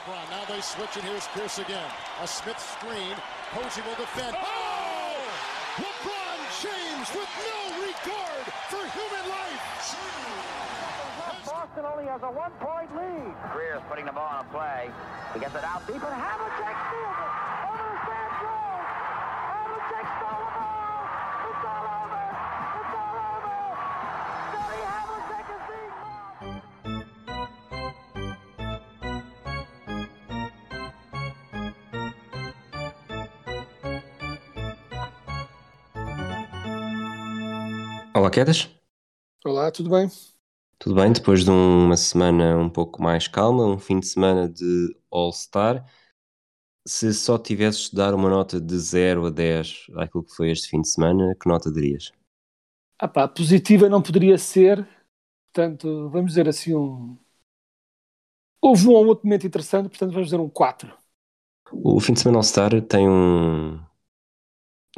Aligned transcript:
LeBron. 0.00 0.30
Now 0.30 0.44
they 0.48 0.60
switch, 0.60 0.96
and 0.96 1.04
here's 1.04 1.26
Pierce 1.28 1.58
again. 1.58 1.90
A 2.22 2.26
Smith 2.26 2.58
screen. 2.58 3.16
Posey 3.52 3.82
will 3.82 3.96
defend. 3.96 4.34
Oh! 4.36 4.40
oh! 4.40 5.28
LeBron 5.76 6.40
James 6.62 7.08
with 7.12 7.28
no 7.28 7.60
regard 7.84 8.44
for 8.70 8.80
human 8.96 9.24
life. 9.28 9.60
Boston 11.44 11.84
only 11.84 12.04
has 12.06 12.22
a 12.22 12.30
one-point 12.30 12.96
lead. 12.96 13.34
Greer's 13.52 13.82
putting 13.88 14.06
the 14.06 14.12
ball 14.12 14.28
on 14.28 14.46
a 14.46 14.48
play. 14.48 14.90
He 15.34 15.40
gets 15.40 15.54
it 15.54 15.64
out 15.64 15.86
deep. 15.86 16.00
But 16.00 16.12
Havlicek 16.12 16.76
steals 16.88 17.18
it. 17.20 17.32
Over 17.68 17.84
to 17.84 17.96
Sam 18.08 18.30
Jones. 18.40 18.88
Havlicek 19.52 20.06
stole 20.16 20.49
Olá, 38.20 38.30
Quedas. 38.30 38.68
Olá, 39.46 39.70
tudo 39.72 39.88
bem? 39.88 40.10
Tudo 40.78 40.94
bem? 40.94 41.10
Depois 41.10 41.42
de 41.42 41.50
uma 41.50 41.96
semana 41.96 42.54
um 42.58 42.68
pouco 42.68 43.02
mais 43.02 43.26
calma, 43.26 43.64
um 43.64 43.78
fim 43.78 43.98
de 43.98 44.08
semana 44.08 44.46
de 44.46 44.94
All-Star, 45.10 45.86
se 46.86 47.14
só 47.14 47.38
tivesses 47.38 47.88
de 47.88 47.96
dar 47.96 48.12
uma 48.12 48.28
nota 48.28 48.60
de 48.60 48.78
0 48.78 49.24
a 49.24 49.30
10 49.30 49.86
àquilo 49.96 50.22
que 50.22 50.34
foi 50.36 50.50
este 50.50 50.68
fim 50.68 50.82
de 50.82 50.90
semana, 50.90 51.34
que 51.34 51.48
nota 51.48 51.72
darias? 51.72 52.12
Ah 52.98 53.08
pá, 53.08 53.26
positiva 53.26 53.88
não 53.88 54.02
poderia 54.02 54.36
ser, 54.36 54.86
portanto, 55.46 56.10
vamos 56.10 56.32
dizer 56.32 56.46
assim 56.46 56.76
um... 56.76 57.16
Houve 58.60 58.86
um 58.86 58.92
ou 58.92 59.06
outro 59.06 59.26
momento 59.26 59.46
interessante, 59.46 59.88
portanto 59.88 60.12
vamos 60.12 60.26
dizer 60.26 60.38
um 60.38 60.50
4. 60.50 60.94
O 61.72 61.98
fim 61.98 62.12
de 62.12 62.20
semana 62.20 62.36
All-Star 62.36 62.82
tem 62.82 63.08
um 63.08 63.80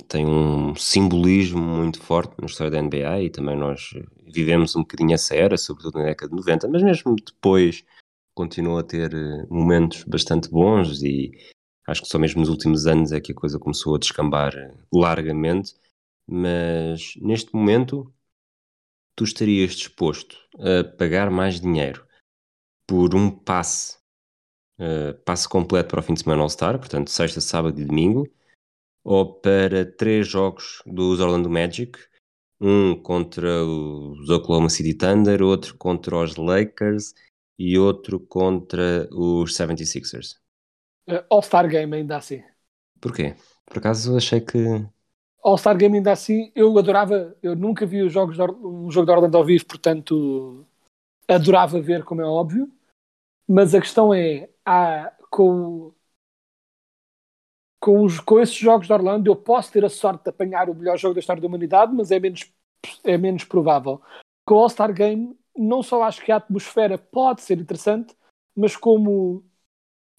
tem 0.08 0.27
um 0.27 0.75
simbolismo 0.75 1.61
muito 1.61 2.00
forte 2.00 2.34
na 2.41 2.47
história 2.47 2.70
da 2.70 2.83
NBA 2.83 3.22
e 3.22 3.31
também 3.31 3.56
nós 3.56 3.91
vivemos 4.27 4.75
um 4.77 4.81
bocadinho 4.81 5.14
essa 5.14 5.34
era, 5.34 5.56
sobretudo 5.56 5.98
na 5.98 6.06
década 6.06 6.31
de 6.31 6.36
90, 6.36 6.69
mas 6.69 6.83
mesmo 6.83 7.17
depois 7.17 7.84
continuou 8.34 8.78
a 8.78 8.83
ter 8.83 9.14
eh, 9.14 9.47
momentos 9.50 10.05
bastante 10.05 10.48
bons 10.48 11.03
e 11.03 11.33
acho 11.86 12.03
que 12.03 12.08
só 12.08 12.19
mesmo 12.19 12.41
nos 12.41 12.48
últimos 12.48 12.86
anos 12.86 13.12
é 13.12 13.20
que 13.20 13.33
a 13.33 13.34
coisa 13.34 13.58
começou 13.58 13.95
a 13.95 13.98
descambar 13.98 14.55
eh, 14.56 14.75
largamente, 14.92 15.75
mas 16.27 17.14
neste 17.20 17.55
momento 17.55 18.12
tu 19.17 19.25
estarias 19.25 19.75
disposto 19.75 20.36
a 20.58 20.84
pagar 20.97 21.30
mais 21.30 21.61
dinheiro 21.61 22.06
por 22.86 23.14
um 23.14 23.30
passe, 23.30 23.98
eh, 24.78 25.12
passe 25.25 25.48
completo 25.48 25.91
para 25.91 26.00
o 26.00 26.03
fim 26.03 26.14
de 26.14 26.23
semana 26.23 26.42
All-Star, 26.42 26.78
portanto 26.78 27.11
sexta, 27.11 27.41
sábado 27.41 27.80
e 27.80 27.84
domingo, 27.84 28.27
ou 29.05 29.34
para 29.34 29.84
três 29.84 30.27
jogos 30.28 30.83
dos 30.86 31.20
Orlando 31.20 31.50
Magic, 31.50 31.98
um 32.61 32.95
contra 32.95 33.64
os 33.64 34.28
Oklahoma 34.31 34.69
City 34.69 34.95
Thunder, 34.95 35.42
outro 35.42 35.77
contra 35.77 36.17
os 36.17 36.36
Lakers 36.36 37.14
e 37.58 37.78
outro 37.78 38.20
contra 38.20 39.08
os 39.11 39.56
76ers. 39.56 40.36
Uh, 41.08 41.25
All-Star 41.28 41.69
Game 41.69 41.95
ainda 41.97 42.17
assim. 42.17 42.42
Porquê? 43.00 43.34
Por 43.67 43.78
acaso 43.78 44.17
achei 44.17 44.41
que. 44.41 44.58
All-Star 45.42 45.77
Game 45.77 45.97
ainda 45.97 46.12
assim, 46.12 46.53
eu 46.55 46.78
adorava, 46.78 47.36
eu 47.42 47.56
nunca 47.56 47.84
vi 47.84 48.00
os 48.03 48.12
jogos 48.12 48.39
um 48.39 48.89
jogo 48.91 49.06
de 49.06 49.12
Orlando 49.12 49.36
ao 49.36 49.45
vivo, 49.45 49.67
portanto 49.67 50.64
adorava 51.27 51.80
ver, 51.80 52.05
como 52.05 52.20
é 52.20 52.25
óbvio, 52.25 52.70
mas 53.48 53.75
a 53.75 53.80
questão 53.80 54.14
é, 54.14 54.48
há, 54.64 55.12
com, 55.30 55.92
com, 57.83 58.05
os, 58.05 58.20
com 58.20 58.38
esses 58.38 58.55
jogos 58.55 58.86
de 58.86 58.92
Orlando 58.92 59.28
eu 59.28 59.34
posso 59.34 59.72
ter 59.72 59.84
a 59.84 59.88
sorte 59.88 60.22
de 60.22 60.30
apanhar 60.30 60.70
o 60.70 60.75
melhor 60.75 60.97
jogo 60.97 61.14
da 61.14 61.20
história 61.20 61.42
da 61.42 61.48
humanidade, 61.48 61.92
mas 61.92 62.12
é 62.12 62.20
menos, 62.20 62.48
é 63.02 63.18
menos 63.18 63.42
provável. 63.42 64.01
Com 64.46 64.55
o 64.55 64.58
All-Star 64.58 64.95
Game, 64.95 65.36
não 65.56 65.83
só 65.83 66.01
acho 66.05 66.24
que 66.24 66.30
a 66.30 66.36
atmosfera 66.36 66.96
pode 66.96 67.42
ser 67.42 67.58
interessante, 67.58 68.17
mas 68.56 68.77
como 68.77 69.45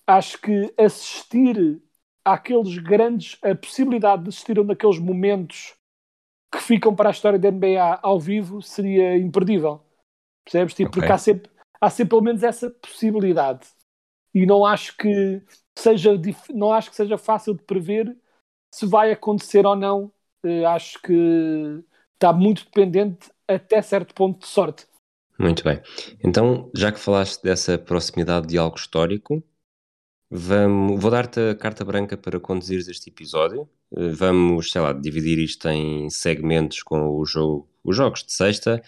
acho 0.05 0.41
que 0.41 0.73
assistir 0.77 1.81
àqueles 2.25 2.77
grandes, 2.79 3.37
a 3.41 3.55
possibilidade 3.55 4.23
de 4.23 4.29
assistir 4.29 4.59
a 4.59 4.61
um 4.61 4.65
daqueles 4.65 4.99
momentos 4.99 5.73
que 6.51 6.59
ficam 6.61 6.93
para 6.93 7.09
a 7.09 7.13
história 7.13 7.39
da 7.39 7.49
NBA 7.49 7.99
ao 8.01 8.19
vivo 8.19 8.61
seria 8.61 9.17
imperdível. 9.17 9.81
Percebes? 10.43 10.73
Tipo, 10.73 10.89
Ok. 10.89 10.99
Porque 10.99 11.13
há 11.13 11.17
sempre, 11.17 11.49
há 11.79 11.89
sempre 11.89 12.09
pelo 12.09 12.23
menos 12.23 12.43
essa 12.43 12.69
possibilidade. 12.69 13.69
E 14.33 14.45
não 14.45 14.65
acho 14.65 14.97
que 14.97 15.41
seja, 15.81 16.11
não 16.53 16.71
acho 16.71 16.89
que 16.89 16.95
seja 16.95 17.17
fácil 17.17 17.53
de 17.53 17.63
prever 17.63 18.15
se 18.73 18.85
vai 18.85 19.11
acontecer 19.11 19.65
ou 19.65 19.75
não. 19.75 20.11
Eh, 20.43 20.65
acho 20.65 21.01
que 21.01 21.83
está 22.13 22.33
muito 22.33 22.65
dependente 22.65 23.31
até 23.47 23.81
certo 23.81 24.13
ponto 24.13 24.39
de 24.39 24.47
sorte. 24.47 24.87
Muito 25.37 25.63
bem. 25.63 25.81
Então, 26.23 26.69
já 26.75 26.91
que 26.91 26.99
falaste 26.99 27.41
dessa 27.43 27.77
proximidade 27.77 28.47
de 28.47 28.57
algo 28.57 28.77
histórico, 28.77 29.43
vamos, 30.29 31.01
vou 31.01 31.11
dar-te 31.11 31.39
a 31.39 31.55
carta 31.55 31.83
branca 31.83 32.17
para 32.17 32.39
conduzires 32.39 32.87
este 32.87 33.09
episódio. 33.09 33.69
Eh, 33.95 34.09
Vamos, 34.09 34.71
sei 34.71 34.81
lá, 34.81 34.93
dividir 34.93 35.39
isto 35.39 35.67
em 35.69 36.09
segmentos 36.09 36.83
com 36.83 37.17
o 37.17 37.25
jogo, 37.25 37.67
os 37.83 37.95
jogos 37.95 38.23
de 38.23 38.33
sexta, 38.33 38.81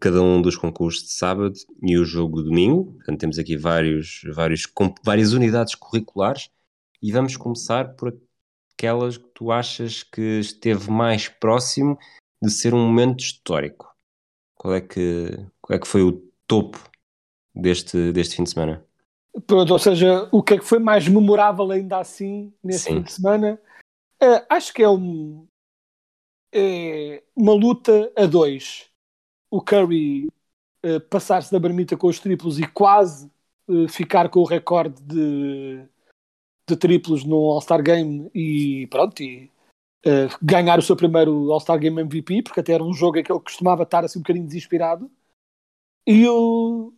cada 0.00 0.22
um 0.22 0.40
dos 0.40 0.56
concursos 0.56 1.04
de 1.04 1.12
sábado 1.12 1.54
e 1.82 1.98
o 1.98 2.04
jogo 2.04 2.42
de 2.42 2.48
domingo. 2.48 2.92
Portanto, 2.94 3.20
temos 3.20 3.38
aqui 3.38 3.56
vários, 3.56 4.22
vários, 4.34 4.62
várias 5.04 5.32
unidades 5.32 5.74
curriculares 5.74 6.50
e 7.02 7.12
vamos 7.12 7.36
começar 7.36 7.94
por 7.94 8.16
aquelas 8.72 9.16
que 9.16 9.28
tu 9.34 9.50
achas 9.50 10.02
que 10.02 10.40
esteve 10.40 10.90
mais 10.90 11.28
próximo 11.28 11.98
de 12.42 12.50
ser 12.50 12.74
um 12.74 12.86
momento 12.86 13.20
histórico. 13.20 13.94
Qual 14.54 14.74
é 14.74 14.80
que, 14.80 15.30
qual 15.60 15.76
é 15.76 15.80
que 15.80 15.86
foi 15.86 16.02
o 16.02 16.30
topo 16.46 16.78
deste, 17.54 18.12
deste 18.12 18.36
fim 18.36 18.44
de 18.44 18.50
semana? 18.50 18.84
Pronto, 19.46 19.72
ou 19.72 19.78
seja, 19.78 20.28
o 20.32 20.42
que 20.42 20.54
é 20.54 20.58
que 20.58 20.64
foi 20.64 20.78
mais 20.78 21.06
memorável 21.06 21.70
ainda 21.70 21.98
assim 21.98 22.52
nesse 22.64 22.84
Sim. 22.84 22.94
fim 22.94 23.02
de 23.02 23.12
semana? 23.12 23.60
Eh, 24.20 24.46
acho 24.48 24.72
que 24.72 24.82
é, 24.82 24.88
um, 24.88 25.46
é 26.52 27.22
uma 27.36 27.52
luta 27.52 28.10
a 28.16 28.24
dois. 28.24 28.90
O 29.56 29.62
Curry 29.62 30.28
eh, 30.82 31.00
passar-se 31.00 31.50
da 31.50 31.58
marmita 31.58 31.96
com 31.96 32.08
os 32.08 32.20
triplos 32.20 32.58
e 32.58 32.66
quase 32.66 33.30
eh, 33.70 33.88
ficar 33.88 34.28
com 34.28 34.40
o 34.40 34.44
recorde 34.44 35.00
de, 35.02 35.82
de 36.68 36.76
triplos 36.76 37.24
no 37.24 37.36
All-Star 37.52 37.82
Game 37.82 38.30
e 38.34 38.86
pronto, 38.88 39.22
e 39.22 39.50
eh, 40.04 40.28
ganhar 40.42 40.78
o 40.78 40.82
seu 40.82 40.94
primeiro 40.94 41.50
All-Star 41.50 41.78
Game 41.78 42.02
MVP, 42.02 42.42
porque 42.42 42.60
até 42.60 42.74
era 42.74 42.84
um 42.84 42.92
jogo 42.92 43.16
em 43.16 43.22
que 43.22 43.32
ele 43.32 43.40
costumava 43.40 43.84
estar 43.84 44.04
assim 44.04 44.18
um 44.18 44.22
bocadinho 44.22 44.44
desinspirado. 44.44 45.10
E 46.06 46.28
o, 46.28 46.92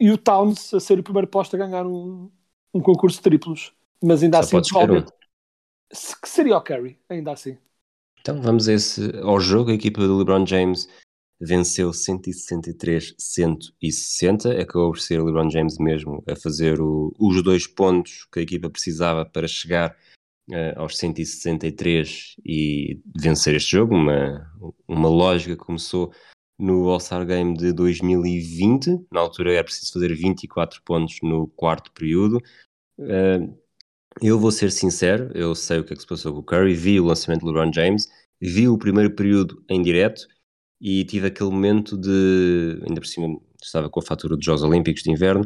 e 0.00 0.10
o 0.10 0.18
Towns 0.18 0.74
a 0.74 0.80
ser 0.80 0.98
o 0.98 1.04
primeiro 1.04 1.28
posto 1.28 1.54
a 1.54 1.58
ganhar 1.60 1.86
um, 1.86 2.28
um 2.74 2.80
concurso 2.80 3.18
de 3.18 3.22
triplos. 3.22 3.72
Mas 4.02 4.24
ainda 4.24 4.42
Só 4.42 4.58
assim, 4.58 4.68
provavelmente- 4.68 5.12
que 6.20 6.28
seria 6.28 6.56
o 6.56 6.60
Curry, 6.60 6.98
ainda 7.08 7.30
assim. 7.30 7.56
Então 8.20 8.42
vamos 8.42 8.68
a 8.68 8.72
esse, 8.72 9.16
ao 9.20 9.38
jogo. 9.38 9.70
A 9.70 9.74
equipa 9.74 10.00
do 10.00 10.18
LeBron 10.18 10.44
James 10.44 10.88
venceu 11.42 11.92
163-160. 11.92 14.60
Acabou 14.60 14.92
por 14.92 15.00
ser 15.00 15.20
o 15.20 15.24
LeBron 15.24 15.50
James 15.50 15.76
mesmo 15.78 16.22
a 16.28 16.36
fazer 16.36 16.80
o- 16.80 17.12
os 17.18 17.42
dois 17.42 17.66
pontos 17.66 18.28
que 18.32 18.38
a 18.38 18.42
equipa 18.42 18.70
precisava 18.70 19.24
para 19.26 19.48
chegar 19.48 19.96
eh, 20.50 20.74
aos 20.76 20.96
163 20.98 22.34
e 22.44 23.00
vencer 23.16 23.54
este 23.54 23.72
jogo. 23.72 23.94
Uma, 23.94 24.44
uma 24.88 25.08
lógica 25.08 25.56
começou 25.56 26.12
no 26.58 26.88
All-Star 26.88 27.24
Game 27.26 27.56
de 27.56 27.72
2020. 27.72 29.06
Na 29.10 29.20
altura 29.20 29.52
era 29.52 29.64
preciso 29.64 29.92
fazer 29.92 30.14
24 30.14 30.82
pontos 30.84 31.16
no 31.22 31.46
quarto 31.48 31.92
período. 31.92 32.38
Eh, 33.00 33.48
eu 34.20 34.38
vou 34.38 34.50
ser 34.50 34.70
sincero, 34.70 35.30
eu 35.34 35.54
sei 35.54 35.78
o 35.78 35.84
que 35.84 35.92
é 35.94 35.96
que 35.96 36.02
se 36.02 36.08
passou 36.08 36.32
com 36.32 36.40
o 36.40 36.44
Curry, 36.44 36.74
vi 36.74 37.00
o 37.00 37.06
lançamento 37.06 37.42
do 37.42 37.46
LeBron 37.52 37.72
James, 37.72 38.08
vi 38.40 38.68
o 38.68 38.76
primeiro 38.76 39.14
período 39.14 39.64
em 39.68 39.80
direto 39.82 40.26
e 40.82 41.04
tive 41.04 41.28
aquele 41.28 41.50
momento 41.50 41.96
de, 41.96 42.82
ainda 42.86 43.00
por 43.00 43.06
cima 43.06 43.38
estava 43.62 43.88
com 43.88 44.00
a 44.00 44.02
fatura 44.02 44.36
dos 44.36 44.44
Jogos 44.44 44.64
Olímpicos 44.64 45.04
de 45.04 45.12
Inverno, 45.12 45.44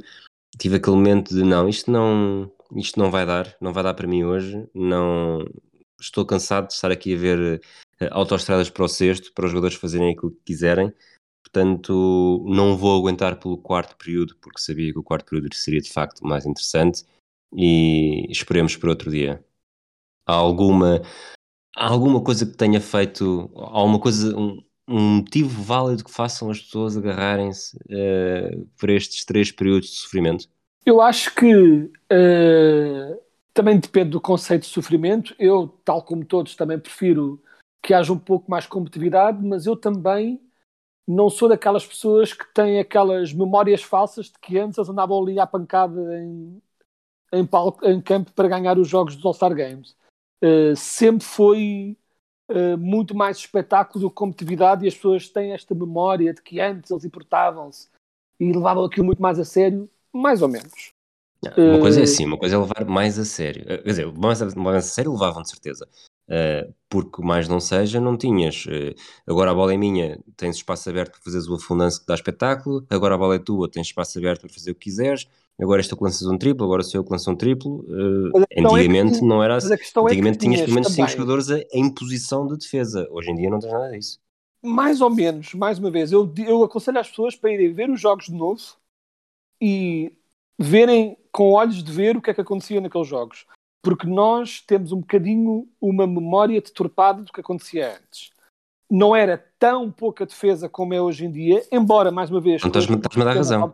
tive 0.58 0.76
aquele 0.76 0.96
momento 0.96 1.34
de 1.34 1.44
não, 1.44 1.68
isto 1.68 1.90
não, 1.90 2.50
isto 2.74 2.98
não 2.98 3.10
vai 3.10 3.26
dar, 3.26 3.54
não 3.60 3.72
vai 3.72 3.84
dar 3.84 3.92
para 3.92 4.06
mim 4.06 4.24
hoje, 4.24 4.66
não 4.74 5.44
estou 6.00 6.24
cansado 6.24 6.68
de 6.68 6.72
estar 6.72 6.90
aqui 6.90 7.14
a 7.14 7.18
ver 7.18 7.60
eh, 8.00 8.08
autoestradas 8.10 8.70
para 8.70 8.84
o 8.84 8.88
sexto, 8.88 9.32
para 9.34 9.44
os 9.44 9.50
jogadores 9.50 9.76
fazerem 9.76 10.14
aquilo 10.14 10.32
que 10.32 10.40
quiserem, 10.46 10.90
portanto 11.44 12.42
não 12.48 12.74
vou 12.76 12.98
aguentar 12.98 13.38
pelo 13.38 13.58
quarto 13.58 13.94
período, 13.96 14.36
porque 14.40 14.60
sabia 14.60 14.90
que 14.90 14.98
o 14.98 15.02
quarto 15.02 15.28
período 15.28 15.54
seria 15.54 15.82
de 15.82 15.92
facto 15.92 16.26
mais 16.26 16.46
interessante 16.46 17.04
e 17.52 18.26
esperemos 18.30 18.74
por 18.76 18.88
outro 18.88 19.10
dia. 19.10 19.44
Há 20.26 20.34
alguma, 20.34 21.02
há 21.76 21.88
alguma 21.88 22.22
coisa 22.22 22.46
que 22.46 22.56
tenha 22.56 22.80
feito, 22.80 23.50
há 23.56 23.82
uma 23.84 24.00
coisa, 24.00 24.34
um 24.88 25.16
motivo 25.16 25.62
válido 25.62 26.04
que 26.04 26.10
façam 26.10 26.50
as 26.50 26.60
pessoas 26.60 26.96
agarrarem-se 26.96 27.78
eh, 27.90 28.58
por 28.78 28.88
estes 28.90 29.24
três 29.24 29.50
períodos 29.50 29.90
de 29.90 29.96
sofrimento? 29.96 30.48
Eu 30.84 31.00
acho 31.00 31.34
que 31.34 31.52
uh, 31.52 33.20
também 33.52 33.78
depende 33.80 34.10
do 34.10 34.20
conceito 34.20 34.62
de 34.62 34.68
sofrimento. 34.68 35.34
Eu, 35.38 35.66
tal 35.84 36.02
como 36.02 36.24
todos, 36.24 36.54
também 36.54 36.78
prefiro 36.78 37.42
que 37.82 37.92
haja 37.92 38.12
um 38.12 38.18
pouco 38.18 38.48
mais 38.48 38.66
competitividade, 38.66 39.44
mas 39.44 39.66
eu 39.66 39.76
também 39.76 40.40
não 41.06 41.28
sou 41.28 41.48
daquelas 41.48 41.86
pessoas 41.86 42.32
que 42.32 42.44
têm 42.54 42.78
aquelas 42.78 43.32
memórias 43.32 43.82
falsas 43.82 44.26
de 44.26 44.38
que 44.40 44.58
antes 44.58 44.78
andavam 44.88 45.22
ali 45.22 45.38
à 45.38 45.46
pancada 45.46 46.00
em, 46.20 46.62
em, 47.32 47.46
palco, 47.46 47.84
em 47.84 48.00
campo 48.00 48.32
para 48.32 48.48
ganhar 48.48 48.78
os 48.78 48.88
jogos 48.88 49.16
dos 49.16 49.24
All-Star 49.24 49.54
Games. 49.54 49.96
Uh, 50.42 50.76
sempre 50.76 51.24
foi 51.24 51.96
uh, 52.50 52.78
muito 52.78 53.14
mais 53.14 53.38
espetáculo 53.38 54.00
do 54.00 54.10
que 54.10 54.16
competitividade 54.16 54.84
e 54.84 54.88
as 54.88 54.94
pessoas 54.94 55.28
têm 55.28 55.52
esta 55.52 55.74
memória 55.74 56.32
de 56.32 56.42
que 56.42 56.60
antes 56.60 56.90
eles 56.90 57.04
importavam-se 57.04 57.88
e 58.38 58.52
levavam 58.52 58.84
aquilo 58.84 59.06
muito 59.06 59.22
mais 59.22 59.38
a 59.38 59.44
sério, 59.44 59.88
mais 60.12 60.42
ou 60.42 60.48
menos. 60.48 60.90
Uma 61.56 61.78
coisa 61.78 62.00
é 62.00 62.04
assim, 62.04 62.24
uma 62.24 62.38
coisa 62.38 62.56
é 62.56 62.58
levar 62.58 62.84
mais 62.86 63.18
a 63.18 63.24
sério. 63.24 63.64
Quer 63.64 63.82
dizer, 63.82 64.12
mais 64.12 64.42
a, 64.42 64.46
mais 64.58 64.76
a 64.76 64.88
sério 64.88 65.12
levavam 65.12 65.42
de 65.42 65.50
certeza. 65.50 65.88
Uh, 66.28 66.74
porque 66.88 67.22
mais 67.22 67.46
não 67.48 67.60
seja, 67.60 68.00
não 68.00 68.16
tinhas. 68.16 68.66
Uh, 68.66 68.94
agora 69.26 69.52
a 69.52 69.54
bola 69.54 69.72
é 69.72 69.76
minha, 69.76 70.18
tens 70.36 70.56
espaço 70.56 70.90
aberto 70.90 71.12
para 71.12 71.20
fazeres 71.22 71.46
o 71.46 71.54
afundanço 71.54 72.00
que 72.00 72.06
dá 72.06 72.14
espetáculo. 72.14 72.84
Agora 72.90 73.14
a 73.14 73.18
bola 73.18 73.36
é 73.36 73.38
tua, 73.38 73.70
tens 73.70 73.88
espaço 73.88 74.18
aberto 74.18 74.40
para 74.40 74.50
fazer 74.52 74.72
o 74.72 74.74
que 74.74 74.84
quiseres. 74.84 75.28
Agora 75.60 75.80
és 75.80 75.88
tu 75.88 75.96
que 75.96 76.04
lanças 76.04 76.26
um 76.26 76.36
triplo, 76.36 76.66
agora 76.66 76.82
sou 76.82 77.00
eu 77.00 77.04
que 77.04 77.10
lanço 77.10 77.30
um 77.30 77.36
triplo. 77.36 77.80
Uh, 77.88 78.44
antigamente 78.58 79.16
é 79.16 79.20
que, 79.20 79.24
não 79.24 79.42
era 79.42 79.56
assim. 79.56 79.72
Antigamente 79.72 80.36
é 80.36 80.40
tinhas 80.40 80.60
pelo 80.60 80.74
menos 80.74 80.92
5 80.92 81.08
jogadores 81.08 81.48
em 81.72 81.88
posição 81.94 82.46
de 82.46 82.58
defesa. 82.58 83.08
Hoje 83.10 83.30
em 83.30 83.36
dia 83.36 83.48
não 83.48 83.58
tens 83.58 83.72
nada 83.72 83.90
disso. 83.90 84.20
Mais 84.62 85.00
ou 85.00 85.08
menos, 85.08 85.54
mais 85.54 85.78
uma 85.78 85.90
vez, 85.90 86.12
eu, 86.12 86.32
eu 86.38 86.62
aconselho 86.64 86.98
as 86.98 87.08
pessoas 87.08 87.36
para 87.36 87.52
irem 87.52 87.72
ver 87.72 87.88
os 87.88 88.00
jogos 88.00 88.26
de 88.26 88.34
novo 88.34 88.60
e 89.60 90.12
verem 90.58 91.16
com 91.30 91.52
olhos 91.52 91.82
de 91.82 91.92
ver 91.92 92.16
o 92.16 92.22
que 92.22 92.30
é 92.30 92.34
que 92.34 92.40
acontecia 92.40 92.80
naqueles 92.80 93.06
jogos 93.06 93.46
porque 93.86 94.08
nós 94.08 94.60
temos 94.60 94.90
um 94.90 94.98
bocadinho 94.98 95.68
uma 95.80 96.08
memória 96.08 96.60
deturpada 96.60 97.22
do 97.22 97.32
que 97.32 97.40
acontecia 97.40 97.96
antes. 97.96 98.32
Não 98.90 99.14
era 99.14 99.38
tão 99.60 99.92
pouca 99.92 100.26
defesa 100.26 100.68
como 100.68 100.92
é 100.92 101.00
hoje 101.00 101.24
em 101.24 101.30
dia, 101.30 101.64
embora, 101.70 102.10
mais 102.10 102.28
uma 102.28 102.40
vez... 102.40 102.64
Estás-me 102.64 102.96
a 102.96 103.24
dar 103.24 103.36
razão. 103.36 103.72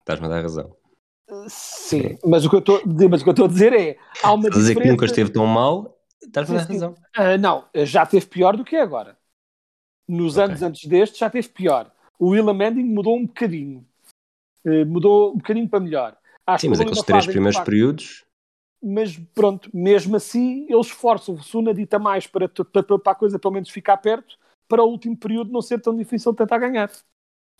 Estás-me 0.00 0.26
a 0.26 0.28
dar 0.28 0.42
razão. 0.42 0.76
Sim, 1.48 2.18
mas 2.24 2.44
o 2.44 2.50
que 2.50 2.56
eu 2.56 2.60
estou 2.60 3.44
a 3.44 3.48
dizer 3.48 3.72
é... 3.72 3.96
Há 4.22 4.32
uma 4.32 4.50
dizer 4.50 4.76
que 4.76 4.88
nunca 4.88 5.04
esteve 5.04 5.30
tão 5.30 5.46
mal, 5.46 5.98
estás-me 6.22 6.58
a 6.58 6.62
razão. 6.62 6.94
Uh, 7.16 7.38
não, 7.38 7.64
já 7.74 8.04
teve 8.06 8.26
pior 8.26 8.56
do 8.56 8.64
que 8.64 8.76
é 8.76 8.82
agora. 8.82 9.16
Nos 10.08 10.36
okay. 10.36 10.44
anos 10.44 10.62
antes 10.62 10.88
deste 10.88 11.18
já 11.18 11.30
teve 11.30 11.48
pior. 11.48 11.90
O 12.18 12.30
William 12.30 12.54
Manning 12.54 12.84
mudou 12.84 13.16
um 13.16 13.26
bocadinho. 13.26 13.86
Uh, 14.64 14.84
mudou 14.86 15.32
um 15.32 15.36
bocadinho 15.36 15.68
para 15.68 15.80
melhor. 15.80 16.16
Acho 16.46 16.62
Sim, 16.62 16.68
mas 16.68 16.80
aqueles 16.80 17.02
três 17.02 17.26
primeiros 17.26 17.60
períodos 17.60 18.24
mas 18.82 19.16
pronto, 19.34 19.68
mesmo 19.74 20.16
assim 20.16 20.66
eles 20.68 20.86
esforçam-se 20.86 21.54
uma 21.56 21.74
dita 21.74 21.98
mais 21.98 22.26
para, 22.26 22.48
para, 22.48 22.82
para, 22.82 23.12
a 23.12 23.14
coisa 23.14 23.38
pelo 23.38 23.52
menos 23.52 23.68
ficar 23.68 23.98
perto, 23.98 24.38
para 24.66 24.82
o 24.82 24.88
último 24.88 25.16
período 25.16 25.52
não 25.52 25.60
ser 25.60 25.80
tão 25.80 25.94
difícil 25.94 26.32
de 26.32 26.38
tentar 26.38 26.58
ganhar. 26.58 26.90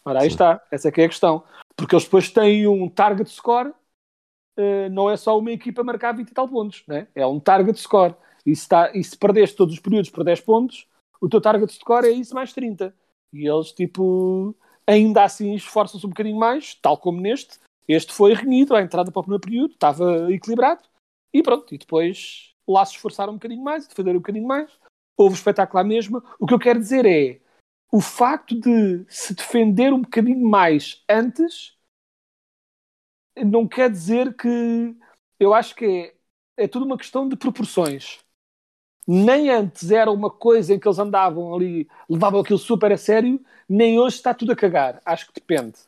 Ora, 0.04 0.20
aí 0.20 0.30
Sim. 0.30 0.34
está, 0.34 0.62
essa 0.70 0.88
é 0.88 0.90
que 0.90 1.02
é 1.02 1.04
a 1.04 1.08
questão. 1.08 1.44
Porque 1.80 1.94
eles 1.94 2.04
depois 2.04 2.28
têm 2.30 2.66
um 2.66 2.90
target 2.90 3.30
score, 3.30 3.70
uh, 3.70 4.90
não 4.90 5.08
é 5.08 5.16
só 5.16 5.38
uma 5.38 5.50
equipa 5.50 5.82
marcar 5.82 6.12
20 6.12 6.28
e 6.28 6.34
tal 6.34 6.46
pontos, 6.46 6.84
né? 6.86 7.08
é 7.14 7.26
um 7.26 7.40
target 7.40 7.80
score. 7.80 8.14
E 8.44 8.54
se, 8.54 8.62
está, 8.62 8.94
e 8.94 9.02
se 9.02 9.16
perdeste 9.16 9.56
todos 9.56 9.74
os 9.74 9.80
períodos 9.80 10.10
por 10.10 10.22
10 10.22 10.42
pontos, 10.42 10.86
o 11.20 11.28
teu 11.28 11.40
target 11.40 11.72
score 11.72 12.06
é 12.06 12.10
isso 12.10 12.34
mais 12.34 12.52
30. 12.52 12.94
E 13.32 13.48
eles, 13.48 13.72
tipo, 13.72 14.54
ainda 14.86 15.24
assim 15.24 15.54
esforçam-se 15.54 16.04
um 16.04 16.10
bocadinho 16.10 16.38
mais, 16.38 16.74
tal 16.74 16.98
como 16.98 17.18
neste. 17.18 17.58
Este 17.88 18.12
foi 18.12 18.34
renhido 18.34 18.76
à 18.76 18.82
entrada 18.82 19.10
para 19.10 19.20
o 19.20 19.22
primeiro 19.22 19.40
período, 19.42 19.72
estava 19.72 20.30
equilibrado 20.30 20.82
e 21.32 21.42
pronto, 21.42 21.74
e 21.74 21.78
depois 21.78 22.54
lá 22.68 22.84
se 22.84 22.92
esforçaram 22.92 23.32
um 23.32 23.36
bocadinho 23.36 23.64
mais, 23.64 23.88
defenderam 23.88 24.18
um 24.18 24.20
bocadinho 24.22 24.46
mais. 24.46 24.70
Houve 25.16 25.34
espetáculo 25.34 25.80
à 25.80 25.84
mesma. 25.84 26.22
O 26.38 26.46
que 26.46 26.52
eu 26.52 26.58
quero 26.58 26.78
dizer 26.78 27.06
é 27.06 27.40
o 27.92 28.00
facto 28.00 28.58
de 28.58 29.04
se 29.08 29.34
defender 29.34 29.92
um 29.92 30.02
bocadinho 30.02 30.48
mais 30.48 31.02
antes 31.08 31.76
não 33.44 33.66
quer 33.66 33.90
dizer 33.90 34.34
que 34.36 34.96
eu 35.38 35.54
acho 35.54 35.74
que 35.74 36.14
é, 36.56 36.64
é 36.64 36.68
tudo 36.68 36.84
uma 36.84 36.98
questão 36.98 37.28
de 37.28 37.36
proporções. 37.36 38.20
Nem 39.06 39.50
antes 39.50 39.90
era 39.90 40.10
uma 40.10 40.30
coisa 40.30 40.74
em 40.74 40.78
que 40.78 40.86
eles 40.86 40.98
andavam 40.98 41.54
ali, 41.54 41.88
levavam 42.08 42.40
aquilo 42.40 42.58
super 42.58 42.92
a 42.92 42.96
sério, 42.96 43.40
nem 43.68 43.98
hoje 43.98 44.16
está 44.16 44.34
tudo 44.34 44.52
a 44.52 44.56
cagar. 44.56 45.00
Acho 45.04 45.26
que 45.26 45.40
depende. 45.40 45.78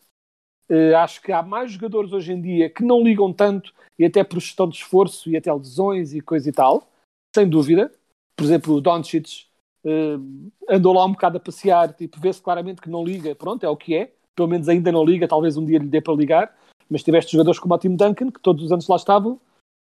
Uh, 0.68 0.96
acho 0.96 1.20
que 1.20 1.30
há 1.30 1.42
mais 1.42 1.72
jogadores 1.72 2.12
hoje 2.12 2.32
em 2.32 2.40
dia 2.40 2.70
que 2.70 2.82
não 2.82 3.02
ligam 3.02 3.32
tanto 3.32 3.74
e 3.98 4.04
até 4.04 4.24
por 4.24 4.40
gestão 4.40 4.68
de 4.68 4.76
esforço 4.76 5.28
e 5.30 5.36
até 5.36 5.52
lesões 5.52 6.14
e 6.14 6.20
coisa 6.20 6.48
e 6.48 6.52
tal, 6.52 6.90
sem 7.34 7.48
dúvida. 7.48 7.92
Por 8.34 8.44
exemplo, 8.44 8.74
o 8.74 8.80
Doncic 8.80 9.46
uh, 9.84 10.52
andou 10.68 10.92
lá 10.92 11.04
um 11.04 11.12
bocado 11.12 11.36
a 11.36 11.40
passear, 11.40 11.92
tipo, 11.92 12.20
vê-se 12.20 12.40
claramente 12.40 12.80
que 12.80 12.90
não 12.90 13.04
liga, 13.04 13.34
pronto, 13.34 13.64
é 13.64 13.68
o 13.68 13.76
que 13.76 13.94
é. 13.94 14.12
Pelo 14.34 14.48
menos 14.48 14.68
ainda 14.68 14.90
não 14.90 15.04
liga, 15.04 15.28
talvez 15.28 15.56
um 15.56 15.64
dia 15.64 15.78
lhe 15.78 15.86
dê 15.86 16.00
para 16.00 16.14
ligar. 16.14 16.56
Mas 16.88 17.02
tiveste 17.02 17.32
jogadores 17.32 17.58
como 17.58 17.74
o 17.74 17.78
Tim 17.78 17.96
Duncan, 17.96 18.30
que 18.30 18.40
todos 18.40 18.64
os 18.64 18.72
anos 18.72 18.88
lá 18.88 18.96
estavam, 18.96 19.40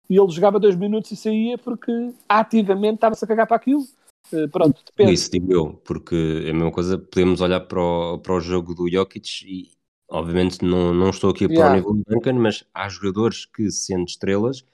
e 0.08 0.19
ele 0.19 0.31
jogava 0.31 0.60
dois 0.60 0.76
minutos 0.76 1.10
e 1.10 1.16
saía 1.16 1.58
porque 1.58 2.12
ativamente 2.28 2.96
estava-se 2.96 3.25
a 3.25 3.28
cagar 3.28 3.46
para 3.46 3.56
aquilo. 3.56 3.84
Uh, 4.32 4.48
pronto, 4.48 4.82
depende. 4.84 5.12
Isso 5.12 5.31
digo 5.31 5.52
eu, 5.52 5.81
porque 5.84 6.43
é 6.46 6.50
a 6.50 6.54
mesma 6.54 6.72
coisa, 6.72 6.98
podemos 6.98 7.40
olhar 7.40 7.60
para 7.60 7.81
o, 7.81 8.19
para 8.19 8.34
o 8.34 8.40
jogo 8.40 8.75
do 8.75 8.88
Jokic 8.90 9.44
e, 9.44 9.76
Obviamente 10.08 10.64
não, 10.64 10.94
não 10.94 11.10
estou 11.10 11.31
aqui 11.31 11.48
para 11.48 11.72
o 11.72 11.75
nível 11.75 11.94
do 11.94 12.04
Duncan, 12.06 12.34
mas 12.34 12.64
há 12.72 12.88
jogadores 12.88 13.44
que, 13.44 13.70
sendo 13.70 14.06
estrelas, 14.06 14.64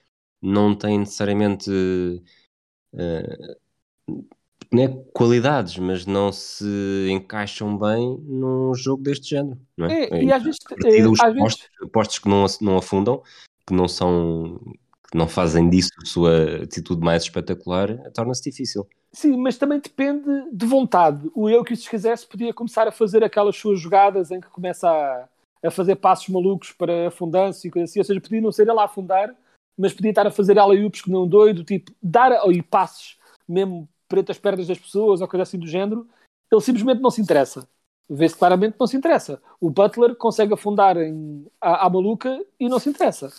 não 0.42 0.74
têm 0.74 0.98
necessariamente 0.98 1.70
uh, 2.92 4.24
não 4.72 4.82
é 4.82 4.88
qualidades, 5.12 5.76
mas 5.76 6.06
não 6.06 6.32
se 6.32 7.06
encaixam 7.10 7.76
bem 7.76 8.19
num 8.24 8.74
jogo 8.74 9.02
deste 9.02 9.30
género. 9.30 9.60
Não 9.76 9.86
é? 9.86 10.04
É, 10.04 10.24
e 10.24 10.32
às 10.32 10.42
vezes, 10.42 10.58
é, 10.84 11.06
os 11.06 11.20
às 11.20 11.36
postos, 11.36 11.69
vezes... 11.78 11.92
postos 11.92 12.19
que 12.19 12.28
não, 12.28 12.46
não 12.62 12.78
afundam, 12.78 13.22
que 13.66 13.74
não 13.74 13.86
são 13.86 14.58
que 15.10 15.19
não 15.19 15.28
fazem 15.28 15.69
disso 15.69 15.90
a 16.02 16.06
sua 16.06 16.62
atitude 16.62 17.04
mais 17.04 17.24
espetacular, 17.24 17.98
torna-se 18.14 18.50
difícil. 18.50 18.88
Sim, 19.12 19.36
mas 19.36 19.58
também 19.58 19.78
depende 19.78 20.26
de 20.50 20.64
vontade. 20.64 21.30
O 21.34 21.50
eu 21.50 21.62
que 21.62 21.76
se 21.76 21.88
quisesse 21.88 22.26
podia 22.26 22.54
começar 22.54 22.88
a 22.88 22.92
fazer 22.92 23.22
aquelas 23.22 23.54
suas 23.54 23.78
jogadas 23.78 24.30
em 24.30 24.40
que 24.40 24.48
começa 24.48 24.88
a, 24.88 25.28
a 25.66 25.70
fazer 25.70 25.96
passos 25.96 26.30
malucos 26.30 26.72
para 26.72 27.08
afundanço 27.08 27.66
e 27.66 27.70
coisa 27.70 27.84
assim. 27.84 27.98
Ou 27.98 28.04
seja, 28.06 28.20
podia 28.22 28.40
não 28.40 28.50
ser 28.50 28.66
ele 28.66 28.80
a 28.80 28.84
afundar, 28.84 29.34
mas 29.76 29.92
podia 29.92 30.12
estar 30.12 30.26
a 30.26 30.30
fazer 30.30 30.58
alley-oops 30.58 31.02
que 31.02 31.10
não 31.10 31.29
doido, 31.29 31.62
tipo, 31.62 31.93
dar 32.02 32.32
e 32.50 32.62
passos 32.62 33.19
mesmo 33.46 33.86
preto 34.12 34.31
as 34.31 34.38
pernas 34.38 34.66
das 34.66 34.78
pessoas 34.78 35.22
ou 35.22 35.28
coisa 35.28 35.42
assim 35.42 35.58
do 35.58 35.66
género. 35.66 36.06
Ele 36.50 36.60
simplesmente 36.60 37.00
não 37.00 37.10
se 37.10 37.22
interessa. 37.22 37.66
Vê-se 38.10 38.36
claramente 38.36 38.74
que 38.74 38.81
não 38.81 38.86
se 38.86 38.96
interessa. 38.96 39.40
O 39.58 39.70
Butler 39.70 40.14
consegue 40.16 40.52
afundar 40.52 40.98
em, 40.98 41.46
à, 41.58 41.88
maluca 41.88 42.44
e 42.60 42.69
não 42.69 42.78
se 42.78 42.90
interessa. 42.90 43.32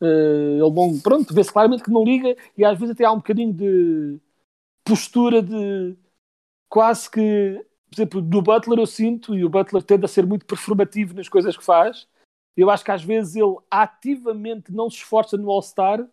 Uh, 0.00 0.64
ele 0.64 0.70
não, 0.74 0.98
pronto, 0.98 1.32
vê-se 1.32 1.52
claramente 1.52 1.84
que 1.84 1.92
não 1.92 2.04
liga 2.04 2.36
e 2.58 2.64
às 2.64 2.76
vezes 2.76 2.94
até 2.94 3.04
há 3.04 3.12
um 3.12 3.18
bocadinho 3.18 3.52
de 3.52 4.18
postura 4.84 5.40
de 5.40 5.96
quase 6.68 7.08
que, 7.08 7.64
por 7.88 7.94
exemplo, 7.94 8.22
do 8.22 8.42
Butler 8.42 8.80
eu 8.80 8.86
sinto, 8.86 9.34
e 9.34 9.44
o 9.44 9.48
Butler 9.48 9.82
tende 9.82 10.04
a 10.04 10.08
ser 10.08 10.26
muito 10.26 10.44
performativo 10.44 11.14
nas 11.14 11.28
coisas 11.28 11.56
que 11.56 11.64
faz, 11.64 12.08
eu 12.56 12.68
acho 12.68 12.84
que 12.84 12.90
às 12.90 13.02
vezes 13.02 13.36
ele 13.36 13.56
ativamente 13.70 14.72
não 14.72 14.90
se 14.90 14.96
esforça 14.96 15.36
no 15.36 15.50
All-Star 15.50 16.06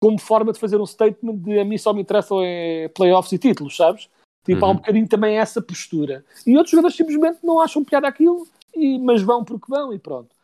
como 0.00 0.18
forma 0.18 0.52
de 0.52 0.58
fazer 0.58 0.80
um 0.80 0.86
statement 0.86 1.36
de 1.36 1.60
a 1.60 1.64
mim 1.64 1.76
só 1.76 1.92
me 1.92 2.00
interessam 2.00 2.40
é 2.42 2.88
playoffs 2.88 3.32
e 3.32 3.38
títulos, 3.38 3.76
sabes? 3.76 4.08
Tipo, 4.44 4.60
uhum. 4.60 4.64
há 4.64 4.68
um 4.68 4.70
uhum. 4.70 4.76
bocadinho 4.76 5.08
também 5.08 5.38
essa 5.38 5.60
postura. 5.60 6.24
E 6.46 6.56
outros 6.56 6.70
jogadores 6.70 6.96
simplesmente 6.96 7.40
não 7.42 7.60
acham 7.60 7.84
piada 7.84 8.08
aquilo, 8.08 8.48
e, 8.74 8.98
mas 8.98 9.22
vão 9.22 9.44
porque 9.44 9.66
vão 9.68 9.92
e 9.92 9.98
pronto. 9.98 10.34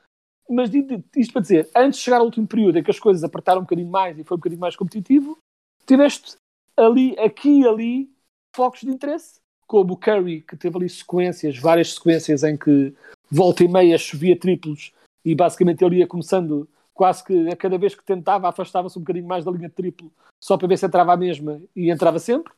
Mas 0.48 0.70
isto 1.16 1.32
para 1.32 1.42
dizer, 1.42 1.68
antes 1.74 1.98
de 1.98 2.04
chegar 2.04 2.18
ao 2.18 2.24
último 2.24 2.46
período 2.46 2.78
em 2.78 2.82
que 2.82 2.90
as 2.90 3.00
coisas 3.00 3.24
apertaram 3.24 3.60
um 3.60 3.64
bocadinho 3.64 3.90
mais 3.90 4.16
e 4.18 4.22
foi 4.22 4.36
um 4.36 4.38
bocadinho 4.38 4.60
mais 4.60 4.76
competitivo, 4.76 5.38
tiveste 5.86 6.36
ali, 6.76 7.18
aqui 7.18 7.62
e 7.62 7.66
ali, 7.66 8.10
focos 8.54 8.80
de 8.80 8.90
interesse, 8.90 9.40
como 9.66 9.94
o 9.94 9.96
Curry, 9.96 10.42
que 10.42 10.56
teve 10.56 10.76
ali 10.76 10.88
sequências, 10.88 11.58
várias 11.58 11.94
sequências 11.94 12.44
em 12.44 12.56
que 12.56 12.94
volta 13.30 13.64
e 13.64 13.68
meia 13.68 13.98
chovia 13.98 14.38
triplos 14.38 14.92
e 15.24 15.34
basicamente 15.34 15.84
ele 15.84 15.96
ia 15.96 16.06
começando 16.06 16.68
quase 16.96 17.22
que 17.22 17.48
a 17.48 17.56
cada 17.56 17.78
vez 17.78 17.94
que 17.94 18.04
tentava 18.04 18.48
afastava-se 18.48 18.98
um 18.98 19.02
bocadinho 19.02 19.28
mais 19.28 19.44
da 19.44 19.50
linha 19.50 19.70
triplo 19.70 20.10
só 20.42 20.56
para 20.56 20.66
ver 20.66 20.78
se 20.78 20.86
entrava 20.86 21.12
a 21.12 21.16
mesma 21.16 21.60
e 21.74 21.90
entrava 21.90 22.18
sempre. 22.18 22.52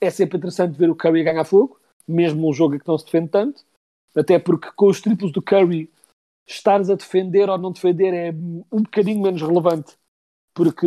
É 0.00 0.08
sempre 0.08 0.38
interessante 0.38 0.78
ver 0.78 0.88
o 0.88 0.96
Curry 0.96 1.22
ganhar 1.22 1.44
fogo, 1.44 1.78
mesmo 2.08 2.40
num 2.40 2.52
jogo 2.52 2.78
que 2.78 2.88
não 2.88 2.96
se 2.96 3.04
defende 3.04 3.28
tanto, 3.28 3.62
até 4.16 4.38
porque 4.38 4.70
com 4.74 4.86
os 4.86 5.00
triplos 5.00 5.32
do 5.32 5.42
Curry 5.42 5.90
estares 6.46 6.88
a 6.88 6.94
defender 6.94 7.50
ou 7.50 7.58
não 7.58 7.72
defender 7.72 8.14
é 8.14 8.30
um 8.72 8.82
bocadinho 8.82 9.20
menos 9.20 9.42
relevante 9.42 10.00
porque 10.54 10.86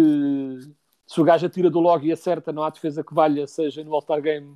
se 1.08 1.22
o 1.22 1.24
gajo 1.24 1.46
atira 1.46 1.70
do 1.70 1.80
log 1.80 2.06
e 2.06 2.12
acerta, 2.12 2.52
não 2.52 2.64
há 2.64 2.70
defesa 2.70 3.04
que 3.04 3.14
valha, 3.14 3.48
seja 3.48 3.84
no 3.84 3.94
All-Star 3.94 4.22
Game 4.22 4.56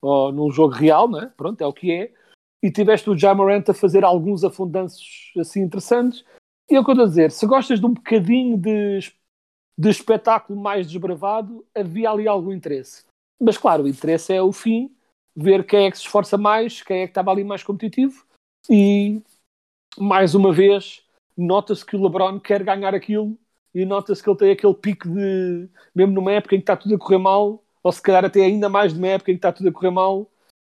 ou 0.00 0.32
num 0.32 0.50
jogo 0.50 0.74
real, 0.74 1.10
né? 1.10 1.32
pronto, 1.36 1.60
é 1.60 1.66
o 1.66 1.72
que 1.72 1.90
é. 1.92 2.12
E 2.62 2.70
tiveste 2.70 3.10
o 3.10 3.16
Jamarant 3.16 3.68
a 3.68 3.74
fazer 3.74 4.04
alguns 4.04 4.44
afundanços 4.44 5.32
assim 5.36 5.62
interessantes. 5.62 6.24
E 6.72 6.74
é 6.74 6.80
o 6.80 6.84
que 6.84 6.88
eu 6.88 6.94
estou 6.94 7.04
a 7.04 7.08
dizer, 7.08 7.30
se 7.30 7.46
gostas 7.46 7.78
de 7.78 7.84
um 7.84 7.92
bocadinho 7.92 8.56
de, 8.56 9.00
de 9.78 9.90
espetáculo 9.90 10.58
mais 10.58 10.86
desbravado, 10.86 11.66
havia 11.74 12.10
ali 12.10 12.26
algum 12.26 12.50
interesse. 12.50 13.04
Mas 13.38 13.58
claro, 13.58 13.82
o 13.82 13.88
interesse 13.88 14.32
é 14.32 14.40
o 14.40 14.52
fim, 14.52 14.90
ver 15.36 15.66
quem 15.66 15.84
é 15.84 15.90
que 15.90 15.98
se 15.98 16.04
esforça 16.04 16.38
mais, 16.38 16.80
quem 16.80 17.02
é 17.02 17.06
que 17.06 17.10
estava 17.10 17.30
ali 17.30 17.44
mais 17.44 17.62
competitivo 17.62 18.24
e 18.70 19.20
mais 19.98 20.34
uma 20.34 20.50
vez 20.50 21.04
nota-se 21.36 21.84
que 21.84 21.94
o 21.94 22.02
LeBron 22.02 22.40
quer 22.40 22.64
ganhar 22.64 22.94
aquilo 22.94 23.36
e 23.74 23.84
nota-se 23.84 24.22
que 24.22 24.30
ele 24.30 24.38
tem 24.38 24.52
aquele 24.52 24.74
pico 24.74 25.10
de 25.10 25.68
mesmo 25.94 26.14
numa 26.14 26.32
época 26.32 26.54
em 26.54 26.58
que 26.58 26.62
está 26.62 26.74
tudo 26.74 26.94
a 26.94 26.98
correr 26.98 27.18
mal, 27.18 27.62
ou 27.82 27.92
se 27.92 28.00
calhar 28.00 28.24
até 28.24 28.46
ainda 28.46 28.70
mais 28.70 28.94
numa 28.94 29.08
época 29.08 29.30
em 29.30 29.34
que 29.34 29.38
está 29.38 29.52
tudo 29.52 29.68
a 29.68 29.72
correr 29.72 29.90
mal, 29.90 30.26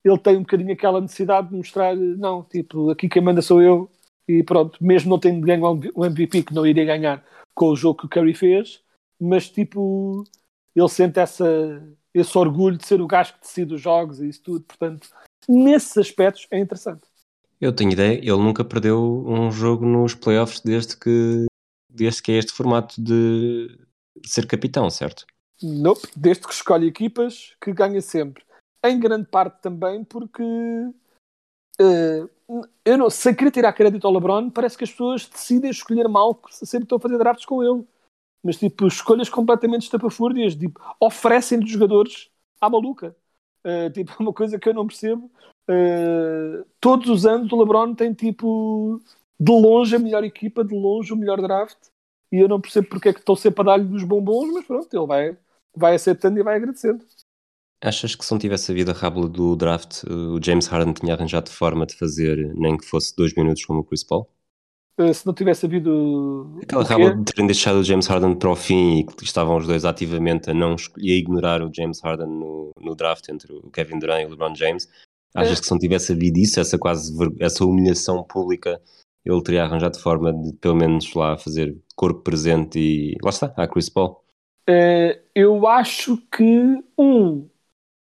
ele 0.04 0.18
tem 0.18 0.36
um 0.38 0.40
bocadinho 0.40 0.72
aquela 0.72 1.00
necessidade 1.00 1.50
de 1.50 1.54
mostrar, 1.54 1.94
não, 1.94 2.42
tipo, 2.42 2.90
aqui 2.90 3.08
quem 3.08 3.22
manda 3.22 3.40
sou 3.40 3.62
eu 3.62 3.88
e 4.28 4.42
pronto, 4.42 4.82
mesmo 4.82 5.10
não 5.10 5.18
tendo 5.18 5.44
ganho 5.46 5.80
o 5.94 6.04
MVP 6.04 6.44
que 6.44 6.54
não 6.54 6.66
iria 6.66 6.84
ganhar 6.84 7.24
com 7.54 7.66
o 7.66 7.76
jogo 7.76 8.00
que 8.00 8.06
o 8.06 8.08
Curry 8.08 8.34
fez, 8.34 8.82
mas 9.20 9.48
tipo, 9.48 10.24
ele 10.74 10.88
sente 10.88 11.18
essa, 11.20 11.46
esse 12.12 12.36
orgulho 12.36 12.76
de 12.76 12.86
ser 12.86 13.00
o 13.00 13.06
gajo 13.06 13.34
que 13.34 13.40
decide 13.40 13.74
os 13.74 13.80
jogos 13.80 14.20
e 14.20 14.28
isso 14.28 14.42
tudo, 14.42 14.64
portanto, 14.64 15.08
nesses 15.48 15.96
aspectos 15.96 16.46
é 16.50 16.58
interessante. 16.58 17.02
Eu 17.60 17.74
tenho 17.74 17.92
ideia, 17.92 18.18
ele 18.18 18.36
nunca 18.36 18.64
perdeu 18.64 19.24
um 19.26 19.50
jogo 19.50 19.86
nos 19.86 20.14
playoffs 20.14 20.60
desde 20.60 20.96
que, 20.96 21.46
desde 21.90 22.22
que 22.22 22.32
é 22.32 22.36
este 22.36 22.52
formato 22.52 23.00
de 23.00 23.78
ser 24.26 24.46
capitão, 24.46 24.90
certo? 24.90 25.24
Nope, 25.62 26.08
desde 26.16 26.46
que 26.46 26.52
escolhe 26.52 26.88
equipas 26.88 27.54
que 27.62 27.72
ganha 27.72 28.00
sempre. 28.00 28.44
Em 28.84 28.98
grande 28.98 29.26
parte 29.26 29.62
também 29.62 30.04
porque 30.04 30.42
uh, 30.42 32.30
eu 32.84 32.98
não, 32.98 33.08
sem 33.08 33.34
querer 33.34 33.50
tirar 33.50 33.72
crédito 33.72 34.06
ao 34.06 34.12
LeBron, 34.12 34.50
parece 34.50 34.76
que 34.76 34.84
as 34.84 34.90
pessoas 34.90 35.26
decidem 35.26 35.70
escolher 35.70 36.08
mal 36.08 36.38
sempre 36.50 36.84
estão 36.84 36.98
a 36.98 37.00
fazer 37.00 37.18
drafts 37.18 37.46
com 37.46 37.62
ele. 37.62 37.86
Mas 38.42 38.58
tipo, 38.58 38.86
escolhas 38.86 39.28
completamente 39.28 39.82
estapafúrdias, 39.82 40.54
tipo, 40.54 40.78
oferecem-lhe 41.00 41.66
jogadores 41.66 42.30
à 42.60 42.68
maluca. 42.68 43.16
Uh, 43.64 43.90
tipo, 43.90 44.12
uma 44.20 44.32
coisa 44.32 44.58
que 44.58 44.68
eu 44.68 44.74
não 44.74 44.86
percebo. 44.86 45.30
Uh, 45.68 46.64
todos 46.78 47.08
os 47.08 47.24
anos 47.24 47.50
o 47.50 47.58
LeBron 47.58 47.94
tem 47.94 48.12
tipo 48.12 49.00
de 49.40 49.50
longe 49.50 49.96
a 49.96 49.98
melhor 49.98 50.22
equipa, 50.24 50.62
de 50.62 50.74
longe 50.74 51.12
o 51.12 51.16
melhor 51.16 51.40
draft. 51.40 51.78
E 52.30 52.36
eu 52.36 52.48
não 52.48 52.60
percebo 52.60 52.88
porque 52.88 53.08
é 53.08 53.12
que 53.12 53.20
estão 53.20 53.36
sempre 53.36 53.62
a 53.62 53.64
dar-lhe 53.64 53.94
os 53.94 54.04
bombons, 54.04 54.52
mas 54.52 54.66
pronto, 54.66 54.94
ele 54.94 55.06
vai, 55.06 55.38
vai 55.74 55.94
aceitando 55.94 56.38
e 56.38 56.42
vai 56.42 56.56
agradecendo. 56.56 57.04
Achas 57.82 58.14
que 58.14 58.24
se 58.24 58.32
não 58.32 58.38
tivesse 58.38 58.72
havido 58.72 58.90
a 58.90 58.94
rábula 58.94 59.28
do 59.28 59.54
draft, 59.56 60.04
o 60.04 60.42
James 60.42 60.66
Harden 60.66 60.94
tinha 60.94 61.14
arranjado 61.14 61.50
forma 61.50 61.84
de 61.84 61.94
fazer 61.94 62.54
nem 62.54 62.76
que 62.76 62.86
fosse 62.86 63.14
dois 63.14 63.34
minutos 63.34 63.64
como 63.64 63.80
o 63.80 63.84
Chris 63.84 64.02
Paul? 64.02 64.28
Uh, 64.98 65.12
se 65.12 65.26
não 65.26 65.34
tivesse 65.34 65.66
havido. 65.66 66.56
Aquela 66.62 66.84
rábula 66.84 67.16
de 67.16 67.24
terem 67.24 67.46
deixado 67.46 67.80
o 67.80 67.82
James 67.84 68.06
Harden 68.06 68.36
para 68.36 68.50
o 68.50 68.54
fim 68.54 69.00
e 69.00 69.04
que 69.04 69.24
estavam 69.24 69.56
os 69.56 69.66
dois 69.66 69.84
ativamente 69.84 70.50
a 70.50 70.54
não 70.54 70.76
e 70.96 71.12
a 71.12 71.16
ignorar 71.16 71.62
o 71.62 71.70
James 71.74 72.00
Harden 72.00 72.28
no, 72.28 72.70
no 72.80 72.94
draft 72.94 73.28
entre 73.28 73.52
o 73.52 73.70
Kevin 73.70 73.98
Durant 73.98 74.22
e 74.22 74.26
o 74.26 74.30
LeBron 74.30 74.54
James. 74.54 74.88
Achas 75.34 75.58
é. 75.58 75.60
que 75.60 75.66
se 75.66 75.72
não 75.72 75.80
tivesse 75.80 76.12
havido 76.12 76.38
isso, 76.38 76.60
essa 76.60 76.78
quase 76.78 77.12
essa 77.40 77.64
humilhação 77.64 78.22
pública, 78.22 78.80
ele 79.24 79.42
teria 79.42 79.64
arranjado 79.64 79.98
forma 79.98 80.32
de 80.32 80.52
pelo 80.54 80.76
menos 80.76 81.12
lá 81.12 81.36
fazer 81.36 81.76
corpo 81.96 82.20
presente 82.20 82.78
e 82.78 83.16
lá 83.20 83.30
está, 83.30 83.52
a 83.56 83.66
Chris 83.66 83.88
Paul? 83.88 84.22
Uh, 84.70 85.18
eu 85.34 85.66
acho 85.66 86.16
que 86.30 86.78
um 86.96 87.48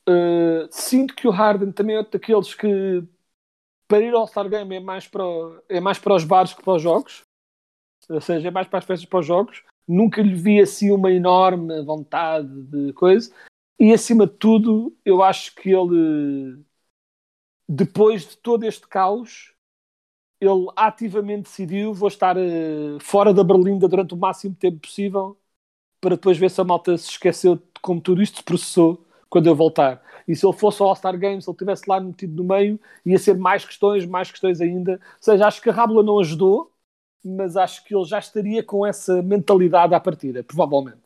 uh, 0.09 0.69
sinto 0.71 1.15
que 1.15 1.27
o 1.27 1.31
Harden 1.31 1.73
também 1.73 1.97
é 1.97 2.03
daqueles 2.03 2.55
que 2.55 3.05
para 3.91 4.01
ir 4.01 4.15
ao 4.15 4.21
All-Star 4.21 4.49
Game 4.49 4.77
é 4.77 4.79
mais, 4.79 5.09
para, 5.09 5.25
é 5.69 5.81
mais 5.81 5.99
para 5.99 6.15
os 6.15 6.23
bares 6.23 6.55
que 6.55 6.63
para 6.63 6.75
os 6.75 6.83
jogos. 6.83 7.23
Ou 8.09 8.21
seja, 8.21 8.47
é 8.47 8.51
mais 8.51 8.69
para 8.69 8.79
as 8.79 8.85
festas 8.85 9.09
para 9.09 9.19
os 9.19 9.27
jogos. 9.27 9.65
Nunca 9.87 10.23
lhe 10.23 10.35
vi 10.35 10.61
assim 10.61 10.93
uma 10.93 11.11
enorme 11.11 11.83
vontade 11.83 12.49
de 12.49 12.93
coisa. 12.93 13.35
E 13.81 13.93
acima 13.93 14.29
de 14.29 14.35
tudo, 14.35 14.97
eu 15.05 15.23
acho 15.25 15.55
que 15.57 15.71
ele, 15.71 16.63
depois 17.69 18.29
de 18.29 18.37
todo 18.37 18.65
este 18.65 18.87
caos, 18.87 19.55
ele 20.41 20.67
ativamente 20.77 21.43
decidiu: 21.43 21.93
vou 21.93 22.09
estar 22.09 22.37
uh, 22.37 23.01
fora 23.01 23.35
da 23.35 23.43
Berlinda 23.43 23.89
durante 23.89 24.15
o 24.15 24.17
máximo 24.17 24.55
tempo 24.55 24.79
possível, 24.81 25.37
para 26.01 26.15
depois 26.15 26.39
ver 26.39 26.51
se 26.51 26.61
a 26.61 26.65
malta 26.65 26.97
se 26.97 27.11
esqueceu 27.11 27.57
de 27.57 27.63
como 27.83 28.01
tudo 28.01 28.23
isto 28.23 28.37
se 28.37 28.45
processou 28.45 29.05
quando 29.31 29.47
eu 29.47 29.55
voltar. 29.55 30.03
E 30.29 30.37
se 30.37 30.45
ele 30.45 30.57
fosse 30.57 30.83
ao 30.83 30.89
All-Star 30.89 31.19
Games, 31.19 31.45
se 31.45 31.51
ele 31.51 31.55
estivesse 31.55 31.85
lá 31.89 32.01
metido 32.01 32.35
no 32.35 32.45
meio, 32.45 32.79
ia 33.07 33.19
ser 33.19 33.37
mais 33.39 33.65
questões, 33.65 34.05
mais 34.05 34.31
questões 34.31 34.61
ainda. 34.61 34.93
Ou 34.93 35.23
seja, 35.23 35.47
acho 35.47 35.63
que 35.63 35.71
a 35.71 35.73
Rábula 35.73 36.03
não 36.03 36.19
ajudou, 36.19 36.73
mas 37.25 37.57
acho 37.57 37.85
que 37.85 37.95
ele 37.95 38.05
já 38.05 38.19
estaria 38.19 38.63
com 38.63 38.85
essa 38.85 39.23
mentalidade 39.23 39.95
à 39.95 40.01
partida, 40.01 40.43
provavelmente. 40.43 41.01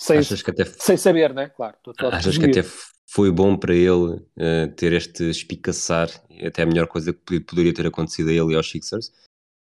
Sem, 0.00 0.18
Achas 0.18 0.42
que 0.42 0.50
até... 0.50 0.64
sem 0.64 0.96
saber, 0.96 1.32
né? 1.32 1.48
Claro. 1.48 1.76
Tô, 1.82 1.92
tô 1.92 2.06
Achas 2.08 2.36
que 2.36 2.46
até 2.46 2.62
foi 3.06 3.30
bom 3.30 3.56
para 3.56 3.74
ele 3.74 3.90
uh, 3.90 4.68
ter 4.76 4.92
este 4.92 5.24
espicaçar, 5.30 6.08
até 6.44 6.62
a 6.62 6.66
melhor 6.66 6.86
coisa 6.86 7.12
que 7.12 7.40
poderia 7.40 7.72
ter 7.72 7.86
acontecido 7.86 8.28
a 8.28 8.32
ele 8.32 8.52
e 8.52 8.56
aos 8.56 8.70
Sixers, 8.70 9.12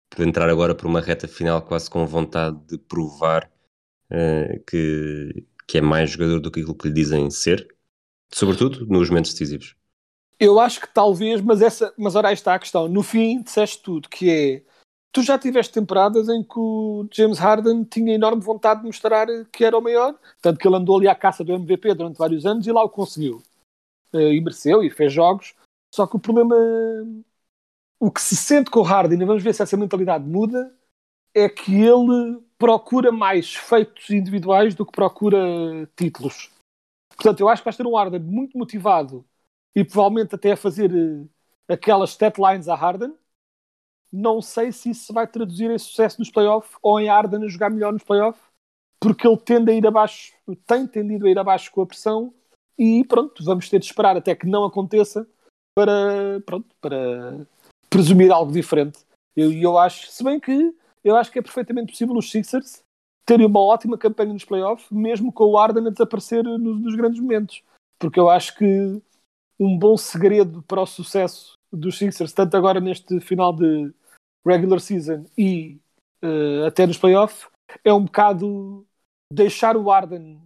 por 0.10 0.26
entrar 0.26 0.50
agora 0.50 0.76
por 0.76 0.86
uma 0.86 1.02
reta 1.02 1.28
final 1.28 1.62
quase 1.62 1.90
com 1.90 2.06
vontade 2.06 2.58
de 2.68 2.78
provar 2.78 3.50
uh, 4.12 4.64
que, 4.66 5.46
que 5.68 5.78
é 5.78 5.82
mais 5.82 6.12
jogador 6.12 6.40
do 6.40 6.52
que 6.52 6.60
aquilo 6.60 6.76
que 6.76 6.88
lhe 6.88 6.94
dizem 6.94 7.30
ser? 7.30 7.68
Sobretudo 8.34 8.86
nos 8.86 9.10
momentos 9.10 9.32
decisivos. 9.32 9.76
Eu 10.40 10.60
acho 10.60 10.82
que 10.82 10.92
talvez, 10.92 11.42
mas, 11.42 11.62
essa, 11.62 11.94
mas 11.98 12.16
ora 12.16 12.34
está 12.34 12.56
a 12.56 12.60
questão. 12.60 12.88
No 12.88 13.04
fim, 13.04 13.42
disseste 13.42 13.82
tudo, 13.82 14.10
que 14.10 14.30
é. 14.30 14.64
Tu 15.14 15.22
já 15.22 15.38
tiveste 15.38 15.74
temporadas 15.74 16.30
em 16.30 16.42
que 16.42 16.58
o 16.58 17.06
James 17.12 17.38
Harden 17.38 17.84
tinha 17.84 18.16
enorme 18.16 18.42
vontade 18.42 18.80
de 18.80 18.88
mostrar 18.88 19.28
que 19.52 19.66
era 19.66 19.78
o 19.78 19.82
maior, 19.82 20.18
tanto 20.42 20.58
que 20.58 20.66
ele 20.66 20.78
andou 20.78 20.98
ali 20.98 21.08
à 21.08 21.14
caça 21.14 21.44
do 21.44 21.54
MVP 21.54 21.94
durante 21.94 22.18
vários 22.18 22.46
anos 22.46 22.66
e 22.66 22.72
lá 22.72 22.82
o 22.82 22.90
conseguiu. 22.90 23.44
Eh, 24.14 24.36
e 24.36 24.42
mereceu 24.42 24.82
e 24.84 24.90
fez 24.90 25.12
jogos. 25.12 25.54
Só 25.94 26.08
que 26.08 26.16
o 26.16 26.20
problema. 26.20 26.56
O 28.00 28.10
que 28.10 28.22
se 28.22 28.36
sente 28.36 28.72
com 28.72 28.80
o 28.80 28.84
Harden, 28.84 29.22
e 29.22 29.26
vamos 29.26 29.44
ver 29.44 29.54
se 29.54 29.62
essa 29.62 29.78
mentalidade 29.78 30.26
muda, 30.26 30.74
é 31.36 31.48
que 31.48 31.82
ele 31.82 32.42
procura 32.58 33.12
mais 33.12 33.54
feitos 33.54 34.10
individuais 34.10 34.74
do 34.74 34.86
que 34.86 34.92
procura 34.92 35.38
títulos. 35.96 36.50
Portanto, 37.22 37.40
eu 37.40 37.50
acho 37.50 37.62
que 37.62 37.66
vais 37.66 37.78
ter 37.78 37.86
um 37.86 37.96
Harden 37.96 38.20
muito 38.20 38.58
motivado 38.58 39.24
e 39.76 39.84
provavelmente 39.84 40.34
até 40.34 40.54
a 40.54 40.58
fazer 40.58 40.92
uh, 40.92 41.30
aquelas 41.68 42.10
stat 42.10 42.42
lines 42.42 42.68
a 42.68 42.74
Harden. 42.74 43.14
Não 44.12 44.42
sei 44.42 44.72
se 44.72 44.90
isso 44.90 45.14
vai 45.14 45.28
traduzir 45.28 45.70
em 45.70 45.78
sucesso 45.78 46.20
nos 46.20 46.32
playoffs 46.32 46.76
ou 46.82 47.00
em 47.00 47.08
Harden 47.08 47.44
a 47.44 47.48
jogar 47.48 47.70
melhor 47.70 47.94
nos 47.94 48.04
playoffs, 48.04 48.44
porque 49.00 49.28
ele 49.28 49.38
tende 49.38 49.72
a 49.72 49.76
ir 49.76 49.86
abaixo, 49.86 50.34
tem 50.66 50.88
tendido 50.88 51.28
a 51.28 51.30
ir 51.30 51.38
abaixo 51.38 51.72
com 51.72 51.84
a 51.84 51.86
pressão 51.86 52.34
e 52.76 53.06
pronto, 53.06 53.44
vamos 53.44 53.70
ter 53.70 53.78
de 53.78 53.86
esperar 53.86 54.18
até 54.18 54.34
que 54.34 54.48
não 54.48 54.66
aconteça 54.66 55.28
para, 55.76 56.42
pronto, 56.44 56.76
para 56.82 57.46
presumir 57.88 58.32
algo 58.32 58.52
diferente. 58.52 58.98
E 59.38 59.42
eu, 59.42 59.54
eu 59.54 59.78
acho, 59.78 60.10
se 60.10 60.24
bem 60.24 60.40
que 60.40 60.76
eu 61.04 61.16
acho 61.16 61.32
que 61.32 61.38
é 61.38 61.42
perfeitamente 61.42 61.92
possível 61.92 62.16
os 62.16 62.32
Sixers 62.32 62.84
terem 63.32 63.46
uma 63.46 63.62
ótima 63.62 63.98
campanha 63.98 64.34
nos 64.34 64.44
playoffs, 64.44 64.92
mesmo 64.92 65.32
com 65.32 65.46
o 65.46 65.58
Arden 65.58 65.88
a 65.88 65.90
desaparecer 65.90 66.44
nos, 66.44 66.82
nos, 66.82 66.96
grandes 66.96 67.22
momentos. 67.22 67.64
Porque 67.98 68.20
eu 68.20 68.30
acho 68.30 68.58
que 68.58 69.02
um 69.58 69.78
bom 69.78 69.96
segredo 69.96 70.62
para 70.64 70.82
o 70.82 70.86
sucesso 70.86 71.54
dos 71.72 71.98
Sixers, 71.98 72.34
tanto 72.34 72.58
agora 72.58 72.82
neste 72.82 73.22
final 73.22 73.54
de 73.54 73.94
regular 74.46 74.82
season 74.82 75.24
e 75.38 75.80
uh, 76.22 76.66
até 76.66 76.86
nos 76.86 76.98
playoffs, 76.98 77.50
é 77.86 77.94
um 77.94 78.04
bocado 78.04 78.86
deixar 79.32 79.78
o 79.78 79.90
Arden 79.90 80.42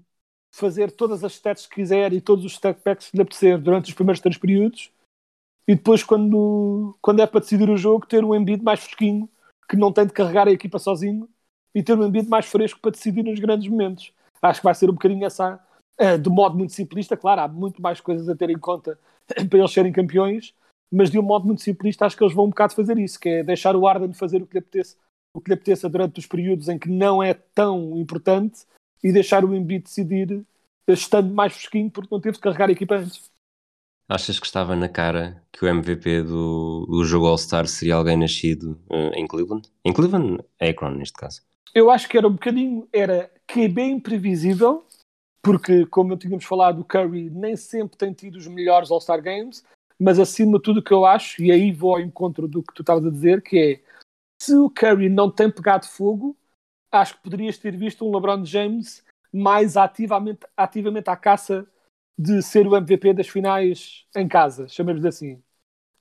fazer 0.54 0.92
todas 0.92 1.24
as 1.24 1.34
stats 1.34 1.66
que 1.66 1.76
quiser 1.76 2.14
e 2.14 2.22
todos 2.22 2.46
os 2.46 2.54
step 2.54 2.80
backs 2.86 3.10
que 3.10 3.18
lhe 3.18 3.24
apetecer 3.24 3.58
durante 3.58 3.90
os 3.90 3.96
primeiros 3.96 4.22
três 4.22 4.38
períodos 4.38 4.92
e 5.68 5.74
depois 5.74 6.04
quando, 6.04 6.96
quando 7.02 7.22
é 7.22 7.26
para 7.26 7.40
decidir 7.40 7.68
o 7.68 7.78
jogo 7.78 8.06
ter 8.06 8.24
um 8.24 8.36
Embiid 8.36 8.64
mais 8.64 8.82
fresquinho 8.82 9.28
que 9.68 9.76
não 9.76 9.92
tem 9.92 10.06
de 10.06 10.14
carregar 10.14 10.48
a 10.48 10.52
equipa 10.52 10.78
sozinho 10.78 11.28
e 11.76 11.84
ter 11.84 12.00
um 12.00 12.04
ambiente 12.04 12.30
mais 12.30 12.46
fresco 12.46 12.80
para 12.80 12.92
decidir 12.92 13.22
nos 13.22 13.38
grandes 13.38 13.68
momentos. 13.68 14.14
Acho 14.42 14.62
que 14.62 14.64
vai 14.64 14.74
ser 14.74 14.90
um 14.90 14.94
bocadinho 14.94 15.26
essa, 15.26 15.60
uh, 16.00 16.18
de 16.18 16.30
modo 16.30 16.58
muito 16.58 16.72
simplista, 16.72 17.18
claro, 17.18 17.42
há 17.42 17.48
muito 17.50 17.82
mais 17.82 18.00
coisas 18.00 18.30
a 18.30 18.36
ter 18.36 18.50
em 18.50 18.58
conta 18.58 18.98
para 19.50 19.60
eles 19.60 19.72
serem 19.72 19.92
campeões, 19.92 20.54
mas 20.90 21.12
de 21.12 21.20
um 21.20 21.24
modo 21.24 21.46
muito 21.46 21.62
simplista 21.62 22.06
acho 22.06 22.16
que 22.16 22.24
eles 22.24 22.34
vão 22.34 22.46
um 22.46 22.50
bocado 22.50 22.74
fazer 22.74 22.98
isso, 22.98 23.20
que 23.20 23.28
é 23.28 23.44
deixar 23.44 23.76
o 23.76 23.86
Arden 23.86 24.14
fazer 24.14 24.42
o 24.42 24.48
que 24.48 24.54
lhe 24.54 24.60
apeteça, 24.60 24.96
o 25.34 25.42
que 25.42 25.50
lhe 25.50 25.56
apeteça 25.56 25.90
durante 25.90 26.20
os 26.20 26.26
períodos 26.26 26.70
em 26.70 26.80
que 26.80 26.90
não 26.90 27.22
é 27.22 27.34
tão 27.34 27.98
importante 27.98 28.66
e 29.04 29.12
deixar 29.12 29.44
o 29.44 29.54
Embiid 29.54 29.84
decidir 29.84 30.46
estando 30.88 31.34
mais 31.34 31.54
fresquinho 31.54 31.92
porque 31.92 32.10
não 32.12 32.22
teve 32.22 32.38
de 32.38 32.42
carregar 32.42 32.70
a 32.70 32.72
equipa 32.72 32.96
antes. 32.96 33.30
Achas 34.08 34.40
que 34.40 34.46
estava 34.46 34.76
na 34.76 34.88
cara 34.88 35.44
que 35.52 35.66
o 35.66 35.68
MVP 35.68 36.22
do, 36.22 36.86
do 36.86 37.04
jogo 37.04 37.26
All-Star 37.26 37.68
seria 37.68 37.96
alguém 37.96 38.16
nascido 38.16 38.80
uh, 38.88 39.12
em 39.16 39.28
Cleveland? 39.28 39.68
Em 39.84 39.92
Cleveland, 39.92 40.44
Akron 40.62 40.92
neste 40.92 41.18
caso 41.18 41.42
eu 41.74 41.90
acho 41.90 42.08
que 42.08 42.18
era 42.18 42.28
um 42.28 42.34
bocadinho, 42.34 42.88
era 42.92 43.32
que 43.48 43.62
é 43.62 43.68
bem 43.68 44.00
previsível, 44.00 44.86
porque 45.42 45.86
como 45.86 46.18
tínhamos 46.18 46.46
falado, 46.46 46.80
o 46.80 46.86
Curry 46.86 47.30
nem 47.30 47.56
sempre 47.56 47.98
tem 47.98 48.14
tido 48.14 48.38
os 48.38 48.48
melhores 48.48 48.90
All-Star 48.90 49.22
Games, 49.22 49.64
mas 50.00 50.20
acima 50.20 50.58
de 50.58 50.64
tudo 50.64 50.80
o 50.80 50.84
que 50.84 50.94
eu 50.94 51.06
acho, 51.06 51.42
e 51.44 51.52
aí 51.52 51.72
vou 51.72 51.94
ao 51.94 52.02
encontro 52.02 52.48
do 52.48 52.64
que 52.64 52.74
tu 52.74 52.82
estavas 52.82 53.06
a 53.06 53.10
dizer, 53.10 53.42
que 53.42 53.58
é 53.58 53.96
se 54.42 54.56
o 54.56 54.70
Curry 54.70 55.10
não 55.10 55.32
tem 55.32 55.50
pegado 55.50 55.86
fogo, 55.86 56.36
acho 56.92 57.16
que 57.16 57.24
poderias 57.24 57.58
ter 57.58 57.76
visto 57.76 58.06
um 58.06 58.14
LeBron 58.14 58.44
James 58.44 59.04
mais 59.32 59.78
ativamente, 59.78 60.46
ativamente 60.56 61.10
à 61.10 61.16
caça 61.16 61.68
de 62.18 62.42
ser 62.42 62.68
o 62.68 62.76
MVP 62.76 63.14
das 63.14 63.28
finais 63.28 64.06
em 64.16 64.28
casa, 64.28 64.68
chamemos 64.68 65.04
assim, 65.06 65.42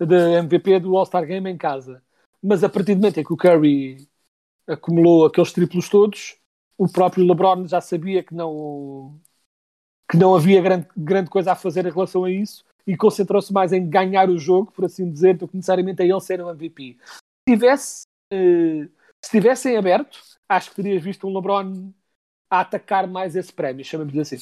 de 0.01 0.39
MVP 0.39 0.81
do 0.81 0.97
All-Star 0.97 1.27
Game 1.27 1.51
em 1.51 1.57
casa. 1.57 2.03
Mas 2.43 2.63
a 2.63 2.69
partir 2.69 2.95
do 2.95 3.01
momento 3.01 3.19
em 3.19 3.25
que 3.25 3.33
o 3.33 3.37
Curry 3.37 4.09
acumulou 4.67 5.27
aqueles 5.27 5.53
triplos 5.53 5.89
todos, 5.89 6.37
o 6.77 6.89
próprio 6.89 7.27
LeBron 7.27 7.67
já 7.67 7.81
sabia 7.81 8.23
que 8.23 8.35
não 8.35 9.19
que 10.11 10.19
não 10.19 10.35
havia 10.35 10.61
grande, 10.61 10.87
grande 10.97 11.31
coisa 11.31 11.53
a 11.53 11.57
fazer 11.57 11.87
em 11.87 11.91
relação 11.91 12.25
a 12.25 12.31
isso 12.31 12.65
e 12.87 12.97
concentrou-se 12.97 13.53
mais 13.53 13.73
em 13.73 13.89
ganhar 13.89 14.29
o 14.29 14.39
jogo, 14.39 14.71
por 14.71 14.85
assim 14.85 15.11
dizer, 15.11 15.37
do 15.37 15.49
que 15.49 15.57
necessariamente 15.57 16.03
a 16.03 16.05
ele 16.05 16.21
ser 16.21 16.41
o 16.43 16.51
MVP. 16.51 16.99
Se 17.03 17.55
tivesse, 17.55 18.05
uh, 18.33 18.91
se 19.25 19.31
tivessem 19.31 19.77
aberto, 19.77 20.21
acho 20.49 20.71
que 20.71 20.77
terias 20.77 21.03
visto 21.03 21.27
um 21.27 21.35
LeBron 21.35 21.93
a 22.51 22.61
atacar 22.61 23.09
mais 23.09 23.35
esse 23.35 23.53
prémio, 23.53 23.85
chamamos-lhe 23.85 24.21
assim. 24.21 24.37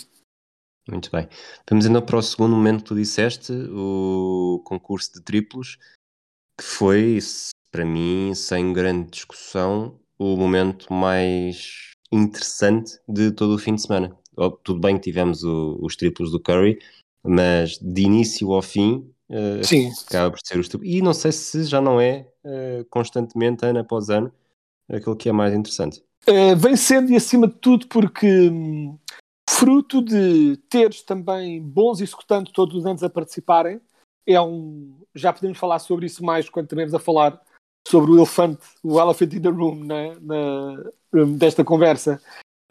Muito 0.88 1.10
bem. 1.12 1.28
Vamos 1.70 1.86
então 1.86 2.02
para 2.02 2.16
o 2.16 2.22
segundo 2.22 2.56
momento 2.56 2.78
que 2.78 2.88
tu 2.88 2.94
disseste, 2.96 3.52
o 3.52 4.60
concurso 4.64 5.12
de 5.14 5.22
triplos, 5.22 5.78
que 6.58 6.64
foi, 6.64 7.18
para 7.70 7.84
mim, 7.84 8.34
sem 8.34 8.72
grande 8.72 9.10
discussão, 9.10 10.01
o 10.22 10.36
momento 10.36 10.92
mais 10.92 11.90
interessante 12.12 12.98
de 13.08 13.32
todo 13.32 13.54
o 13.54 13.58
fim 13.58 13.74
de 13.74 13.82
semana. 13.82 14.16
Tudo 14.62 14.80
bem 14.80 14.96
que 14.96 15.02
tivemos 15.02 15.42
o, 15.42 15.78
os 15.82 15.96
triplos 15.96 16.30
do 16.30 16.40
Curry, 16.40 16.78
mas 17.24 17.78
de 17.78 18.02
início 18.02 18.52
ao 18.52 18.62
fim 18.62 19.10
uh, 19.28 19.64
Sim. 19.64 19.90
acaba 20.06 20.30
por 20.30 20.38
ser 20.44 20.58
os 20.58 20.68
triplos. 20.68 20.90
E 20.90 21.02
não 21.02 21.12
sei 21.12 21.32
se 21.32 21.64
já 21.64 21.80
não 21.80 22.00
é 22.00 22.28
uh, 22.44 22.84
constantemente, 22.88 23.64
ano 23.64 23.80
após 23.80 24.08
ano, 24.10 24.32
aquilo 24.90 25.16
que 25.16 25.28
é 25.28 25.32
mais 25.32 25.52
interessante. 25.52 26.02
Uh, 26.28 26.54
vem 26.56 26.76
sendo 26.76 27.10
e 27.10 27.16
acima 27.16 27.48
de 27.48 27.54
tudo 27.54 27.88
porque 27.88 28.48
hum, 28.48 28.96
fruto 29.50 30.02
de 30.02 30.56
teres 30.68 31.02
também 31.02 31.60
bons 31.60 32.00
executantes 32.00 32.52
todos 32.52 32.76
os 32.76 32.86
anos 32.86 33.02
a 33.02 33.10
participarem, 33.10 33.80
é 34.26 34.40
um. 34.40 35.00
Já 35.14 35.32
podemos 35.32 35.58
falar 35.58 35.78
sobre 35.78 36.06
isso 36.06 36.24
mais 36.24 36.48
quando 36.48 36.66
estivermos 36.66 36.94
a 36.94 36.98
falar 36.98 37.40
sobre 37.86 38.12
o 38.12 38.16
elefante, 38.16 38.62
o 38.82 39.00
elephant 39.00 39.32
in 39.34 39.42
the 39.42 39.48
room, 39.48 39.84
né? 39.84 40.16
Na, 40.20 40.92
hum, 41.12 41.36
desta 41.36 41.64
conversa. 41.64 42.20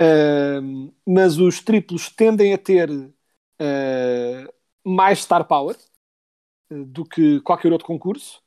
Uh, 0.01 0.91
mas 1.05 1.37
os 1.37 1.59
triplos 1.59 2.09
tendem 2.09 2.53
a 2.53 2.57
ter 2.57 2.89
uh, 2.89 4.53
mais 4.83 5.19
star 5.19 5.45
power 5.45 5.77
do 6.69 7.05
que 7.05 7.39
qualquer 7.41 7.71
outro 7.71 7.85
concurso, 7.85 8.41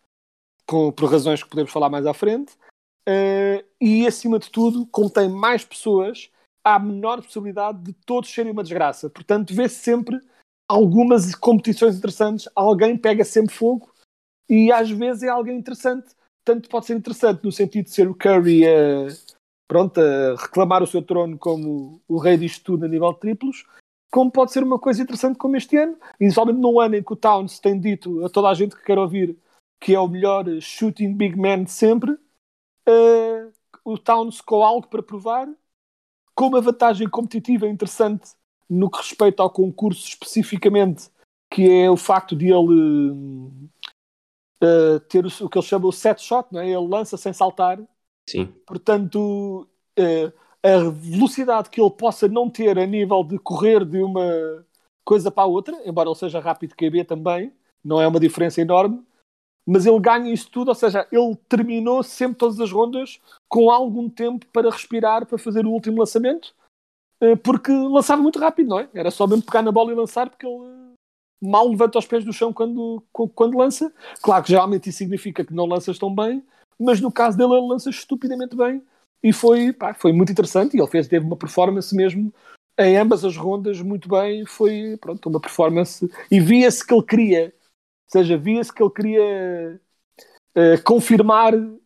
com, 0.67 0.91
por 0.91 1.11
razões 1.11 1.43
que 1.43 1.49
podemos 1.49 1.71
falar 1.71 1.89
mais 1.89 2.07
à 2.07 2.15
frente. 2.15 2.55
Uh, 3.09 3.63
e 3.81 4.07
acima 4.07 4.39
de 4.39 4.51
tudo, 4.51 4.87
como 4.87 5.11
tem 5.11 5.29
mais 5.29 5.65
pessoas, 5.65 6.31
há 6.65 6.79
menor 6.79 7.23
possibilidade 7.23 7.83
de 7.83 7.93
todos 7.93 8.33
serem 8.33 8.51
uma 8.51 8.63
desgraça. 8.63 9.11
Portanto, 9.11 9.55
vê-se 9.55 9.77
sempre 9.77 10.19
algumas 10.67 11.35
competições 11.35 11.97
interessantes, 11.97 12.49
alguém 12.55 12.97
pega 12.97 13.25
sempre 13.25 13.55
fogo 13.55 13.93
e 14.49 14.73
às 14.73 14.91
vezes 14.91 15.23
é 15.23 15.29
alguém 15.29 15.59
interessante. 15.59 16.15
Tanto 16.45 16.69
pode 16.69 16.87
ser 16.87 16.97
interessante 16.97 17.43
no 17.43 17.51
sentido 17.51 17.85
de 17.85 17.91
ser 17.91 18.09
o 18.09 18.15
Curry 18.15 18.67
a, 18.67 19.07
pronto, 19.67 19.99
a 20.01 20.37
reclamar 20.37 20.83
o 20.83 20.87
seu 20.87 21.03
trono 21.03 21.39
como 21.39 22.01
o 22.07 22.19
rei 22.19 22.37
disto 22.37 22.65
tudo 22.65 22.85
a 22.85 22.89
nível 22.89 23.13
de 23.13 23.21
triplos, 23.21 23.65
como 24.11 24.31
pode 24.31 24.53
ser 24.53 24.63
uma 24.63 24.79
coisa 24.79 25.03
interessante 25.03 25.39
como 25.39 25.57
este 25.57 25.77
ano, 25.77 25.97
e 26.21 26.31
somente 26.31 26.61
num 26.61 26.79
ano 26.79 26.97
em 26.97 27.03
que 27.03 27.13
o 27.13 27.17
Towns 27.17 27.59
tem 27.59 27.81
dito 27.81 28.25
a 28.25 28.29
toda 28.29 28.49
a 28.49 28.55
gente 28.55 28.77
que 28.77 28.85
quer 28.85 28.99
ouvir 28.99 29.37
que 29.81 29.95
é 29.95 30.01
o 30.01 30.09
melhor 30.09 30.47
shooting 30.61 31.13
big 31.13 31.37
man 31.37 31.65
de 31.65 31.71
sempre, 31.71 32.13
uh, 32.13 33.53
o 33.85 33.99
Towns 33.99 34.41
com 34.41 34.65
algo 34.65 34.89
para 34.89 35.03
provar, 35.03 35.47
com 36.35 36.47
uma 36.47 36.61
vantagem 36.61 37.09
competitiva 37.09 37.67
interessante 37.69 38.31
no 38.69 38.91
que 38.91 38.97
respeita 38.97 39.43
ao 39.43 39.51
concurso 39.51 40.09
especificamente, 40.09 41.11
que 41.53 41.69
é 41.71 41.91
o 41.91 41.97
facto 41.97 42.35
de 42.35 42.47
ele 42.47 43.71
uh, 44.63 45.01
ter 45.09 45.25
o, 45.25 45.29
o, 45.29 45.49
que 45.49 45.59
ele 45.59 45.67
chama 45.67 45.87
o 45.87 45.93
set 45.93 46.21
shot, 46.21 46.49
não 46.53 46.61
é? 46.61 46.69
ele 46.69 46.89
lança 46.89 47.17
sem 47.17 47.33
saltar. 47.33 47.81
Sim. 48.29 48.47
Portanto, 48.67 49.69
uh, 49.99 50.33
a 50.63 50.91
velocidade 50.91 51.71
que 51.71 51.81
ele 51.81 51.91
possa 51.91 52.27
não 52.27 52.49
ter 52.49 52.79
a 52.79 52.87
nível 52.87 53.23
de 53.23 53.39
correr 53.39 53.85
de 53.85 54.03
uma 54.03 54.65
coisa 55.05 55.31
para 55.31 55.45
a 55.45 55.47
outra, 55.47 55.81
embora 55.85 56.09
ele 56.09 56.17
seja 56.17 56.41
rápido 56.41 56.75
KB 56.75 57.05
também, 57.05 57.53
não 57.85 58.01
é 58.01 58.09
uma 58.09 58.19
diferença 58.19 58.61
enorme, 58.61 59.05
mas 59.67 59.85
ele 59.87 60.01
ganha 60.01 60.33
isso 60.33 60.51
tudo, 60.51 60.69
ou 60.69 60.75
seja, 60.75 61.07
ele 61.13 61.37
terminou 61.49 62.03
sempre 62.03 62.39
todas 62.39 62.59
as 62.61 62.71
rondas 62.71 63.21
com 63.49 63.71
algum 63.71 64.09
tempo 64.09 64.47
para 64.47 64.71
respirar, 64.71 65.27
para 65.27 65.39
fazer 65.39 65.67
o 65.67 65.71
último 65.71 65.99
lançamento, 65.99 66.55
eh, 67.21 67.37
porque 67.37 67.73
lançava 67.73 68.23
muito 68.23 68.39
rápido, 68.39 68.69
não 68.69 68.81
é? 68.81 68.89
Era 68.95 69.11
só 69.11 69.27
mesmo 69.27 69.43
pegar 69.43 69.63
na 69.63 69.73
bola 69.73 69.93
e 69.93 69.95
lançar, 69.95 70.29
porque 70.29 70.47
ele 70.47 70.95
mal 71.49 71.69
levanta 71.69 71.99
os 71.99 72.07
pés 72.07 72.25
do 72.25 72.33
chão 72.33 72.53
quando, 72.53 73.03
quando 73.35 73.59
lança. 73.59 73.93
Claro 74.23 74.43
que 74.45 74.51
geralmente 74.51 74.89
isso 74.89 74.99
significa 74.99 75.45
que 75.45 75.55
não 75.55 75.67
lanças 75.67 75.99
tão 75.99 76.15
bem, 76.15 76.43
mas 76.79 77.01
no 77.01 77.13
caso 77.13 77.37
dele 77.37 77.53
ele 77.53 77.69
lança 77.69 77.91
estupidamente 77.91 78.57
bem 78.57 78.83
e 79.23 79.33
foi, 79.33 79.73
pá, 79.73 79.95
foi 79.95 80.13
muito 80.13 80.33
interessante 80.33 80.77
e 80.77 80.81
ele 80.81 80.91
fez, 80.91 81.09
teve 81.09 81.25
uma 81.25 81.37
performance 81.37 81.95
mesmo 81.95 82.33
em 82.79 82.97
ambas 82.97 83.25
as 83.25 83.37
rondas 83.37 83.81
muito 83.81 84.09
bem, 84.09 84.45
foi 84.45 84.97
pronto, 85.01 85.29
uma 85.29 85.41
performance 85.41 86.11
e 86.31 86.41
via-se 86.41 86.85
que 86.85 86.93
ele 86.93 87.05
queria 87.05 87.55
seja, 88.07 88.37
via-se 88.37 88.73
que 88.73 88.83
ele 88.83 88.91
queria 88.91 89.81
uh, 90.57 90.83
confirmar 90.85 91.55
uh, 91.55 91.81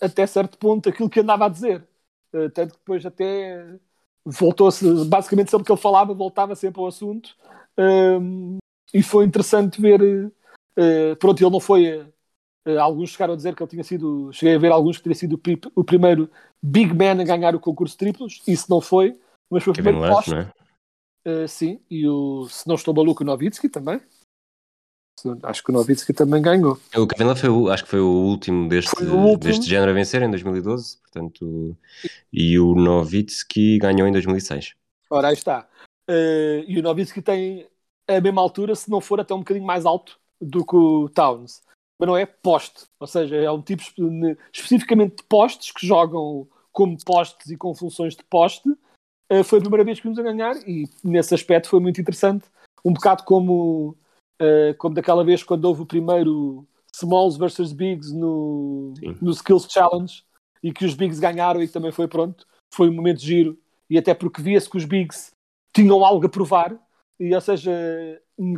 até 0.00 0.26
certo 0.26 0.56
ponto 0.58 0.88
aquilo 0.88 1.10
que 1.10 1.20
andava 1.20 1.46
a 1.46 1.48
dizer. 1.48 1.86
Uh, 2.32 2.48
tanto 2.50 2.74
que 2.74 2.78
depois 2.78 3.04
até 3.04 3.78
voltou-se, 4.24 5.04
basicamente 5.06 5.50
sempre 5.50 5.66
que 5.66 5.72
ele 5.72 5.80
falava, 5.80 6.14
voltava 6.14 6.54
sempre 6.54 6.80
ao 6.80 6.86
assunto. 6.86 7.36
Ehm, 7.76 8.58
e 8.92 9.02
foi 9.02 9.24
interessante 9.24 9.80
ver. 9.80 10.00
pronto, 11.18 11.42
ele 11.42 11.50
não 11.50 11.60
foi. 11.60 12.06
alguns 12.80 13.10
chegaram 13.10 13.34
a 13.34 13.36
dizer 13.36 13.54
que 13.54 13.62
ele 13.62 13.70
tinha 13.70 13.84
sido. 13.84 14.32
Cheguei 14.32 14.56
a 14.56 14.58
ver 14.58 14.72
alguns 14.72 14.96
que 14.96 15.04
teria 15.04 15.16
sido 15.16 15.34
o, 15.34 15.80
o 15.80 15.84
primeiro 15.84 16.30
big 16.62 16.94
man 16.94 17.20
a 17.20 17.24
ganhar 17.24 17.54
o 17.54 17.60
concurso 17.60 17.96
triplos. 17.96 18.42
Isso 18.46 18.66
não 18.68 18.80
foi, 18.80 19.18
mas 19.50 19.62
foi 19.62 19.72
o 19.72 19.74
primeiro 19.74 19.98
Love, 19.98 20.30
não 20.30 20.38
é? 20.38 21.46
sim, 21.46 21.80
e 21.88 22.06
o, 22.08 22.48
se 22.48 22.66
não 22.66 22.74
estou 22.74 22.92
maluco, 22.92 23.22
o 23.22 23.26
Novitsky 23.26 23.68
também. 23.68 24.00
Acho 25.44 25.62
que 25.62 25.70
o 25.70 25.74
Novitsky 25.74 26.12
também 26.12 26.42
ganhou. 26.42 26.78
O 26.96 27.06
Kevin 27.06 27.24
Love 27.24 27.40
foi 27.40 27.48
o, 27.48 27.70
acho 27.70 27.84
que 27.84 27.90
foi 27.90 28.00
o 28.00 28.08
último 28.08 28.68
deste, 28.68 29.04
o 29.04 29.14
último. 29.14 29.38
deste 29.38 29.66
género 29.66 29.90
a 29.90 29.94
vencer 29.94 30.22
em 30.22 30.30
2012, 30.30 30.98
portanto, 31.00 31.76
e 32.32 32.58
o 32.58 32.74
Novitsky 32.74 33.78
ganhou 33.78 34.08
em 34.08 34.12
2006. 34.12 34.74
Ora, 35.10 35.28
aí 35.28 35.34
está. 35.34 35.68
Uh, 36.10 36.64
e 36.66 36.78
o 36.78 36.82
Novitsky 36.82 37.22
tem 37.22 37.66
a 38.08 38.20
mesma 38.20 38.40
altura, 38.40 38.74
se 38.74 38.90
não 38.90 39.00
for 39.00 39.20
até 39.20 39.34
um 39.34 39.38
bocadinho 39.38 39.66
mais 39.66 39.86
alto 39.86 40.18
do 40.40 40.64
que 40.64 40.76
o 40.76 41.08
Towns. 41.08 41.62
Mas 41.98 42.06
não 42.08 42.16
é 42.16 42.26
poste, 42.26 42.84
ou 42.98 43.06
seja, 43.06 43.36
é 43.36 43.50
um 43.50 43.62
tipo 43.62 43.82
especificamente 44.52 45.16
de 45.16 45.22
postes 45.24 45.70
que 45.70 45.86
jogam 45.86 46.48
como 46.72 46.96
postes 47.04 47.50
e 47.50 47.56
com 47.56 47.74
funções 47.74 48.16
de 48.16 48.24
poste. 48.24 48.68
Uh, 49.30 49.44
foi 49.44 49.58
a 49.58 49.62
primeira 49.62 49.84
vez 49.84 49.98
que 49.98 50.04
vimos 50.04 50.18
a 50.18 50.22
ganhar 50.22 50.56
e 50.68 50.88
nesse 51.04 51.34
aspecto 51.34 51.68
foi 51.68 51.80
muito 51.80 52.00
interessante. 52.00 52.46
Um 52.84 52.92
bocado 52.92 53.22
como 53.24 53.96
uh, 54.40 54.74
como 54.78 54.94
daquela 54.94 55.24
vez 55.24 55.42
quando 55.44 55.64
houve 55.66 55.82
o 55.82 55.86
primeiro 55.86 56.66
Smalls 56.92 57.38
versus 57.38 57.72
Bigs 57.72 58.12
no, 58.12 58.94
no 59.20 59.30
Skills 59.30 59.68
Challenge 59.70 60.24
e 60.62 60.72
que 60.72 60.84
os 60.84 60.94
Bigs 60.94 61.20
ganharam 61.20 61.62
e 61.62 61.66
que 61.66 61.72
também 61.72 61.92
foi 61.92 62.08
pronto. 62.08 62.46
Foi 62.74 62.88
um 62.88 62.94
momento 62.94 63.20
giro 63.20 63.58
e 63.88 63.96
até 63.96 64.12
porque 64.14 64.42
via-se 64.42 64.68
que 64.68 64.76
os 64.76 64.84
Bigs 64.84 65.30
tinham 65.74 66.04
algo 66.04 66.26
a 66.26 66.28
provar 66.28 66.76
e 67.22 67.34
ou 67.34 67.40
seja, 67.40 67.72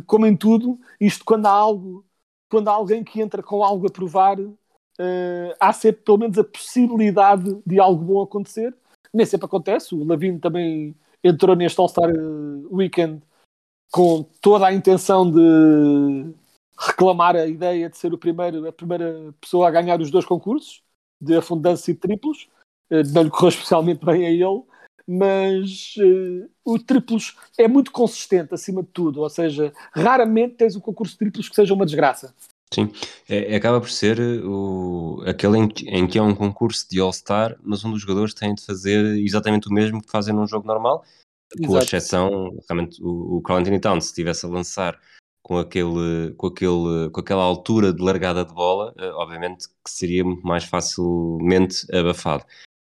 como 0.07 0.25
em 0.25 0.35
tudo, 0.35 0.79
isto 0.99 1.23
quando 1.23 1.45
há 1.45 1.51
algo, 1.51 2.03
quando 2.49 2.67
há 2.67 2.71
alguém 2.71 3.03
que 3.03 3.21
entra 3.21 3.43
com 3.43 3.63
algo 3.63 3.87
a 3.87 3.91
provar, 3.91 4.39
uh, 4.39 4.55
há 5.59 5.71
sempre 5.71 6.01
pelo 6.01 6.17
menos 6.17 6.37
a 6.39 6.43
possibilidade 6.43 7.61
de 7.65 7.79
algo 7.79 8.03
bom 8.03 8.21
acontecer. 8.23 8.75
Nem 9.13 9.25
sempre 9.25 9.45
acontece. 9.45 9.93
O 9.93 10.03
Lavino 10.03 10.39
também 10.39 10.95
entrou 11.23 11.55
neste 11.55 11.79
All-Star 11.79 12.11
Weekend 12.71 13.21
com 13.91 14.23
toda 14.41 14.65
a 14.67 14.73
intenção 14.73 15.29
de 15.29 16.33
reclamar 16.77 17.35
a 17.35 17.45
ideia 17.45 17.89
de 17.89 17.97
ser 17.97 18.13
o 18.13 18.17
primeiro, 18.17 18.67
a 18.67 18.71
primeira 18.71 19.33
pessoa 19.39 19.67
a 19.67 19.71
ganhar 19.71 20.01
os 20.01 20.11
dois 20.11 20.25
concursos 20.25 20.83
de 21.21 21.35
afundança 21.35 21.91
e 21.91 21.93
triplos. 21.93 22.49
Eh, 22.89 23.03
não 23.03 23.23
lhe 23.23 23.29
correu 23.29 23.49
especialmente 23.49 24.03
bem 24.03 24.25
a 24.25 24.31
ele, 24.31 24.63
mas 25.07 25.95
uh, 25.97 26.49
o 26.63 26.79
triplos 26.79 27.35
é 27.57 27.67
muito 27.67 27.91
consistente 27.91 28.53
acima 28.53 28.81
de 28.81 28.89
tudo, 28.89 29.21
ou 29.21 29.29
seja, 29.29 29.73
raramente 29.93 30.55
tens 30.55 30.75
um 30.75 30.79
concurso 30.79 31.13
de 31.13 31.19
triplos 31.19 31.47
que 31.49 31.55
seja 31.55 31.73
uma 31.73 31.85
desgraça. 31.85 32.33
Sim, 32.73 32.91
é, 33.29 33.55
acaba 33.55 33.79
por 33.79 33.89
ser 33.89 34.19
o, 34.43 35.23
aquele 35.25 35.57
em, 35.57 35.69
em, 35.85 36.07
que 36.07 36.17
é 36.17 36.21
um 36.21 36.35
concurso 36.35 36.89
de 36.89 36.99
All-Star, 36.99 37.55
mas 37.63 37.85
um 37.85 37.91
dos 37.91 38.01
jogadores 38.01 38.33
tem 38.33 38.53
de 38.53 38.65
fazer 38.65 39.17
exatamente 39.17 39.69
o 39.69 39.73
mesmo 39.73 40.01
que 40.01 40.09
fazem 40.09 40.33
num 40.33 40.47
jogo 40.47 40.67
normal, 40.67 41.05
com 41.65 41.75
a 41.77 41.79
exceção, 41.79 42.57
realmente, 42.67 43.01
o, 43.01 43.37
o 43.37 43.41
Carl 43.41 43.59
Anthony 43.59 43.79
Towns, 43.79 44.05
se 44.05 44.09
estivesse 44.09 44.45
a 44.45 44.49
lançar 44.49 44.99
com, 45.41 45.57
aquele, 45.57 46.33
com, 46.35 46.47
aquele, 46.47 47.09
com 47.11 47.19
aquela 47.19 47.43
altura 47.43 47.93
de 47.93 48.01
largada 48.01 48.43
de 48.43 48.53
bola, 48.53 48.93
uh, 48.97 49.15
obviamente 49.17 49.67
que 49.67 49.91
seria 49.91 50.23
muito 50.23 50.45
mais 50.45 50.63
facilmente 50.63 51.85
abafado. 51.95 52.43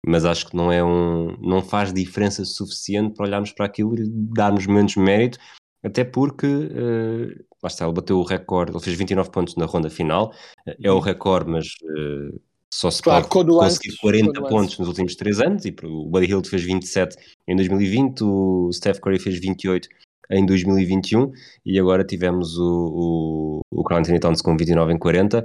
Mas 0.06 0.24
acho 0.24 0.46
que 0.46 0.56
não 0.56 0.70
é 0.70 0.84
um, 0.84 1.36
não 1.40 1.60
faz 1.60 1.92
diferença 1.92 2.44
suficiente 2.44 3.14
para 3.14 3.26
olharmos 3.26 3.52
para 3.52 3.66
aquilo 3.66 3.98
e 3.98 4.08
darmos 4.08 4.66
menos 4.66 4.94
mérito, 4.96 5.38
até 5.82 6.04
porque 6.04 6.46
uh, 6.46 7.44
lá 7.62 7.66
está, 7.66 7.84
ele 7.84 7.94
bateu 7.94 8.18
o 8.18 8.22
recorde, 8.22 8.72
ele 8.72 8.82
fez 8.82 8.96
29 8.96 9.30
pontos 9.30 9.56
na 9.56 9.66
ronda 9.66 9.90
final, 9.90 10.32
é 10.66 10.90
o 10.90 10.94
Uhum. 10.94 11.00
recorde, 11.00 11.50
mas 11.50 11.66
uh, 11.66 12.40
só 12.72 12.90
se 12.90 13.02
Claro, 13.02 13.26
pode 13.28 13.48
conseguir 13.50 13.96
40 13.98 14.40
com 14.40 14.48
pontos 14.48 14.78
nos 14.78 14.88
últimos 14.88 15.16
3 15.16 15.40
anos, 15.40 15.64
e 15.64 15.74
o 15.82 16.06
Buddy 16.06 16.26
Hield 16.26 16.48
fez 16.48 16.62
27 16.62 17.16
em 17.48 17.56
2020, 17.56 18.22
o 18.22 18.70
Steph 18.72 19.00
Curry 19.00 19.18
fez 19.18 19.40
28 19.40 19.88
em 20.28 20.44
2021 20.44 21.30
e 21.64 21.78
agora 21.78 22.04
tivemos 22.04 22.58
o, 22.58 23.60
o, 23.72 23.80
o 23.80 23.84
Carl 23.84 24.00
Anthony 24.00 24.18
Towns 24.18 24.42
com 24.42 24.56
29 24.56 24.92
em 24.92 24.98
40, 24.98 25.40
uh, 25.40 25.44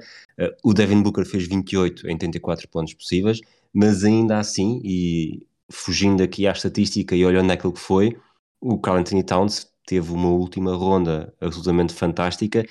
o 0.63 0.73
Devin 0.73 1.01
Booker 1.01 1.25
fez 1.25 1.47
28 1.47 2.09
em 2.09 2.17
34 2.17 2.67
pontos 2.67 2.93
possíveis, 2.93 3.39
mas 3.73 4.03
ainda 4.03 4.39
assim, 4.39 4.81
e 4.83 5.45
fugindo 5.71 6.21
aqui 6.21 6.47
à 6.47 6.51
estatística 6.51 7.15
e 7.15 7.25
olhando 7.25 7.47
naquilo 7.47 7.73
que 7.73 7.79
foi, 7.79 8.17
o 8.59 8.79
Carl 8.79 8.97
Anthony 8.97 9.23
Towns 9.23 9.71
teve 9.85 10.11
uma 10.11 10.29
última 10.29 10.75
ronda 10.75 11.33
absolutamente 11.39 11.93
fantástica 11.93 12.65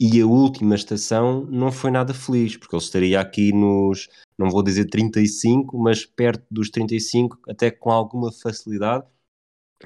e 0.00 0.20
a 0.20 0.26
última 0.26 0.74
estação 0.74 1.46
não 1.46 1.70
foi 1.70 1.90
nada 1.90 2.12
feliz, 2.12 2.56
porque 2.56 2.74
ele 2.74 2.82
estaria 2.82 3.20
aqui 3.20 3.52
nos, 3.52 4.08
não 4.38 4.50
vou 4.50 4.62
dizer 4.62 4.86
35, 4.86 5.78
mas 5.78 6.04
perto 6.04 6.44
dos 6.50 6.70
35, 6.70 7.38
até 7.48 7.70
com 7.70 7.90
alguma 7.90 8.32
facilidade, 8.32 9.04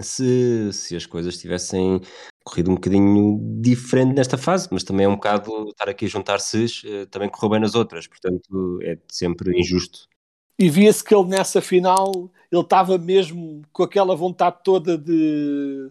se, 0.01 0.73
se 0.73 0.97
as 0.97 1.07
coisas 1.07 1.37
tivessem 1.39 2.01
corrido 2.45 2.71
um 2.71 2.75
bocadinho 2.75 3.39
diferente 3.61 4.15
nesta 4.15 4.39
fase, 4.39 4.69
mas 4.71 4.85
também 4.85 5.05
é 5.07 5.09
um 5.09 5.17
bocado 5.17 5.69
estar 5.71 5.89
aqui 5.89 6.07
a 6.07 6.09
juntar-se, 6.09 6.65
uh, 6.87 7.07
também 7.09 7.29
correu 7.29 7.51
bem 7.51 7.61
nas 7.61 7.75
outras, 7.75 8.07
portanto 8.07 8.79
é 8.83 8.99
sempre 9.11 9.59
injusto. 9.59 10.09
E 10.59 10.71
via-se 10.71 11.05
que 11.05 11.15
ele 11.15 11.29
nessa 11.29 11.61
final, 11.61 12.31
ele 12.51 12.63
estava 12.63 12.97
mesmo 12.97 13.63
com 13.73 13.83
aquela 13.83 14.17
vontade 14.17 14.59
toda 14.65 14.97
de 14.97 15.91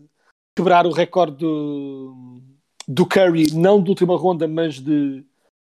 quebrar 0.55 0.87
o 0.87 0.91
recorde 0.91 1.37
do, 1.37 2.41
do 2.87 3.05
Curry, 3.05 3.51
não 3.53 3.81
de 3.81 3.89
última 3.89 4.17
ronda, 4.17 4.47
mas 4.47 4.79
de 4.79 5.23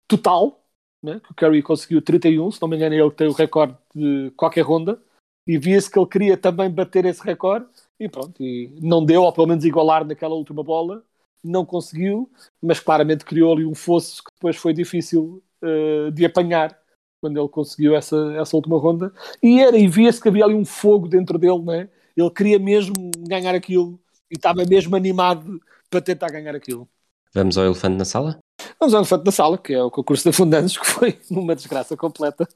total, 0.08 0.64
né? 1.04 1.22
o 1.30 1.34
Curry 1.34 1.62
conseguiu 1.62 2.02
31, 2.02 2.52
se 2.52 2.62
não 2.62 2.68
me 2.68 2.78
engano, 2.78 2.96
ele 2.96 3.12
tem 3.12 3.28
o 3.28 3.34
recorde 3.34 3.78
de 3.94 4.32
qualquer 4.36 4.62
ronda, 4.62 5.00
e 5.46 5.58
via-se 5.58 5.90
que 5.92 6.00
ele 6.00 6.08
queria 6.08 6.38
também 6.38 6.70
bater 6.70 7.06
esse 7.06 7.24
recorde, 7.24 7.68
e 8.00 8.08
pronto, 8.08 8.42
e 8.42 8.74
não 8.82 9.04
deu, 9.04 9.24
ou 9.24 9.34
pelo 9.34 9.48
menos 9.48 9.66
igualar 9.66 10.06
naquela 10.06 10.36
última 10.36 10.64
bola, 10.64 11.04
não 11.44 11.66
conseguiu, 11.66 12.30
mas 12.62 12.80
claramente 12.80 13.26
criou 13.26 13.54
ali 13.54 13.66
um 13.66 13.76
fosso 13.76 14.24
que 14.24 14.32
depois 14.34 14.56
foi 14.56 14.74
difícil 14.74 15.44
uh, 15.62 16.12
de 16.12 16.26
apanhar 16.26 16.78
quando 17.22 17.40
ele 17.40 17.50
conseguiu 17.50 17.96
essa, 17.96 18.34
essa 18.38 18.56
última 18.56 18.78
ronda, 18.78 19.14
e 19.42 19.60
era, 19.60 19.78
e 19.78 19.88
via-se 19.88 20.22
que 20.22 20.30
havia 20.30 20.46
ali 20.46 20.56
um 20.56 20.66
fogo 20.66 21.08
dentro 21.08 21.38
dele, 21.38 21.62
né? 21.62 21.90
ele 22.16 22.30
queria 22.32 22.60
mesmo 22.60 23.12
ganhar 23.28 23.56
aquilo, 23.56 24.00
e 24.30 24.36
estava 24.36 24.66
mesmo 24.66 24.96
animado 24.96 25.60
para 25.90 26.02
tentar 26.02 26.30
ganhar 26.30 26.56
aquilo. 26.56 26.88
Vamos 27.34 27.58
ao 27.58 27.66
elefante 27.66 27.98
na 27.98 28.06
sala? 28.06 28.40
Vamos 28.80 28.94
ao 28.94 29.02
elefante 29.02 29.26
na 29.26 29.32
sala, 29.32 29.58
que 29.58 29.74
é 29.74 29.84
o 29.84 29.92
concurso 29.92 30.24
de 30.24 30.30
afundantes, 30.30 30.78
que 30.78 30.86
foi 30.86 31.20
uma 31.30 31.56
desgraça 31.56 31.96
completa. 31.96 32.48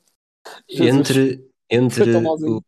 Entre, 0.69 1.47
entre, 1.69 2.17
o, 2.17 2.61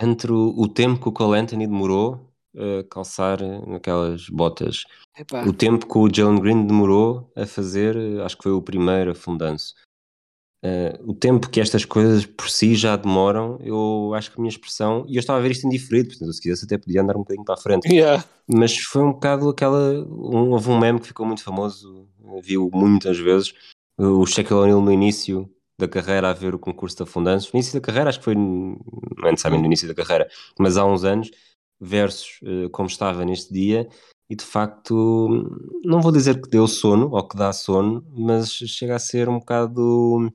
entre 0.00 0.32
o, 0.32 0.68
tempo 0.68 1.00
que 1.00 1.08
o 1.08 1.12
Cole 1.12 1.38
Anthony 1.38 1.66
demorou 1.66 2.28
a 2.56 2.84
calçar 2.88 3.38
naquelas 3.66 4.28
botas, 4.30 4.84
Epá. 5.16 5.44
o 5.44 5.52
tempo 5.52 5.86
que 5.86 5.98
o 5.98 6.08
Jalen 6.12 6.40
Green 6.40 6.66
demorou 6.66 7.30
a 7.36 7.46
fazer, 7.46 7.96
acho 8.22 8.36
que 8.36 8.44
foi 8.44 8.52
o 8.52 8.62
primeiro 8.62 9.10
afundanço. 9.10 9.74
Uh, 10.64 11.10
o 11.10 11.14
tempo 11.14 11.48
que 11.48 11.60
estas 11.60 11.84
coisas 11.84 12.26
por 12.26 12.50
si 12.50 12.74
já 12.74 12.96
demoram, 12.96 13.58
eu 13.62 14.12
acho 14.14 14.32
que 14.32 14.38
a 14.38 14.40
minha 14.40 14.50
expressão, 14.50 15.04
e 15.06 15.14
eu 15.14 15.20
estava 15.20 15.38
a 15.38 15.42
ver 15.42 15.52
isto 15.52 15.66
em 15.66 15.70
diferido, 15.70 16.08
portanto, 16.08 16.32
se 16.32 16.40
quisesse 16.40 16.64
até 16.64 16.76
podia 16.76 17.00
andar 17.00 17.14
um 17.14 17.20
bocadinho 17.20 17.44
para 17.44 17.54
a 17.54 17.58
frente, 17.58 17.88
yeah. 17.88 18.24
mas 18.48 18.76
foi 18.76 19.02
um 19.02 19.12
bocado 19.12 19.48
aquela. 19.48 19.92
Um, 20.00 20.50
houve 20.50 20.68
um 20.68 20.78
meme 20.78 20.98
que 20.98 21.06
ficou 21.06 21.24
muito 21.24 21.44
famoso, 21.44 22.08
viu 22.42 22.68
muitas 22.74 23.18
vezes, 23.18 23.54
o 23.96 24.26
Shaquille 24.26 24.58
O'Neal 24.58 24.80
no 24.80 24.92
início 24.92 25.48
da 25.78 25.86
carreira 25.86 26.28
a 26.28 26.32
ver 26.32 26.56
o 26.56 26.58
concurso 26.58 26.96
de 26.96 27.04
afundanços, 27.04 27.52
no 27.52 27.58
início 27.58 27.74
da 27.74 27.80
carreira, 27.80 28.08
acho 28.08 28.18
que 28.18 28.24
foi, 28.24 28.34
não 28.34 28.76
é 29.26 29.30
necessariamente 29.30 29.62
no 29.62 29.66
início 29.66 29.86
da 29.86 29.94
carreira, 29.94 30.28
mas 30.58 30.76
há 30.76 30.84
uns 30.84 31.04
anos, 31.04 31.30
versus 31.80 32.40
uh, 32.42 32.68
como 32.70 32.88
estava 32.88 33.24
neste 33.24 33.52
dia, 33.52 33.88
e 34.28 34.34
de 34.34 34.44
facto, 34.44 35.28
não 35.84 36.02
vou 36.02 36.10
dizer 36.12 36.40
que 36.42 36.50
deu 36.50 36.66
sono 36.66 37.10
ou 37.12 37.26
que 37.26 37.36
dá 37.36 37.52
sono, 37.52 38.04
mas 38.10 38.50
chega 38.50 38.96
a 38.96 38.98
ser 38.98 39.28
um 39.28 39.38
bocado 39.38 40.30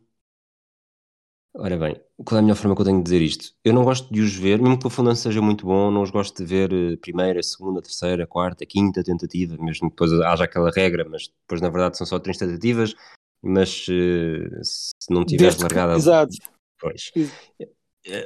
Ora 1.56 1.78
bem, 1.78 1.96
qual 2.26 2.38
é 2.38 2.40
a 2.40 2.42
melhor 2.42 2.56
forma 2.56 2.76
que 2.76 2.82
eu 2.82 2.86
tenho 2.86 2.98
de 2.98 3.04
dizer 3.04 3.22
isto? 3.22 3.54
Eu 3.64 3.74
não 3.74 3.84
gosto 3.84 4.12
de 4.12 4.22
os 4.22 4.34
ver, 4.34 4.60
mesmo 4.60 4.80
que 4.80 4.86
o 4.86 4.88
afundanço 4.88 5.22
seja 5.22 5.40
muito 5.40 5.68
bom, 5.68 5.92
não 5.92 6.02
os 6.02 6.10
gosto 6.10 6.36
de 6.36 6.46
ver 6.46 6.74
uh, 6.74 6.98
primeira, 6.98 7.44
segunda, 7.44 7.80
terceira, 7.80 8.26
quarta, 8.26 8.66
quinta 8.66 9.04
tentativa, 9.04 9.56
mesmo 9.58 9.90
que 9.90 9.96
depois 9.96 10.12
haja 10.12 10.46
aquela 10.46 10.72
regra, 10.72 11.08
mas 11.08 11.28
depois 11.28 11.62
na 11.62 11.70
verdade 11.70 11.96
são 11.98 12.08
só 12.08 12.18
três 12.18 12.38
tentativas, 12.38 12.96
mas 13.40 13.88
uh, 13.88 14.64
se 14.64 15.12
não 15.12 15.24
tiveres 15.24 15.60
largada... 15.60 15.96
Exato. 15.96 16.36
Pois. 16.80 17.12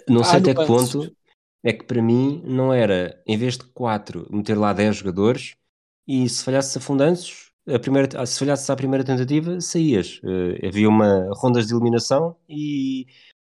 Não 0.07 0.23
sei 0.23 0.35
Ah, 0.35 0.37
até 0.39 0.55
que 0.55 0.65
ponto 0.65 1.15
é 1.63 1.73
que 1.73 1.83
para 1.83 2.01
mim 2.01 2.41
não 2.45 2.73
era, 2.73 3.21
em 3.27 3.37
vez 3.37 3.57
de 3.57 3.65
quatro, 3.65 4.25
meter 4.31 4.57
lá 4.57 4.71
10 4.71 4.95
jogadores 4.95 5.55
e 6.07 6.27
se 6.29 6.43
falhasse 6.43 6.77
afundanços, 6.77 7.46
a 7.67 7.79
primeira, 7.79 8.25
se 8.25 8.39
falhasses 8.39 8.69
à 8.69 8.75
primeira 8.75 9.03
tentativa, 9.03 9.59
saías. 9.59 10.19
Uh, 10.23 10.65
havia 10.65 10.87
uma 10.87 11.29
rondas 11.33 11.67
de 11.67 11.73
eliminação 11.73 12.35
e 12.47 13.05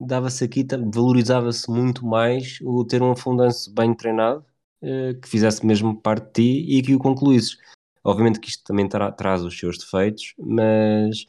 dava-se 0.01 0.45
aqui, 0.45 0.67
valorizava-se 0.93 1.71
muito 1.71 2.07
mais 2.07 2.59
o 2.63 2.85
ter 2.85 3.03
um 3.03 3.13
afundanço 3.13 3.73
bem 3.75 3.95
treinado, 3.95 4.45
uh, 4.83 5.21
que 5.21 5.29
fizesse 5.29 5.65
mesmo 5.65 6.01
parte 6.01 6.27
de 6.27 6.33
ti 6.33 6.79
e 6.79 6.83
que 6.83 6.95
o 6.95 6.99
concluísses. 6.99 7.59
Obviamente 8.05 8.41
que 8.41 8.49
isto 8.49 8.65
também 8.65 8.89
tra 8.89 9.13
traz 9.13 9.43
os 9.43 9.59
seus 9.59 9.77
defeitos, 9.77 10.35
mas 10.39 11.27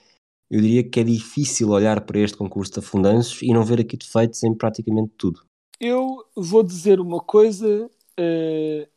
eu 0.49 0.61
diria 0.61 0.83
que 0.87 0.99
é 0.99 1.03
difícil 1.03 1.69
olhar 1.69 2.01
para 2.01 2.19
este 2.19 2.37
concurso 2.37 2.73
de 2.73 2.79
afundanços 2.79 3.41
e 3.41 3.53
não 3.53 3.65
ver 3.65 3.81
aqui 3.81 3.97
defeitos 3.97 4.41
em 4.43 4.53
praticamente 4.53 5.11
tudo. 5.17 5.41
Eu 5.79 6.25
vou 6.35 6.63
dizer 6.63 6.99
uma 6.99 7.19
coisa 7.19 7.89
uh, 8.19 8.87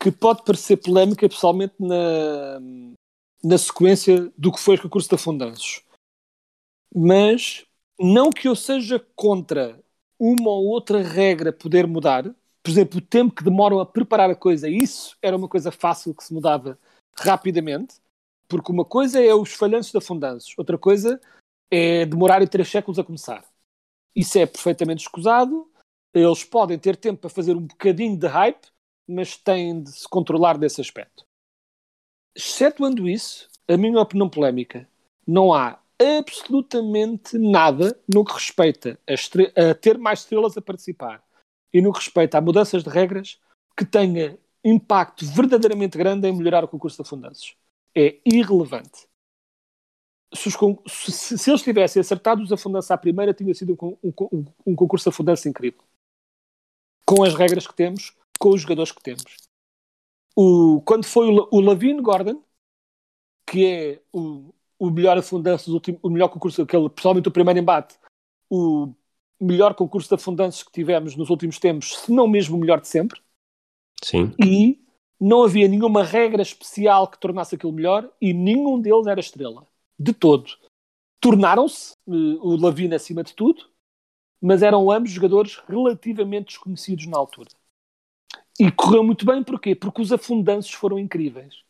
que 0.00 0.10
pode 0.10 0.44
parecer 0.44 0.76
polémica, 0.76 1.28
pessoalmente 1.28 1.74
na, 1.78 2.60
na 3.42 3.58
sequência 3.58 4.32
do 4.36 4.52
que 4.52 4.60
foi 4.60 4.76
o 4.76 4.82
concurso 4.82 5.08
de 5.08 5.14
afundanços. 5.14 5.82
Mas 6.94 7.66
não 7.98 8.30
que 8.30 8.48
eu 8.48 8.54
seja 8.54 8.98
contra 9.14 9.80
uma 10.18 10.50
ou 10.50 10.66
outra 10.66 11.02
regra 11.02 11.52
poder 11.52 11.86
mudar. 11.86 12.24
Por 12.62 12.70
exemplo, 12.70 12.98
o 12.98 13.02
tempo 13.02 13.34
que 13.34 13.44
demoram 13.44 13.78
a 13.78 13.86
preparar 13.86 14.30
a 14.30 14.34
coisa, 14.34 14.68
isso 14.68 15.16
era 15.22 15.36
uma 15.36 15.48
coisa 15.48 15.70
fácil 15.70 16.14
que 16.14 16.24
se 16.24 16.32
mudava 16.32 16.78
rapidamente. 17.18 17.96
Porque 18.48 18.70
uma 18.70 18.84
coisa 18.84 19.22
é 19.22 19.34
os 19.34 19.52
falhanços 19.52 19.92
de 19.92 19.98
afundanços, 19.98 20.54
outra 20.56 20.78
coisa 20.78 21.20
é 21.70 22.06
demorarem 22.06 22.46
três 22.46 22.68
séculos 22.68 22.98
a 22.98 23.04
começar. 23.04 23.44
Isso 24.14 24.38
é 24.38 24.46
perfeitamente 24.46 25.02
escusado. 25.02 25.70
Eles 26.14 26.44
podem 26.44 26.78
ter 26.78 26.96
tempo 26.96 27.20
para 27.20 27.30
fazer 27.30 27.56
um 27.56 27.66
bocadinho 27.66 28.16
de 28.16 28.26
hype, 28.26 28.68
mas 29.08 29.36
têm 29.36 29.82
de 29.82 29.92
se 29.92 30.08
controlar 30.08 30.58
desse 30.58 30.80
aspecto. 30.80 31.24
Excetuando 32.34 33.08
isso, 33.08 33.48
a 33.68 33.76
minha 33.76 34.00
opinião 34.00 34.28
polémica, 34.28 34.88
não 35.26 35.52
há 35.52 35.80
absolutamente 35.98 37.38
nada 37.38 37.98
no 38.12 38.24
que 38.24 38.34
respeita 38.34 38.98
a, 39.08 39.70
a, 39.70 39.74
ter 39.74 39.96
mais 39.98 40.20
estrelas 40.20 40.56
a 40.56 40.62
participar 40.62 41.24
e 41.72 41.80
no 41.80 41.92
que 41.92 41.98
respeita 41.98 42.38
a 42.38 42.40
mudanças 42.40 42.84
de 42.84 42.90
regras 42.90 43.40
que 43.76 43.84
tenha 43.84 44.38
impacto 44.64 45.24
verdadeiramente 45.26 45.96
grande 45.96 46.28
em 46.28 46.36
melhorar 46.36 46.64
o 46.64 46.68
concurso 46.68 46.96
de 46.96 47.02
afundanços. 47.02 47.56
É 47.94 48.18
irrelevante. 48.24 49.06
Se, 50.34 50.50
se, 50.50 51.38
se 51.38 51.50
eles 51.50 51.62
tivessem 51.62 52.00
acertado 52.00 52.42
os 52.42 52.52
afundanços 52.52 52.90
à 52.90 52.98
primeira, 52.98 53.32
tinha 53.32 53.54
sido 53.54 53.78
um, 53.80 53.96
um, 54.02 54.44
um 54.66 54.74
concurso 54.74 55.04
de 55.04 55.14
afundanços 55.14 55.46
incrível. 55.46 55.82
Com 57.06 57.22
as 57.22 57.34
regras 57.34 57.66
que 57.66 57.74
temos, 57.74 58.14
com 58.38 58.50
os 58.50 58.62
jogadores 58.62 58.92
que 58.92 59.02
temos. 59.02 59.36
O, 60.34 60.82
quando 60.84 61.04
foi 61.04 61.28
o, 61.28 61.48
o 61.50 61.60
Lavine 61.60 62.00
Gordon, 62.00 62.42
que 63.46 63.66
é 63.66 64.02
o, 64.12 64.52
o 64.78 64.90
melhor 64.90 65.16
afundanço, 65.16 65.80
o 66.02 66.10
melhor 66.10 66.28
concurso, 66.28 66.62
aquele, 66.62 66.90
pessoalmente 66.90 67.28
o 67.28 67.32
primeiro 67.32 67.60
embate, 67.60 67.98
o 68.50 68.92
melhor 69.40 69.74
concurso 69.74 70.08
de 70.08 70.14
afundanços 70.14 70.62
que 70.62 70.72
tivemos 70.72 71.16
nos 71.16 71.30
últimos 71.30 71.58
tempos, 71.58 71.96
se 71.96 72.12
não 72.12 72.26
mesmo 72.26 72.56
o 72.56 72.60
melhor 72.60 72.80
de 72.80 72.88
sempre. 72.88 73.20
Sim. 74.02 74.32
E 74.42 74.78
não 75.20 75.42
havia 75.42 75.68
nenhuma 75.68 76.02
regra 76.02 76.42
especial 76.42 77.08
que 77.08 77.18
tornasse 77.18 77.54
aquilo 77.54 77.72
melhor 77.72 78.10
e 78.20 78.32
nenhum 78.32 78.80
deles 78.80 79.06
era 79.06 79.20
estrela. 79.20 79.66
De 79.98 80.12
todo. 80.12 80.50
Tornaram-se 81.20 81.94
uh, 82.06 82.46
o 82.46 82.60
Lavine 82.60 82.94
acima 82.94 83.24
de 83.24 83.34
tudo, 83.34 83.64
mas 84.40 84.62
eram 84.62 84.90
ambos 84.90 85.10
jogadores 85.10 85.56
relativamente 85.66 86.48
desconhecidos 86.48 87.06
na 87.06 87.16
altura. 87.16 87.48
E 88.58 88.70
correu 88.72 89.04
muito 89.04 89.26
bem, 89.26 89.42
porquê? 89.42 89.74
Porque 89.74 90.00
os 90.00 90.12
afundanços 90.12 90.72
foram 90.72 90.98
incríveis. 90.98 91.62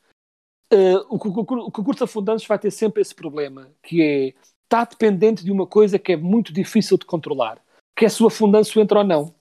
Uh, 0.72 1.06
o, 1.08 1.16
o 1.16 1.94
de 1.94 2.02
afundantes 2.02 2.46
vai 2.46 2.58
ter 2.58 2.70
sempre 2.70 3.00
esse 3.00 3.14
problema, 3.14 3.70
que 3.82 4.02
é 4.02 4.34
está 4.66 4.84
dependente 4.84 5.44
de 5.44 5.52
uma 5.52 5.66
coisa 5.66 5.98
que 5.98 6.12
é 6.12 6.16
muito 6.16 6.52
difícil 6.52 6.98
de 6.98 7.06
controlar, 7.06 7.62
que 7.96 8.04
é 8.04 8.08
se 8.08 8.22
o 8.22 8.26
afundanço 8.26 8.80
entra 8.80 8.98
ou 8.98 9.04
não. 9.04 9.34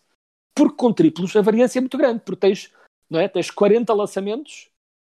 Porque 0.55 0.77
com 0.77 0.93
triplos 0.93 1.35
a 1.35 1.41
variância 1.41 1.79
é 1.79 1.81
muito 1.81 1.97
grande, 1.97 2.21
porque 2.23 2.39
tens, 2.39 2.71
não 3.09 3.19
é? 3.19 3.27
tens 3.27 3.49
40 3.49 3.91
lançamentos 3.93 4.69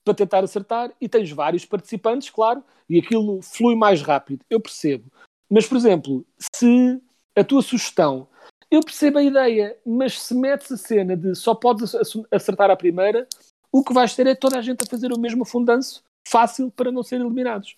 para 0.05 0.15
tentar 0.15 0.45
acertar 0.45 0.93
e 1.01 1.09
tens 1.09 1.31
vários 1.31 1.65
participantes, 1.65 2.31
claro, 2.31 2.63
e 2.89 2.99
aquilo 2.99 3.43
flui 3.43 3.75
mais 3.75 4.01
rápido. 4.01 4.45
Eu 4.49 4.61
percebo. 4.61 5.11
Mas, 5.51 5.67
por 5.67 5.77
exemplo, 5.77 6.25
se 6.39 7.01
a 7.35 7.45
tua 7.45 7.63
sugestão, 7.63 8.29
eu 8.71 8.81
percebo 8.81 9.19
a 9.19 9.23
ideia, 9.23 9.77
mas 9.85 10.21
se 10.21 10.35
metes 10.35 10.73
a 10.73 10.77
cena 10.77 11.17
de 11.17 11.35
só 11.35 11.55
podes 11.55 11.95
acertar 12.31 12.71
a 12.71 12.77
primeira, 12.77 13.27
o 13.71 13.85
que 13.85 13.93
vais 13.93 14.15
ter 14.15 14.27
é 14.27 14.35
toda 14.35 14.59
a 14.59 14.63
gente 14.63 14.83
a 14.83 14.87
fazer 14.87 15.13
o 15.13 15.19
mesmo 15.19 15.45
fundanço 15.45 16.03
fácil 16.27 16.71
para 16.71 16.91
não 16.91 17.03
serem 17.03 17.25
eliminados. 17.25 17.77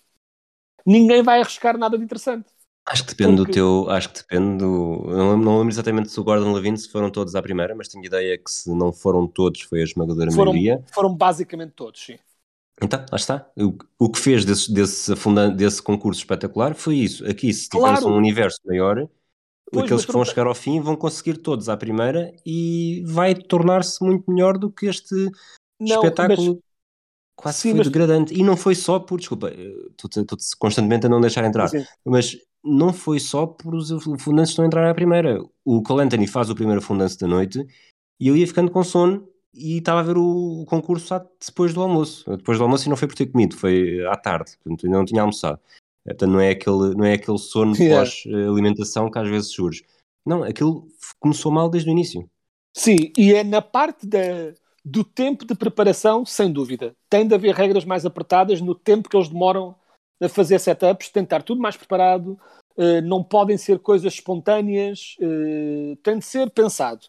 Ninguém 0.85 1.21
vai 1.21 1.41
arriscar 1.41 1.77
nada 1.77 1.97
de 1.97 2.03
interessante. 2.03 2.49
Acho 2.85 3.03
que 3.03 3.09
depende 3.09 3.37
Porque... 3.37 3.51
do 3.51 3.53
teu. 3.53 3.89
Acho 3.91 4.09
que 4.09 4.19
depende 4.19 4.57
do. 4.57 5.03
Não, 5.05 5.37
não 5.37 5.57
lembro 5.59 5.71
exatamente 5.71 6.09
se 6.09 6.19
o 6.19 6.23
Gordon 6.23 6.53
Levine 6.53 6.77
se 6.77 6.89
foram 6.89 7.11
todos 7.11 7.35
à 7.35 7.41
primeira, 7.41 7.75
mas 7.75 7.87
tenho 7.87 8.03
ideia 8.03 8.35
que 8.37 8.49
se 8.49 8.73
não 8.73 8.91
foram 8.91 9.27
todos 9.27 9.61
foi 9.61 9.81
a 9.81 9.83
esmagadora 9.83 10.31
foram, 10.31 10.53
maioria. 10.53 10.83
Foram 10.91 11.13
basicamente 11.13 11.73
todos, 11.73 12.03
sim. 12.03 12.17
Então, 12.81 13.05
lá 13.11 13.15
está. 13.15 13.47
O, 13.57 13.77
o 13.99 14.09
que 14.09 14.17
fez 14.17 14.43
desse, 14.45 14.73
desse, 14.73 15.13
desse 15.55 15.83
concurso 15.83 16.21
espetacular 16.21 16.73
foi 16.73 16.95
isso. 16.95 17.25
Aqui, 17.27 17.53
se 17.53 17.69
tivermos 17.69 17.99
claro. 17.99 18.15
um 18.15 18.17
universo 18.17 18.59
maior, 18.65 19.07
pois, 19.71 19.85
aqueles 19.85 20.05
que 20.05 20.11
vão 20.11 20.25
chegar 20.25 20.47
ao 20.47 20.55
fim 20.55 20.79
vão 20.79 20.95
conseguir 20.95 21.37
todos 21.37 21.69
à 21.69 21.77
primeira 21.77 22.33
e 22.45 23.03
vai 23.05 23.35
tornar-se 23.35 24.03
muito 24.03 24.29
melhor 24.31 24.57
do 24.57 24.71
que 24.71 24.87
este 24.87 25.15
não, 25.79 25.95
espetáculo. 25.97 26.55
Mas 26.55 26.69
quase 27.35 27.57
Sim, 27.59 27.69
foi 27.69 27.77
mas... 27.79 27.87
degradante. 27.87 28.33
E 28.33 28.43
não 28.43 28.57
foi 28.57 28.75
só 28.75 28.99
por, 28.99 29.19
desculpa, 29.19 29.51
estou 29.51 30.37
constantemente 30.57 31.05
a 31.05 31.09
não 31.09 31.21
deixar 31.21 31.45
entrar, 31.45 31.69
Sim. 31.69 31.85
mas 32.05 32.37
não 32.63 32.91
foi 32.91 33.19
só 33.19 33.45
por 33.45 33.75
os 33.75 33.89
fundantes 34.19 34.55
não 34.57 34.65
entrar 34.65 34.89
à 34.89 34.93
primeira. 34.93 35.41
O 35.63 35.81
Cole 35.81 36.03
Anthony 36.03 36.27
faz 36.27 36.49
o 36.49 36.55
primeiro 36.55 36.81
fundante 36.81 37.17
da 37.17 37.27
noite 37.27 37.65
e 38.19 38.27
eu 38.27 38.35
ia 38.35 38.45
ficando 38.45 38.69
com 38.69 38.83
sono 38.83 39.27
e 39.53 39.77
estava 39.77 40.01
a 40.01 40.03
ver 40.03 40.17
o, 40.17 40.65
concurso 40.67 41.19
depois 41.45 41.73
do 41.73 41.81
almoço. 41.81 42.29
Depois 42.37 42.57
do 42.57 42.63
almoço 42.63 42.87
e 42.87 42.89
não 42.89 42.97
foi 42.97 43.07
por 43.07 43.15
ter 43.15 43.27
comido, 43.27 43.55
foi 43.55 44.05
à 44.07 44.15
tarde, 44.15 44.51
portanto 44.63 44.85
ainda 44.85 44.97
não 44.97 45.05
tinha 45.05 45.21
almoçado. 45.21 45.59
Portanto, 46.09 46.31
não 46.31 46.39
é 46.39 46.49
aquele, 46.49 46.95
não 46.95 47.05
é 47.05 47.13
aquele 47.13 47.37
sono 47.37 47.75
yeah. 47.77 47.99
pós-alimentação 47.99 49.09
que 49.09 49.19
às 49.19 49.29
vezes 49.29 49.51
surge. 49.51 49.85
Não, 50.25 50.43
aquilo 50.43 50.87
começou 51.19 51.51
mal 51.51 51.69
desde 51.69 51.89
o 51.89 51.91
início. 51.91 52.29
Sim, 52.75 53.11
e 53.17 53.33
é 53.33 53.43
na 53.43 53.61
parte 53.61 54.05
da, 54.05 54.53
do 54.83 55.03
tempo 55.03 55.45
de 55.45 55.55
preparação, 55.55 56.25
sem 56.25 56.51
dúvida. 56.51 56.95
Tem 57.09 57.27
de 57.27 57.33
haver 57.33 57.53
regras 57.55 57.85
mais 57.85 58.05
apertadas 58.05 58.61
no 58.61 58.75
tempo 58.75 59.09
que 59.09 59.17
eles 59.17 59.29
demoram 59.29 59.75
a 60.21 60.27
fazer 60.27 60.59
setups, 60.59 61.09
tentar 61.09 61.43
tudo 61.43 61.61
mais 61.61 61.77
preparado, 61.77 62.37
uh, 62.77 63.01
não 63.03 63.23
podem 63.23 63.57
ser 63.57 63.79
coisas 63.79 64.13
espontâneas, 64.13 65.15
uh, 65.21 65.95
tem 65.97 66.19
de 66.19 66.25
ser 66.25 66.49
pensado. 66.51 67.07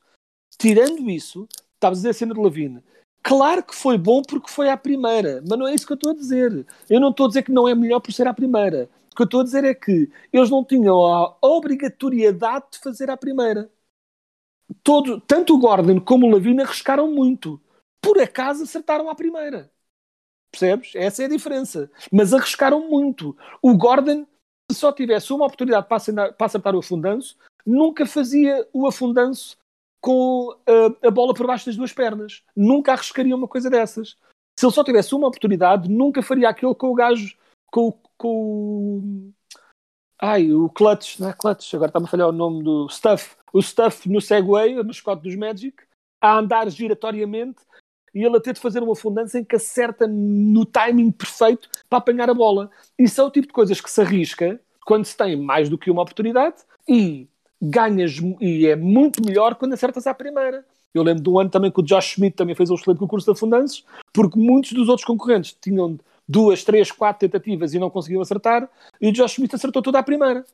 Tirando 0.59 1.11
isso, 1.11 1.49
estavas 1.75 1.99
a 1.99 2.01
dizer 2.01 2.11
a 2.11 2.15
cena 2.15 2.35
de 2.35 2.41
Lavine, 2.41 2.83
claro 3.23 3.63
que 3.63 3.75
foi 3.75 3.99
bom 3.99 4.23
porque 4.23 4.51
foi 4.51 4.69
à 4.71 4.77
primeira, 4.77 5.43
mas 5.49 5.59
não 5.59 5.67
é 5.67 5.75
isso 5.75 5.87
que 5.87 5.93
eu 5.93 5.97
estou 5.97 6.13
a 6.13 6.15
dizer. 6.15 6.67
Eu 6.89 7.01
não 7.01 7.11
estou 7.11 7.27
a 7.27 7.29
dizer 7.29 7.43
que 7.43 7.53
não 7.53 7.69
é 7.69 7.75
melhor 7.75 8.01
por 8.01 8.13
ser 8.13 8.27
à 8.27 8.35
primeira. 8.35 8.89
O 9.13 9.17
que 9.17 9.23
eu 9.23 9.25
estou 9.25 9.41
a 9.41 9.45
dizer 9.45 9.65
é 9.65 9.75
que 9.75 10.11
eles 10.33 10.51
não 10.51 10.65
tinham 10.65 11.05
a 11.05 11.37
obrigatoriedade 11.43 12.67
de 12.73 12.79
fazer 12.79 13.11
à 13.11 13.17
primeira 13.17 13.71
todo, 14.83 15.21
tanto 15.21 15.55
o 15.55 15.59
Gordon 15.59 16.01
como 16.01 16.27
o 16.27 16.31
Lavina 16.31 16.63
arriscaram 16.63 17.11
muito. 17.11 17.61
Por 18.01 18.21
acaso 18.21 18.63
acertaram 18.63 19.11
à 19.11 19.15
primeira. 19.15 19.71
Percebes? 20.51 20.95
Essa 20.95 21.23
é 21.23 21.27
a 21.27 21.29
diferença. 21.29 21.91
Mas 22.11 22.33
arriscaram 22.33 22.89
muito. 22.89 23.37
O 23.63 23.77
Gordon, 23.77 24.27
se 24.71 24.79
só 24.79 24.93
tivesse 24.93 25.33
uma 25.33 25.47
oportunidade 25.47 25.87
para 25.89 26.33
para 26.33 26.47
acertar 26.47 26.75
o 26.75 26.79
afundanço, 26.79 27.37
nunca 27.65 28.07
fazia 28.07 28.67
o 28.73 28.87
afundanço 28.87 29.57
com 30.01 30.57
a, 30.67 31.09
a, 31.09 31.11
bola 31.11 31.35
por 31.35 31.47
baixo 31.47 31.67
das 31.67 31.77
duas 31.77 31.93
pernas. 31.93 32.43
Nunca 32.57 32.93
arriscaria 32.93 33.37
uma 33.37 33.49
coisa 33.49 33.69
dessas. 33.69 34.17
Se 34.59 34.67
ele 34.67 34.73
só 34.73 34.83
tivesse 34.83 35.15
uma 35.15 35.29
oportunidade, 35.29 35.89
nunca 35.89 36.23
faria 36.23 36.49
aquilo 36.49 36.75
com 36.75 36.89
o 36.89 36.95
gajo, 36.95 37.37
com, 37.71 37.93
com 38.17 39.33
Ai, 40.23 40.53
o 40.53 40.69
Clutch, 40.69 41.19
não 41.19 41.31
é 41.31 41.33
Clutch, 41.33 41.73
agora 41.75 41.89
está-me 41.89 42.05
a 42.05 42.09
falhar 42.09 42.29
o 42.29 42.33
nome 42.33 42.63
do 42.63 42.89
Stuff. 42.91 43.37
O 43.55 43.63
Stuff 43.63 44.07
no 44.07 44.21
Segway, 44.21 44.79
a 44.79 44.85
mascote 44.85 45.23
dos 45.23 45.35
Magic, 45.35 45.83
a 46.21 46.39
andar 46.39 46.69
giratoriamente 46.71 47.63
e 48.15 48.23
ele 48.23 48.37
a 48.37 48.41
ter 48.41 48.53
de 48.53 48.61
fazer 48.61 48.83
uma 48.83 48.95
fundança 48.95 49.39
em 49.39 49.45
que 49.45 49.57
acerta 49.57 50.07
no 50.07 50.67
timing 50.67 51.11
perfeito 51.11 51.71
para 51.89 51.99
apanhar 51.99 52.29
a 52.29 52.35
bola. 52.35 52.71
Isso 52.99 53.19
é 53.19 53.25
o 53.25 53.31
tipo 53.31 53.47
de 53.47 53.53
coisas 53.53 53.81
que 53.81 53.91
se 53.91 54.01
arrisca 54.01 54.61
quando 54.85 55.07
se 55.07 55.17
tem 55.17 55.37
mais 55.37 55.71
do 55.71 55.79
que 55.79 55.91
uma 55.91 56.03
oportunidade 56.03 56.57
e 56.87 57.27
ganhas 57.61 58.17
e 58.41 58.67
é 58.67 58.77
muito 58.77 59.25
melhor 59.25 59.55
quando 59.55 59.75
acertas 59.75 60.07
à 60.07 60.15
primeira. 60.15 60.65
Eu 60.93 61.03
lembro 61.03 61.23
de 61.23 61.31
um 61.31 61.39
ano 61.39 61.51
também 61.51 61.71
que 61.71 61.81
o 61.81 61.85
Josh 61.85 62.15
Schmidt 62.15 62.37
também 62.37 62.55
fez 62.55 62.71
um 62.71 62.75
excelente 62.75 62.99
concurso 62.99 63.27
de 63.27 63.33
afundanças, 63.33 63.85
porque 64.13 64.39
muitos 64.39 64.73
dos 64.73 64.89
outros 64.89 65.07
concorrentes 65.07 65.57
tinham 65.61 65.99
duas, 66.29 66.65
três, 66.65 66.91
quatro 66.91 67.29
tentativas 67.29 67.75
e 67.75 67.79
não 67.79 67.91
conseguiu 67.91 68.21
acertar, 68.21 68.69
e 69.01 69.09
o 69.09 69.13
Josh 69.13 69.33
Smith 69.33 69.55
acertou 69.55 69.83
toda 69.83 69.99
à 69.99 70.03
primeira. 70.03 70.45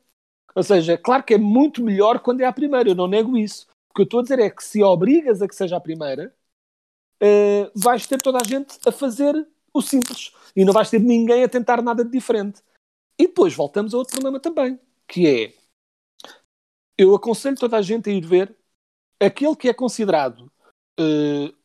Ou 0.55 0.63
seja, 0.63 0.97
claro 0.97 1.23
que 1.23 1.35
é 1.35 1.37
muito 1.37 1.83
melhor 1.83 2.19
quando 2.19 2.41
é 2.41 2.45
à 2.45 2.53
primeira, 2.53 2.89
eu 2.89 2.95
não 2.95 3.07
nego 3.07 3.37
isso. 3.37 3.67
O 3.91 3.93
que 3.93 4.01
eu 4.01 4.05
estou 4.05 4.19
a 4.19 4.23
dizer 4.23 4.39
é 4.39 4.49
que 4.49 4.63
se 4.63 4.83
obrigas 4.83 5.41
a 5.41 5.47
que 5.47 5.55
seja 5.55 5.77
a 5.77 5.79
primeira, 5.79 6.33
uh, 7.21 7.71
vais 7.75 8.07
ter 8.07 8.17
toda 8.17 8.39
a 8.39 8.43
gente 8.43 8.77
a 8.87 8.91
fazer 8.91 9.47
o 9.73 9.81
simples 9.81 10.31
e 10.55 10.65
não 10.65 10.73
vais 10.73 10.89
ter 10.89 10.99
ninguém 10.99 11.43
a 11.43 11.49
tentar 11.49 11.81
nada 11.81 12.03
de 12.03 12.11
diferente. 12.11 12.61
E 13.19 13.27
depois 13.27 13.53
voltamos 13.53 13.93
a 13.93 13.97
outro 13.97 14.13
problema 14.13 14.39
também, 14.39 14.79
que 15.07 15.27
é 15.27 15.53
eu 16.97 17.15
aconselho 17.15 17.57
toda 17.57 17.77
a 17.77 17.81
gente 17.81 18.09
a 18.09 18.13
ir 18.13 18.25
ver 18.25 18.55
aquele 19.19 19.55
que 19.55 19.69
é 19.69 19.73
considerado 19.73 20.51
uh, 20.99 21.57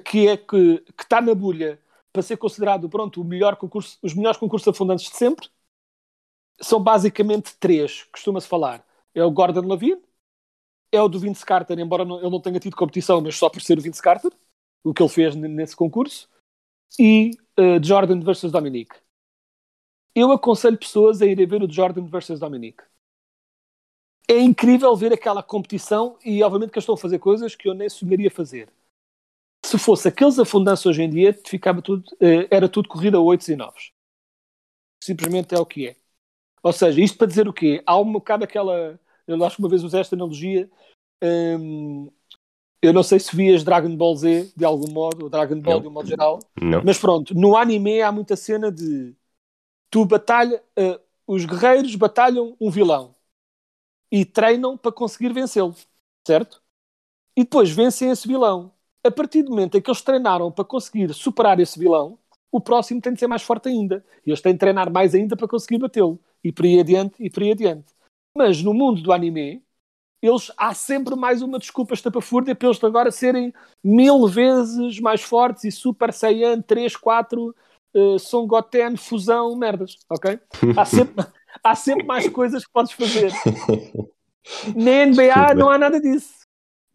que 0.00 0.28
é 0.28 0.36
que, 0.36 0.84
está 0.98 1.20
na 1.20 1.34
bolha 1.34 1.80
para 2.12 2.22
ser 2.22 2.36
considerado 2.36 2.88
pronto, 2.88 3.20
o 3.20 3.24
melhor 3.24 3.56
concurso, 3.56 3.98
os 4.02 4.14
melhores 4.14 4.38
concursos 4.38 4.68
afundantes 4.68 5.10
de 5.10 5.16
sempre, 5.16 5.48
são 6.60 6.82
basicamente 6.82 7.56
três, 7.58 8.04
costuma-se 8.04 8.48
falar. 8.48 8.86
É 9.14 9.22
o 9.24 9.30
Gordon 9.30 9.66
Lavine, 9.66 10.02
é 10.92 11.00
o 11.00 11.08
do 11.08 11.18
Vince 11.18 11.44
Carter, 11.44 11.78
embora 11.78 12.04
não, 12.04 12.18
ele 12.20 12.30
não 12.30 12.40
tenha 12.40 12.60
tido 12.60 12.76
competição, 12.76 13.20
mas 13.20 13.36
só 13.36 13.50
por 13.50 13.60
ser 13.60 13.78
o 13.78 13.82
Vince 13.82 14.02
Carter, 14.02 14.32
o 14.84 14.94
que 14.94 15.02
ele 15.02 15.10
fez 15.10 15.34
nesse 15.36 15.76
concurso, 15.76 16.28
e 16.98 17.32
uh, 17.58 17.82
Jordan 17.82 18.20
versus 18.20 18.52
Dominique. 18.52 18.96
Eu 20.14 20.32
aconselho 20.32 20.78
pessoas 20.78 21.20
a 21.20 21.26
irem 21.26 21.46
ver 21.46 21.62
o 21.62 21.70
Jordan 21.70 22.06
versus 22.06 22.40
Dominique. 22.40 22.82
É 24.28 24.38
incrível 24.38 24.94
ver 24.96 25.12
aquela 25.12 25.42
competição 25.42 26.18
e, 26.24 26.42
obviamente, 26.42 26.70
que 26.70 26.78
eles 26.78 26.82
estão 26.82 26.94
a 26.96 26.98
fazer 26.98 27.18
coisas 27.18 27.54
que 27.54 27.68
eu 27.68 27.74
nem 27.74 27.88
sonharia 27.88 28.30
fazer 28.30 28.68
se 29.66 29.78
fosse 29.78 30.08
aqueles 30.08 30.38
afundanços 30.38 30.86
hoje 30.86 31.02
em 31.02 31.10
dia, 31.10 31.38
ficava 31.44 31.82
tudo, 31.82 32.04
eh, 32.20 32.46
era 32.50 32.68
tudo 32.68 32.88
corrida 32.88 33.18
a 33.18 33.20
8 33.20 33.50
e 33.50 33.56
9. 33.56 33.72
Simplesmente 35.02 35.54
é 35.54 35.58
o 35.58 35.66
que 35.66 35.88
é. 35.88 35.96
Ou 36.62 36.72
seja, 36.72 37.00
isto 37.00 37.18
para 37.18 37.26
dizer 37.26 37.48
o 37.48 37.52
quê? 37.52 37.82
Há 37.84 37.98
um 37.98 38.12
bocado 38.12 38.44
aquela. 38.44 38.98
Eu 39.26 39.42
acho 39.44 39.56
que 39.56 39.62
uma 39.62 39.68
vez 39.68 39.82
usei 39.82 40.00
esta 40.00 40.14
analogia. 40.14 40.70
Hum, 41.22 42.10
eu 42.80 42.92
não 42.92 43.02
sei 43.02 43.18
se 43.18 43.34
vias 43.34 43.64
Dragon 43.64 43.94
Ball 43.96 44.16
Z 44.16 44.52
de 44.56 44.64
algum 44.64 44.90
modo, 44.90 45.24
ou 45.24 45.30
Dragon 45.30 45.60
Ball 45.60 45.74
não. 45.74 45.82
de 45.82 45.88
um 45.88 45.90
modo 45.90 46.08
geral. 46.08 46.38
Não. 46.60 46.82
Mas 46.84 46.98
pronto, 46.98 47.34
no 47.34 47.56
anime 47.56 48.00
há 48.02 48.12
muita 48.12 48.36
cena 48.36 48.70
de 48.70 49.14
tu 49.90 50.04
batalha, 50.04 50.62
uh, 50.78 51.00
os 51.26 51.44
guerreiros 51.44 51.94
batalham 51.96 52.56
um 52.60 52.70
vilão 52.70 53.15
e 54.10 54.24
treinam 54.24 54.76
para 54.76 54.92
conseguir 54.92 55.32
vencê-lo, 55.32 55.74
certo? 56.26 56.62
E 57.36 57.42
depois 57.44 57.70
vencem 57.70 58.10
esse 58.10 58.26
vilão 58.26 58.72
a 59.06 59.10
partir 59.10 59.42
do 59.42 59.50
momento 59.50 59.76
em 59.76 59.80
que 59.80 59.88
eles 59.88 60.02
treinaram 60.02 60.50
para 60.50 60.64
conseguir 60.64 61.12
superar 61.14 61.60
esse 61.60 61.78
vilão, 61.78 62.18
o 62.50 62.60
próximo 62.60 63.00
tem 63.00 63.12
de 63.12 63.20
ser 63.20 63.26
mais 63.26 63.42
forte 63.42 63.68
ainda. 63.68 64.04
E 64.26 64.30
eles 64.30 64.40
têm 64.40 64.52
de 64.52 64.58
treinar 64.58 64.90
mais 64.90 65.14
ainda 65.14 65.36
para 65.36 65.48
conseguir 65.48 65.78
batê-lo. 65.78 66.18
E 66.42 66.52
por 66.52 66.64
aí 66.64 66.80
adiante, 66.80 67.14
e 67.20 67.30
por 67.30 67.42
aí 67.42 67.52
adiante. 67.52 67.86
Mas 68.36 68.62
no 68.62 68.74
mundo 68.74 69.00
do 69.02 69.12
anime, 69.12 69.62
eles 70.20 70.50
há 70.56 70.74
sempre 70.74 71.14
mais 71.14 71.42
uma 71.42 71.58
desculpa 71.58 71.94
estapafúrdia 71.94 72.54
para 72.54 72.68
eles 72.68 72.82
agora 72.82 73.10
serem 73.10 73.52
mil 73.82 74.26
vezes 74.26 74.98
mais 75.00 75.22
fortes 75.22 75.64
e 75.64 75.70
Super 75.70 76.12
Saiyan 76.12 76.60
3, 76.62 76.96
4, 76.96 77.54
uh, 77.94 78.18
Son 78.18 78.46
Goten, 78.46 78.96
fusão, 78.96 79.54
merdas, 79.56 79.98
ok? 80.10 80.38
Há 80.76 80.84
sempre, 80.84 81.26
há 81.62 81.74
sempre 81.74 82.06
mais 82.06 82.28
coisas 82.30 82.64
que 82.64 82.72
podes 82.72 82.92
fazer. 82.92 83.32
Na 84.74 85.06
NBA 85.06 85.54
não 85.54 85.70
há 85.70 85.78
nada 85.78 86.00
disso 86.00 86.46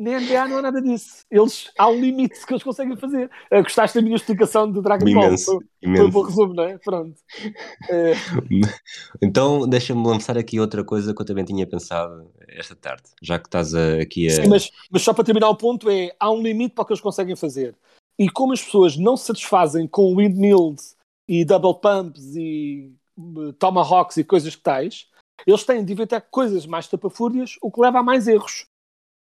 na 0.01 0.19
NBA 0.19 0.47
não 0.47 0.57
há 0.57 0.61
nada 0.63 0.81
disso. 0.81 1.23
Eles, 1.29 1.69
há 1.77 1.87
um 1.87 1.99
limite 1.99 2.43
que 2.43 2.51
eles 2.51 2.63
conseguem 2.63 2.97
fazer. 2.97 3.29
Uh, 3.51 3.61
gostaste 3.61 3.95
da 3.95 4.01
minha 4.01 4.15
explicação 4.15 4.71
de 4.71 4.81
Dragon 4.81 5.07
imenso, 5.07 5.51
Ball? 5.51 5.63
Imenso. 5.79 6.01
Foi 6.01 6.07
um 6.07 6.11
bom 6.11 6.21
resumo, 6.23 6.53
não 6.55 6.63
é? 6.63 6.77
Pronto. 6.79 7.15
Uh... 7.89 8.81
Então, 9.21 9.67
deixa-me 9.67 10.03
lançar 10.05 10.37
aqui 10.37 10.59
outra 10.59 10.83
coisa 10.83 11.13
que 11.13 11.21
eu 11.21 11.25
também 11.25 11.45
tinha 11.45 11.67
pensado 11.67 12.31
esta 12.47 12.75
tarde, 12.75 13.03
já 13.21 13.37
que 13.37 13.47
estás 13.47 13.75
aqui 13.75 14.27
a... 14.27 14.31
Sim, 14.31 14.49
mas, 14.49 14.71
mas 14.89 15.03
só 15.03 15.13
para 15.13 15.23
terminar 15.23 15.49
o 15.49 15.55
ponto 15.55 15.89
é, 15.89 16.15
há 16.19 16.31
um 16.31 16.41
limite 16.41 16.73
para 16.73 16.81
o 16.81 16.85
que 16.85 16.93
eles 16.93 17.01
conseguem 17.01 17.35
fazer. 17.35 17.75
E 18.17 18.27
como 18.29 18.53
as 18.53 18.63
pessoas 18.63 18.97
não 18.97 19.15
se 19.15 19.25
satisfazem 19.25 19.87
com 19.87 20.15
windmills 20.15 20.95
e 21.27 21.45
double 21.45 21.79
pumps 21.79 22.35
e 22.35 22.91
tomahawks 23.59 24.17
e 24.17 24.23
coisas 24.23 24.55
que 24.55 24.61
tais, 24.61 25.09
eles 25.45 25.63
têm 25.63 25.83
de 25.83 25.93
inventar 25.93 26.21
coisas 26.21 26.65
mais 26.65 26.87
tapafúrdias, 26.87 27.57
o 27.61 27.71
que 27.71 27.81
leva 27.81 27.99
a 27.99 28.03
mais 28.03 28.27
erros. 28.27 28.65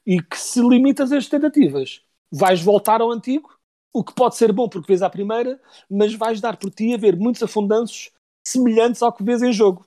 E 0.06 0.22
que 0.22 0.38
se 0.38 0.60
limitas 0.60 1.12
às 1.12 1.28
tentativas, 1.28 2.02
vais 2.30 2.62
voltar 2.62 3.00
ao 3.00 3.10
antigo, 3.10 3.50
o 3.92 4.04
que 4.04 4.14
pode 4.14 4.36
ser 4.36 4.52
bom 4.52 4.68
porque 4.68 4.88
vês 4.88 5.02
à 5.02 5.10
primeira, 5.10 5.60
mas 5.90 6.14
vais 6.14 6.40
dar 6.40 6.56
por 6.56 6.70
ti 6.70 6.94
a 6.94 6.96
ver 6.96 7.16
muitos 7.16 7.42
afundanços 7.42 8.10
semelhantes 8.46 9.02
ao 9.02 9.12
que 9.12 9.22
vês 9.22 9.42
em 9.42 9.52
jogo. 9.52 9.86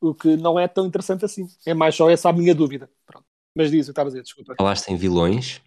O 0.00 0.14
que 0.14 0.36
não 0.36 0.58
é 0.58 0.68
tão 0.68 0.86
interessante 0.86 1.24
assim. 1.24 1.48
É 1.66 1.74
mais 1.74 1.94
só 1.94 2.08
essa 2.08 2.28
a 2.28 2.32
minha 2.32 2.54
dúvida. 2.54 2.90
Pronto. 3.06 3.24
Mas 3.56 3.70
diz 3.70 3.86
o 3.86 3.88
que 3.88 3.92
estava 3.92 4.08
a 4.08 4.10
dizer, 4.10 4.22
desculpa. 4.22 4.54
Falaste 4.56 4.88
em 4.88 4.96
vilões. 4.96 5.60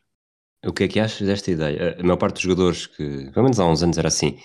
O 0.65 0.71
que 0.71 0.83
é 0.83 0.87
que 0.87 0.99
achas 0.99 1.27
desta 1.27 1.51
ideia? 1.51 1.97
A 1.99 2.03
maior 2.03 2.17
parte 2.17 2.35
dos 2.35 2.43
jogadores 2.43 2.85
que, 2.85 3.31
pelo 3.31 3.43
menos 3.43 3.59
há 3.59 3.65
uns 3.65 3.81
anos 3.81 3.97
era 3.97 4.07
assim, 4.07 4.39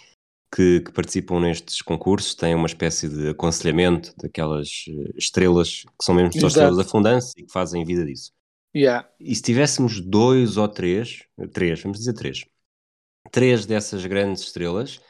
que, 0.55 0.81
que 0.81 0.93
participam 0.93 1.41
nestes 1.41 1.83
concursos 1.83 2.35
têm 2.35 2.55
uma 2.55 2.67
espécie 2.67 3.09
de 3.09 3.31
aconselhamento 3.31 4.15
daquelas 4.17 4.85
eh, 4.89 5.13
estrelas 5.17 5.85
que 5.99 6.05
são 6.05 6.15
mesmo 6.15 6.33
só 6.41 6.47
estrelas 6.47 6.77
da 6.77 6.85
fundança 6.85 7.33
e 7.37 7.43
que 7.43 7.53
fazem 7.53 7.85
vida 7.85 8.05
disso. 8.05 8.33
Yeah. 8.75 9.09
E 9.19 9.35
se 9.35 9.43
tivéssemos 9.43 10.01
dois 10.01 10.57
ou 10.57 10.69
três, 10.69 11.25
três, 11.53 11.83
vamos 11.83 11.99
dizer 11.99 12.13
três, 12.13 12.45
três 13.31 13.67
dessas 13.67 14.05
grandes 14.05 14.43
estrelas 14.43 15.01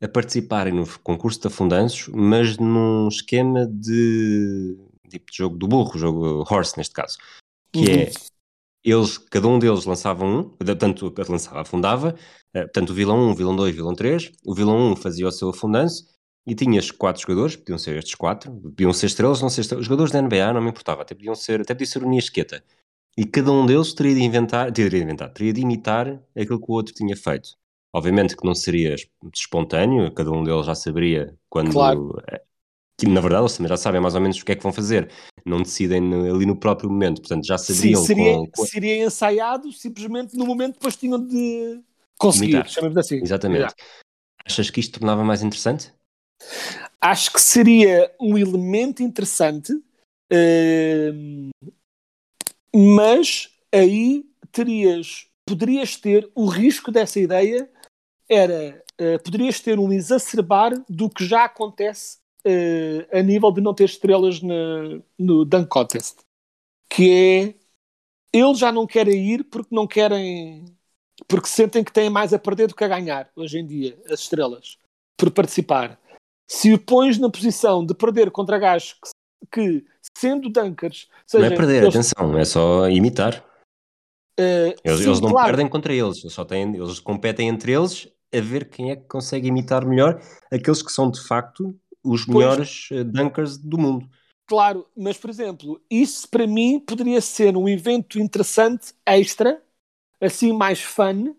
a 0.00 0.06
participarem 0.06 0.74
no 0.74 0.86
concurso 1.00 1.40
de 1.40 1.46
afundanços, 1.46 2.08
mas 2.08 2.58
num 2.58 3.08
esquema 3.08 3.66
de 3.66 4.76
tipo 5.08 5.30
de 5.30 5.36
jogo 5.38 5.56
do 5.56 5.66
burro, 5.66 5.98
jogo 5.98 6.44
horse 6.50 6.76
neste 6.76 6.94
caso, 6.94 7.16
que 7.72 7.78
Uhum. 7.78 8.00
é 8.00 8.12
eles, 8.92 9.18
cada 9.18 9.48
um 9.48 9.58
deles 9.58 9.84
lançava 9.84 10.24
um, 10.24 10.50
tanto 10.78 11.12
lançava, 11.28 11.60
afundava, 11.62 12.14
eh, 12.54 12.62
portanto 12.62 12.90
o 12.90 12.94
vilão 12.94 13.18
1, 13.30 13.34
vilão 13.34 13.56
2, 13.56 13.74
vilão 13.74 13.94
3, 13.94 14.32
o 14.44 14.54
vilão 14.54 14.92
1 14.92 14.96
fazia 14.96 15.26
o 15.26 15.32
seu 15.32 15.50
afundanço 15.50 16.06
e 16.46 16.54
tinhas 16.54 16.90
quatro 16.90 17.22
jogadores, 17.22 17.56
podiam 17.56 17.78
ser 17.78 17.96
estes 17.98 18.14
quatro, 18.14 18.52
podiam 18.52 18.92
ser 18.92 19.06
estrelas, 19.06 19.42
não 19.42 19.48
ser 19.50 19.62
estrelas, 19.62 19.82
os 19.82 19.86
jogadores 19.86 20.12
da 20.12 20.18
NBA 20.20 20.52
não 20.52 20.60
me 20.62 20.70
importava, 20.70 21.02
até 21.02 21.14
podiam 21.14 21.34
ser, 21.34 21.60
até 21.60 21.74
podia 21.74 21.86
ser 21.86 22.02
o 22.04 22.08
Niasqueta. 22.08 22.62
E 23.16 23.24
cada 23.24 23.50
um 23.52 23.64
deles 23.66 23.94
teria 23.94 24.14
de 24.14 24.22
inventar, 24.22 24.70
teria 24.72 24.90
de 24.90 24.98
inventar, 25.02 25.32
teria 25.32 25.52
de 25.52 25.60
imitar 25.62 26.08
aquilo 26.38 26.60
que 26.60 26.70
o 26.70 26.74
outro 26.74 26.94
tinha 26.94 27.16
feito. 27.16 27.56
Obviamente 27.92 28.36
que 28.36 28.44
não 28.46 28.54
seria 28.54 28.94
es- 28.94 29.08
espontâneo, 29.34 30.12
cada 30.14 30.30
um 30.30 30.44
deles 30.44 30.66
já 30.66 30.74
saberia 30.74 31.34
quando. 31.48 31.72
Claro. 31.72 32.22
eh, 32.30 32.42
Que 32.98 33.06
na 33.08 33.20
verdade 33.20 33.42
eles 33.42 33.56
também 33.56 33.68
já 33.70 33.76
sabem 33.76 34.00
mais 34.00 34.14
ou 34.14 34.20
menos 34.20 34.38
o 34.40 34.44
que 34.44 34.52
é 34.52 34.56
que 34.56 34.62
vão 34.62 34.72
fazer, 34.72 35.10
não 35.46 35.62
decidem 35.62 36.12
ali 36.28 36.44
no 36.44 36.56
próprio 36.56 36.90
momento, 36.90 37.20
portanto 37.20 37.46
já 37.46 37.56
Sim, 37.56 37.74
saberiam 37.74 38.04
seria, 38.04 38.32
com, 38.34 38.50
com- 38.50 38.66
seria 38.66 39.04
ensaiado, 39.04 39.72
simplesmente 39.72 40.36
no 40.36 40.44
momento 40.44 40.74
depois 40.74 40.96
tinham 40.96 41.24
de 41.24 41.80
conseguir, 42.18 42.52
Imitar. 42.52 42.68
chamemos 42.68 42.96
assim. 42.96 43.22
Exatamente. 43.22 43.74
Achas 44.44 44.70
que 44.70 44.80
isto 44.80 44.98
tornava 44.98 45.24
mais 45.24 45.42
interessante? 45.42 45.92
Acho 47.00 47.32
que 47.32 47.40
seria 47.40 48.12
um 48.20 48.36
elemento 48.36 49.02
interessante, 49.02 49.72
hum, 50.32 51.50
mas 52.74 53.50
aí 53.72 54.24
terias, 54.50 55.28
poderias 55.46 55.96
ter 55.96 56.30
o 56.34 56.46
risco 56.46 56.90
dessa 56.90 57.20
ideia 57.20 57.70
era 58.28 58.82
eh, 58.98 59.18
poderias 59.18 59.60
ter 59.60 59.78
um 59.78 59.92
exacerbar 59.92 60.72
do 60.88 61.08
que 61.08 61.24
já 61.24 61.44
acontece 61.44 62.18
a 63.12 63.22
nível 63.22 63.50
de 63.52 63.60
não 63.60 63.74
ter 63.74 63.84
estrelas 63.84 64.40
na- 64.40 65.00
no 65.18 65.44
Dunk 65.44 65.68
Contest, 65.68 66.18
que 66.88 67.10
é 67.10 67.54
eles 68.32 68.58
já 68.58 68.70
não 68.70 68.86
querem 68.86 69.32
ir 69.32 69.44
porque 69.44 69.74
não 69.74 69.86
querem 69.86 70.64
porque 71.26 71.48
sentem 71.48 71.82
que 71.82 71.92
têm 71.92 72.10
mais 72.10 72.32
a 72.34 72.38
perder 72.38 72.68
do 72.68 72.74
que 72.74 72.84
a 72.84 72.88
ganhar 72.88 73.30
hoje 73.34 73.58
em 73.58 73.66
dia, 73.66 73.98
as 74.06 74.20
estrelas, 74.20 74.76
por 75.16 75.30
participar. 75.30 75.98
Se 76.48 76.72
o 76.74 76.78
pões 76.78 77.18
na 77.18 77.30
posição 77.30 77.84
de 77.84 77.94
perder 77.94 78.30
contra 78.30 78.58
gajos 78.58 78.94
que, 79.50 79.80
que, 79.80 79.86
sendo 80.16 80.50
dunkers, 80.50 81.08
não 81.10 81.16
seja, 81.26 81.46
é 81.46 81.56
perder, 81.56 81.82
eles, 81.82 81.96
atenção, 81.96 82.38
é 82.38 82.44
só 82.44 82.88
imitar. 82.88 83.44
eh, 84.38 84.76
Eles, 84.84 85.00
sim, 85.00 85.06
eles 85.06 85.20
não 85.20 85.30
claro, 85.30 85.48
perdem 85.48 85.68
contra 85.68 85.92
eles, 85.94 86.18
eles 86.22 86.34
só 86.34 86.44
têm, 86.44 86.76
eles 86.76 87.00
competem 87.00 87.48
entre 87.48 87.72
eles 87.72 88.08
a 88.32 88.40
ver 88.40 88.68
quem 88.68 88.90
é 88.90 88.96
que 88.96 89.06
consegue 89.08 89.48
imitar 89.48 89.86
melhor 89.86 90.20
aqueles 90.52 90.82
que 90.82 90.92
são 90.92 91.10
de 91.10 91.20
facto 91.26 91.74
os 92.06 92.24
Pois. 92.24 92.36
melhores 92.36 92.88
eh, 92.92 93.04
dunkers 93.04 93.56
do 93.56 93.78
mundo. 93.78 94.08
Claro, 94.46 94.86
mas 94.96 95.18
por 95.18 95.28
exemplo, 95.28 95.82
isso 95.90 96.28
para 96.28 96.46
mim 96.46 96.78
poderia 96.78 97.20
ser 97.20 97.56
um 97.56 97.68
evento 97.68 98.18
interessante, 98.18 98.94
extra, 99.04 99.60
assim 100.20 100.52
mais 100.52 100.80
fun, 100.80 101.34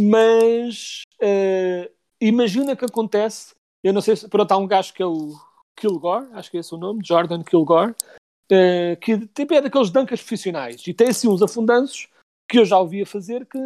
mas 0.00 1.02
eh, 1.20 1.90
imagina 2.20 2.76
que 2.76 2.84
acontece. 2.84 3.54
Eu 3.82 3.92
não 3.92 4.00
sei 4.00 4.14
se 4.14 4.28
pronto, 4.28 4.52
há 4.52 4.56
um 4.56 4.66
gajo 4.66 4.94
que 4.94 5.02
é 5.02 5.06
o 5.06 5.34
Kilgore, 5.76 6.28
acho 6.32 6.50
que 6.50 6.56
é 6.56 6.60
esse 6.60 6.74
o 6.74 6.78
nome, 6.78 7.04
Jordan 7.04 7.42
Kilgore, 7.42 7.94
eh, 8.50 8.96
que 8.96 9.26
tipo, 9.28 9.54
é 9.54 9.60
daqueles 9.60 9.90
dunkers 9.90 10.20
profissionais 10.20 10.86
e 10.86 10.94
tem 10.94 11.08
assim 11.08 11.28
uns 11.28 11.42
afundanços 11.42 12.08
que 12.48 12.58
eu 12.58 12.64
já 12.64 12.78
ouvia 12.78 13.06
fazer 13.06 13.46
que 13.46 13.58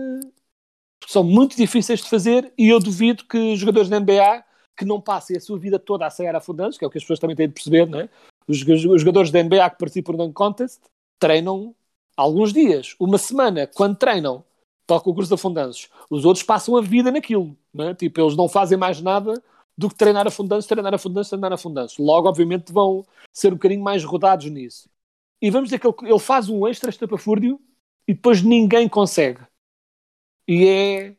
são 1.06 1.22
muito 1.22 1.56
difíceis 1.56 2.00
de 2.00 2.08
fazer 2.08 2.52
e 2.56 2.68
eu 2.68 2.80
duvido 2.80 3.24
que 3.24 3.56
jogadores 3.56 3.88
da 3.88 3.98
NBA 3.98 4.44
que 4.76 4.84
não 4.84 5.00
passem 5.00 5.36
a 5.36 5.40
sua 5.40 5.58
vida 5.58 5.78
toda 5.78 6.06
a 6.06 6.10
sair 6.10 6.34
afundantes, 6.34 6.78
que 6.78 6.84
é 6.84 6.88
o 6.88 6.90
que 6.90 6.98
as 6.98 7.04
pessoas 7.04 7.18
também 7.18 7.36
têm 7.36 7.48
de 7.48 7.54
perceber, 7.54 7.86
não 7.86 8.00
é? 8.00 8.08
Os, 8.46 8.62
os 8.62 9.00
jogadores 9.00 9.30
da 9.30 9.42
NBA 9.42 9.70
que 9.70 9.78
participam 9.78 10.14
Dunk 10.14 10.32
Contest 10.32 10.80
treinam 11.18 11.74
alguns 12.16 12.52
dias, 12.52 12.94
uma 12.98 13.18
semana, 13.18 13.66
quando 13.66 13.96
treinam 13.96 14.44
para 14.86 14.96
o 14.96 15.00
concurso 15.00 15.28
de 15.28 15.34
afundanços. 15.34 15.88
Os 16.10 16.24
outros 16.24 16.44
passam 16.44 16.76
a 16.76 16.82
vida 16.82 17.10
naquilo, 17.10 17.56
não 17.72 17.88
é? 17.88 17.94
Tipo, 17.94 18.20
eles 18.20 18.36
não 18.36 18.48
fazem 18.48 18.76
mais 18.76 19.00
nada 19.00 19.42
do 19.76 19.88
que 19.88 19.96
treinar 19.96 20.26
afundanços, 20.26 20.66
treinar 20.66 20.94
afundanços, 20.94 21.30
treinar 21.30 21.52
afundanços. 21.52 21.98
Logo, 21.98 22.28
obviamente, 22.28 22.72
vão 22.72 23.04
ser 23.32 23.48
um 23.48 23.56
bocadinho 23.56 23.82
mais 23.82 24.04
rodados 24.04 24.46
nisso. 24.46 24.88
E 25.40 25.50
vamos 25.50 25.68
dizer 25.68 25.78
que 25.78 25.86
ele, 25.86 25.96
ele 26.02 26.18
faz 26.18 26.48
um 26.48 26.66
extra 26.66 26.90
estapafúrdio 26.90 27.60
e 28.06 28.14
depois 28.14 28.42
ninguém 28.42 28.88
consegue. 28.88 29.40
E 30.46 30.66
é 30.66 31.16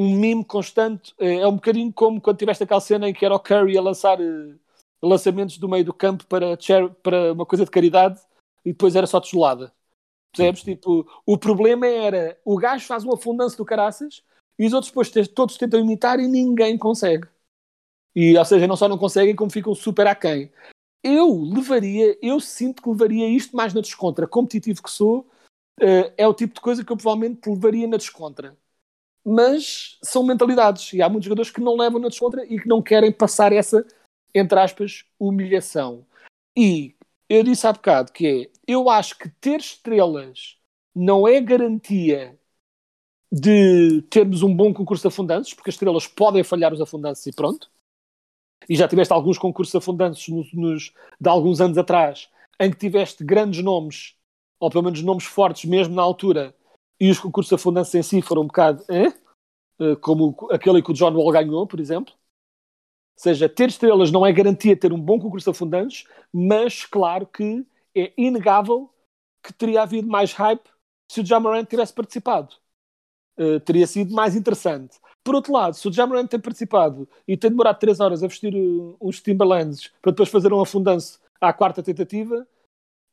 um 0.00 0.16
mimo 0.16 0.44
constante. 0.44 1.14
É 1.18 1.40
é 1.40 1.46
um 1.46 1.54
bocadinho 1.54 1.92
como 1.92 2.20
quando 2.20 2.38
tiveste 2.38 2.64
aquela 2.64 2.80
cena 2.80 3.08
em 3.08 3.12
que 3.12 3.24
era 3.24 3.34
o 3.34 3.40
Curry 3.40 3.76
a 3.76 3.82
lançar 3.82 4.18
eh, 4.20 4.54
lançamentos 5.02 5.58
do 5.58 5.68
meio 5.68 5.84
do 5.84 5.92
campo 5.92 6.26
para, 6.26 6.56
para 7.02 7.32
uma 7.32 7.44
coisa 7.44 7.64
de 7.66 7.70
caridade 7.70 8.18
e 8.64 8.72
depois 8.72 8.96
era 8.96 9.06
só 9.06 9.20
tijolada. 9.20 9.72
Percebes? 10.32 10.62
Tipo, 10.62 11.06
o 11.26 11.36
problema 11.36 11.86
era 11.86 12.38
o 12.44 12.56
gajo 12.56 12.86
faz 12.86 13.04
um 13.04 13.12
afundanço 13.12 13.56
do 13.58 13.64
caraças 13.64 14.22
e 14.58 14.66
os 14.66 14.72
outros 14.72 14.90
depois 14.90 15.28
todos 15.28 15.58
tentam 15.58 15.80
imitar 15.80 16.18
e 16.18 16.26
ninguém 16.26 16.78
consegue. 16.78 17.28
E, 18.14 18.36
ou 18.36 18.44
seja, 18.44 18.66
não 18.66 18.76
só 18.76 18.88
não 18.88 18.98
conseguem, 18.98 19.36
como 19.36 19.50
ficam 19.50 19.74
super 19.74 20.06
aquém. 20.06 20.50
Eu 21.02 21.42
levaria, 21.42 22.18
eu 22.22 22.40
sinto 22.40 22.82
que 22.82 22.88
levaria 22.88 23.28
isto 23.28 23.56
mais 23.56 23.74
na 23.74 23.80
descontra. 23.80 24.26
Competitivo 24.26 24.82
que 24.82 24.90
sou, 24.90 25.28
eh, 25.80 26.12
é 26.16 26.26
o 26.28 26.34
tipo 26.34 26.54
de 26.54 26.60
coisa 26.60 26.84
que 26.84 26.92
eu 26.92 26.96
provavelmente 26.96 27.48
levaria 27.48 27.86
na 27.88 27.96
descontra. 27.96 28.56
Mas 29.24 29.98
são 30.02 30.22
mentalidades 30.22 30.92
e 30.92 31.02
há 31.02 31.08
muitos 31.08 31.26
jogadores 31.26 31.50
que 31.50 31.60
não 31.60 31.76
levam 31.76 32.00
na 32.00 32.08
descontra 32.08 32.44
e 32.44 32.58
que 32.58 32.68
não 32.68 32.80
querem 32.82 33.12
passar 33.12 33.52
essa, 33.52 33.86
entre 34.34 34.58
aspas, 34.58 35.04
humilhação. 35.18 36.06
E 36.56 36.96
eu 37.28 37.42
disse 37.42 37.66
há 37.66 37.72
bocado 37.72 38.12
que 38.12 38.26
é, 38.26 38.50
eu 38.66 38.88
acho 38.90 39.18
que 39.18 39.28
ter 39.28 39.60
estrelas 39.60 40.58
não 40.94 41.28
é 41.28 41.40
garantia 41.40 42.38
de 43.32 44.02
termos 44.10 44.42
um 44.42 44.54
bom 44.54 44.72
concurso 44.74 45.02
de 45.02 45.08
afundantes, 45.08 45.54
porque 45.54 45.70
as 45.70 45.74
estrelas 45.74 46.06
podem 46.06 46.42
falhar 46.42 46.72
os 46.72 46.80
afundantes 46.80 47.24
e 47.26 47.32
pronto. 47.32 47.70
E 48.68 48.76
já 48.76 48.86
tiveste 48.86 49.12
alguns 49.12 49.38
concursos 49.38 49.72
de 49.72 49.78
afundantes 49.78 50.28
nos, 50.28 50.52
nos- 50.52 50.92
de 51.20 51.28
alguns 51.28 51.60
anos 51.60 51.78
atrás, 51.78 52.28
em 52.58 52.70
que 52.70 52.76
tiveste 52.76 53.24
grandes 53.24 53.62
nomes, 53.62 54.14
ou 54.58 54.70
pelo 54.70 54.84
menos 54.84 55.02
nomes 55.02 55.24
fortes 55.24 55.64
mesmo 55.68 55.94
na 55.94 56.02
altura, 56.02 56.54
e 57.00 57.10
os 57.10 57.18
concursos 57.18 57.48
de 57.48 57.54
afundantes 57.54 57.94
em 57.94 58.02
si 58.02 58.20
foram 58.22 58.42
um 58.42 58.46
bocado, 58.46 58.84
eh? 58.88 59.12
Eh, 59.80 59.96
como 59.96 60.36
aquele 60.50 60.82
que 60.82 60.90
o 60.90 60.94
John 60.94 61.14
Wall 61.14 61.32
ganhou, 61.32 61.66
por 61.66 61.80
exemplo. 61.80 62.12
Ou 62.12 63.22
seja, 63.22 63.48
ter 63.48 63.68
estrelas 63.68 64.10
não 64.10 64.26
é 64.26 64.32
garantia 64.32 64.74
de 64.74 64.80
ter 64.80 64.92
um 64.92 65.00
bom 65.00 65.18
concurso 65.18 65.50
de 65.50 65.56
afundantes, 65.56 66.04
mas 66.32 66.84
claro 66.84 67.26
que 67.26 67.66
é 67.94 68.12
inegável 68.16 68.90
que 69.42 69.52
teria 69.52 69.82
havido 69.82 70.08
mais 70.08 70.32
hype 70.32 70.68
se 71.10 71.20
o 71.20 71.26
Jamarant 71.26 71.66
tivesse 71.66 71.92
participado. 71.92 72.54
Uh, 73.38 73.58
teria 73.60 73.86
sido 73.86 74.14
mais 74.14 74.36
interessante. 74.36 74.98
Por 75.24 75.34
outro 75.34 75.52
lado, 75.52 75.74
se 75.74 75.88
o 75.88 75.92
Jamarant 75.92 76.28
tem 76.28 76.40
participado 76.40 77.08
e 77.26 77.36
tem 77.36 77.50
demorado 77.50 77.78
3 77.78 78.00
horas 78.00 78.22
a 78.22 78.26
vestir 78.26 78.54
uh, 78.54 78.96
uns 79.00 79.20
Timberlands 79.20 79.90
para 80.02 80.12
depois 80.12 80.28
fazer 80.28 80.52
um 80.52 80.60
afundanço 80.60 81.18
à 81.40 81.52
quarta 81.52 81.82
tentativa, 81.82 82.46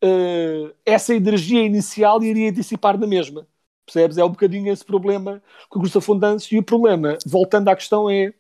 uh, 0.04 0.76
essa 0.86 1.16
energia 1.16 1.64
inicial 1.64 2.22
iria 2.24 2.52
dissipar 2.52 2.98
na 2.98 3.08
mesma. 3.08 3.48
Percebes? 3.88 4.18
É 4.18 4.26
um 4.26 4.30
bocadinho 4.30 4.72
esse 4.72 4.84
problema 4.84 5.42
com 5.70 5.80
os 5.80 5.96
afundantes. 5.96 6.52
E 6.52 6.60
o 6.60 6.64
problema, 6.64 7.18
voltando 7.26 7.70
à 7.70 7.76
questão, 7.76 8.10
é 8.10 8.34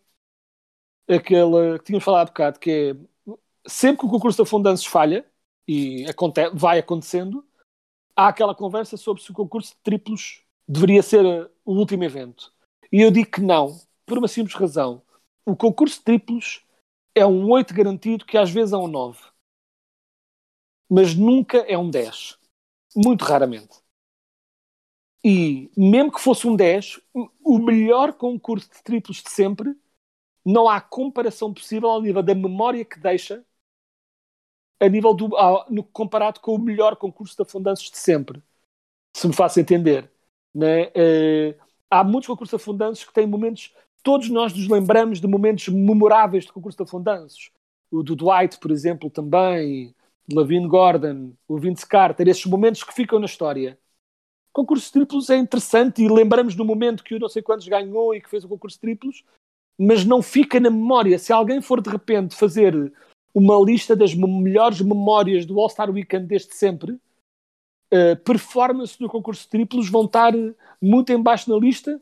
aquela 1.08 1.80
que 1.80 1.86
tínhamos 1.86 2.04
falado 2.04 2.28
há 2.28 2.32
bocado, 2.32 2.60
que 2.60 2.70
é 2.70 3.34
sempre 3.66 4.02
que 4.02 4.06
o 4.06 4.10
concurso 4.10 4.36
de 4.36 4.44
afundantes 4.44 4.86
falha, 4.86 5.26
e 5.66 6.06
aconte 6.06 6.50
vai 6.54 6.80
acontecendo, 6.80 7.46
há 8.16 8.28
aquela 8.28 8.54
conversa 8.54 8.98
sobre 8.98 9.24
se 9.24 9.32
o 9.32 9.34
concurso 9.34 9.74
de 9.74 9.80
triplos 9.84 10.44
deveria 10.68 11.02
ser 11.02 11.26
uh, 11.26 11.50
o 11.66 11.74
último 11.74 12.04
evento. 12.04 12.54
E 12.92 13.02
eu 13.02 13.12
digo 13.12 13.32
que 13.32 13.42
não, 13.42 13.80
por 14.06 14.18
uma 14.18 14.28
simples 14.28 14.56
razão. 14.56 15.02
o 15.46 15.56
concurso 15.56 15.98
de 16.00 16.04
triplos 16.04 16.66
é 17.16 17.26
um 17.26 17.50
8 17.50 17.74
garantido 17.74 18.26
que 18.26 18.38
às 18.38 18.52
vezes 18.52 18.74
é 18.74 18.78
um 18.78 18.88
9. 18.88 19.20
Mas 20.90 21.16
nunca 21.16 21.60
é 21.60 21.78
um 21.78 21.90
10. 21.90 22.38
Muito 22.96 23.24
raramente. 23.24 23.87
E 25.30 25.70
mesmo 25.76 26.10
que 26.10 26.22
fosse 26.22 26.48
um 26.48 26.56
10, 26.56 27.02
o 27.44 27.60
melhor 27.60 28.14
concurso 28.14 28.70
de 28.70 28.82
triplos 28.82 29.22
de 29.22 29.30
sempre, 29.30 29.76
não 30.46 30.70
há 30.70 30.80
comparação 30.80 31.54
possível 31.54 31.90
ao 31.90 32.02
nível 32.02 32.24
da 32.24 32.34
memória 32.34 32.86
que 32.86 32.98
deixa 32.98 33.44
a 34.80 34.88
nível 34.88 35.14
do, 35.14 35.28
no, 35.70 35.84
comparado 35.84 36.40
com 36.40 36.56
o 36.56 36.58
melhor 36.58 36.96
concurso 36.96 37.36
de 37.36 37.42
afundanços 37.42 37.92
de 37.92 37.98
sempre. 37.98 38.42
Se 39.14 39.28
me 39.28 39.34
faço 39.34 39.60
entender. 39.60 40.10
Né? 40.56 40.86
Uh, 40.86 41.62
há 41.92 42.06
muitos 42.06 42.28
concursos 42.28 42.58
de 42.58 42.64
afundanços 42.64 43.04
que 43.04 43.14
têm 43.14 43.28
momentos 43.28 43.76
todos 44.02 44.30
nós 44.30 44.54
nos 44.54 44.70
lembramos 44.70 45.20
de 45.20 45.28
momentos 45.28 45.68
memoráveis 45.68 46.46
de 46.46 46.54
concurso 46.54 46.78
de 46.78 46.84
afundanços. 46.84 47.52
O 47.92 48.02
do 48.02 48.16
Dwight, 48.16 48.58
por 48.60 48.72
exemplo, 48.72 49.10
também, 49.10 49.94
Lavine 50.32 50.70
Gordon, 50.70 51.34
o 51.46 51.58
Vince 51.58 51.86
Carter, 51.86 52.30
esses 52.30 52.46
momentos 52.46 52.82
que 52.82 52.94
ficam 52.94 53.20
na 53.20 53.26
história. 53.26 53.78
Concurso 54.58 54.92
triplos 54.92 55.30
é 55.30 55.38
interessante 55.38 56.02
e 56.02 56.10
lembramos 56.10 56.56
do 56.56 56.66
momento 56.66 57.04
que 57.04 57.14
o 57.14 57.20
não 57.20 57.30
sei 57.30 57.44
quantos 57.44 57.68
ganhou 57.68 58.16
e 58.16 58.20
que 58.20 58.28
fez 58.28 58.44
o 58.44 58.48
concurso 58.48 58.80
triplos, 58.80 59.24
mas 59.80 60.04
não 60.04 60.20
fica 60.20 60.60
na 60.60 60.72
memória. 60.72 61.20
Se 61.20 61.32
alguém 61.32 61.62
for 61.62 61.80
de 61.80 61.92
repente 61.92 62.36
fazer 62.36 62.92
uma 63.36 63.56
lista 63.64 63.96
das 63.96 64.16
melhores 64.16 64.82
memórias 64.82 65.46
do 65.46 65.60
All-Star 65.60 65.92
Weekend 65.92 66.26
desde 66.26 66.56
sempre, 66.56 66.94
uh, 66.94 68.18
performance 68.26 68.98
do 68.98 69.08
concurso 69.08 69.48
triplos 69.48 69.92
vão 69.92 70.06
estar 70.06 70.34
muito 70.82 71.14
embaixo 71.14 71.52
na 71.52 71.58
lista 71.60 72.02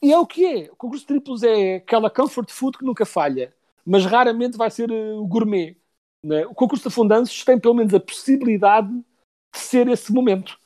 e 0.00 0.12
é 0.12 0.18
o 0.20 0.24
que 0.24 0.46
é. 0.46 0.70
O 0.70 0.76
concurso 0.76 1.04
triplos 1.04 1.42
é 1.42 1.78
aquela 1.78 2.08
comfort 2.08 2.48
food 2.52 2.78
que 2.78 2.84
nunca 2.84 3.04
falha, 3.04 3.52
mas 3.84 4.06
raramente 4.06 4.56
vai 4.56 4.70
ser 4.70 4.88
uh, 4.88 5.20
o 5.20 5.26
gourmet. 5.26 5.76
Né? 6.24 6.46
O 6.46 6.54
concurso 6.54 6.84
de 6.84 6.88
afundanços 6.94 7.44
tem 7.44 7.58
pelo 7.58 7.74
menos 7.74 7.92
a 7.92 7.98
possibilidade 7.98 8.92
de 8.92 9.58
ser 9.58 9.88
esse 9.88 10.12
momento. 10.12 10.61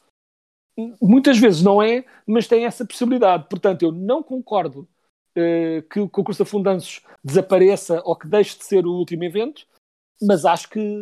Muitas 1.00 1.38
vezes 1.38 1.62
não 1.62 1.82
é, 1.82 2.04
mas 2.26 2.46
tem 2.46 2.64
essa 2.64 2.84
possibilidade. 2.84 3.46
Portanto, 3.48 3.82
eu 3.82 3.92
não 3.92 4.22
concordo 4.22 4.88
uh, 5.36 5.82
que 5.90 6.00
o 6.00 6.08
concurso 6.08 6.42
de 6.42 6.48
afundanços 6.48 7.02
desapareça 7.24 8.02
ou 8.04 8.14
que 8.14 8.28
deixe 8.28 8.58
de 8.58 8.64
ser 8.64 8.86
o 8.86 8.92
último 8.92 9.24
evento, 9.24 9.66
mas 10.20 10.44
acho 10.44 10.68
que 10.68 11.00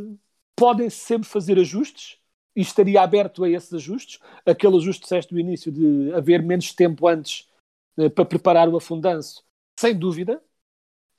podem 0.56 0.88
sempre 0.88 1.28
fazer 1.28 1.58
ajustes 1.58 2.18
e 2.54 2.60
estaria 2.60 3.02
aberto 3.02 3.42
a 3.42 3.50
esses 3.50 3.72
ajustes. 3.72 4.20
Aquele 4.46 4.76
ajuste 4.76 5.00
que 5.00 5.06
disseste 5.06 5.34
do 5.34 5.40
início 5.40 5.72
de 5.72 6.12
haver 6.12 6.42
menos 6.42 6.72
tempo 6.72 7.08
antes 7.08 7.48
eh, 7.96 8.08
para 8.08 8.24
preparar 8.24 8.68
o 8.68 8.76
afundanço, 8.76 9.44
sem 9.78 9.96
dúvida, 9.96 10.42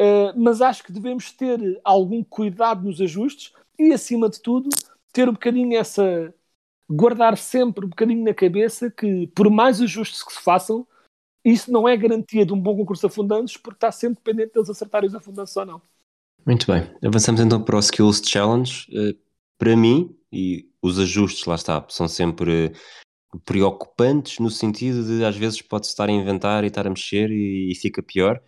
uh, 0.01 0.37
mas 0.37 0.61
acho 0.61 0.83
que 0.83 0.91
devemos 0.91 1.31
ter 1.31 1.79
algum 1.83 2.23
cuidado 2.23 2.83
nos 2.83 2.99
ajustes 2.99 3.53
e, 3.79 3.93
acima 3.93 4.29
de 4.29 4.41
tudo, 4.41 4.69
ter 5.13 5.29
um 5.29 5.33
bocadinho 5.33 5.77
essa. 5.77 6.33
Guardar 6.89 7.37
sempre 7.37 7.85
um 7.85 7.89
bocadinho 7.89 8.23
na 8.23 8.33
cabeça 8.33 8.91
que, 8.91 9.27
por 9.27 9.49
mais 9.49 9.81
ajustes 9.81 10.23
que 10.23 10.33
se 10.33 10.41
façam, 10.41 10.87
isso 11.43 11.71
não 11.71 11.87
é 11.87 11.95
garantia 11.95 12.45
de 12.45 12.53
um 12.53 12.59
bom 12.59 12.75
concurso 12.75 13.01
de 13.01 13.13
afundantes, 13.13 13.57
porque 13.57 13.77
está 13.77 13.91
sempre 13.91 14.17
dependente 14.23 14.53
deles 14.53 14.69
acertarem 14.69 15.07
os 15.07 15.15
afundantes 15.15 15.55
ou 15.55 15.65
não. 15.65 15.81
Muito 16.45 16.65
bem, 16.71 16.87
avançamos 17.03 17.41
então 17.41 17.61
para 17.61 17.75
o 17.75 17.79
Skills 17.79 18.21
Challenge. 18.23 18.87
Uh, 18.89 19.17
para 19.57 19.75
mim, 19.75 20.15
e 20.31 20.69
os 20.81 20.99
ajustes, 20.99 21.45
lá 21.45 21.55
está, 21.55 21.85
são 21.89 22.07
sempre 22.07 22.73
preocupantes 23.43 24.39
no 24.39 24.49
sentido 24.49 25.03
de 25.03 25.25
às 25.25 25.35
vezes 25.35 25.61
pode 25.61 25.87
estar 25.87 26.07
a 26.07 26.11
inventar 26.11 26.63
e 26.63 26.67
estar 26.67 26.85
a 26.85 26.89
mexer 26.89 27.29
e, 27.31 27.71
e 27.71 27.75
fica 27.75 28.01
pior. 28.01 28.41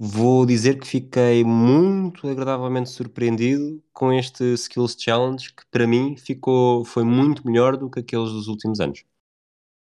Vou 0.00 0.46
dizer 0.46 0.78
que 0.78 0.86
fiquei 0.86 1.42
muito 1.42 2.28
agradavelmente 2.28 2.88
surpreendido 2.88 3.82
com 3.92 4.12
este 4.12 4.54
Skills 4.54 4.94
Challenge, 4.96 5.52
que 5.52 5.64
para 5.72 5.88
mim 5.88 6.16
ficou, 6.16 6.84
foi 6.84 7.02
muito 7.02 7.44
melhor 7.44 7.76
do 7.76 7.90
que 7.90 7.98
aqueles 7.98 8.30
dos 8.30 8.46
últimos 8.46 8.78
anos. 8.78 9.04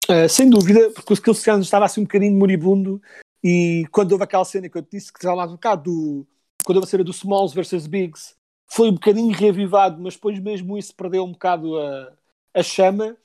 Uh, 0.09 0.29
sem 0.29 0.49
dúvida, 0.49 0.93
porque 0.93 1.13
o 1.13 1.15
Skills 1.15 1.43
Challenge 1.43 1.65
estava 1.65 1.87
assim 1.87 2.03
um 2.03 2.05
bocadinho 2.05 2.39
moribundo 2.39 3.03
e 3.43 3.85
quando 3.91 4.13
houve 4.13 4.23
aquela 4.23 4.45
cena 4.45 4.69
que 4.69 4.79
eu 4.79 4.83
te 4.83 4.93
disse 4.93 5.13
que 5.13 5.19
estava 5.19 5.35
lá 5.35 5.47
um 5.47 5.53
bocado 5.53 5.83
do, 5.91 6.27
quando 6.65 6.77
houve 6.77 6.87
a 6.87 6.91
cena 6.91 7.03
do 7.03 7.11
Smalls 7.11 7.53
versus 7.53 7.89
Bigs, 7.89 8.37
foi 8.69 8.89
um 8.89 8.95
bocadinho 8.95 9.35
reavivado, 9.35 10.01
mas 10.01 10.15
depois 10.15 10.39
mesmo 10.39 10.79
isso 10.79 10.95
perdeu 10.95 11.25
um 11.25 11.33
bocado 11.33 11.77
a, 11.81 12.13
a 12.55 12.63
chama 12.63 13.17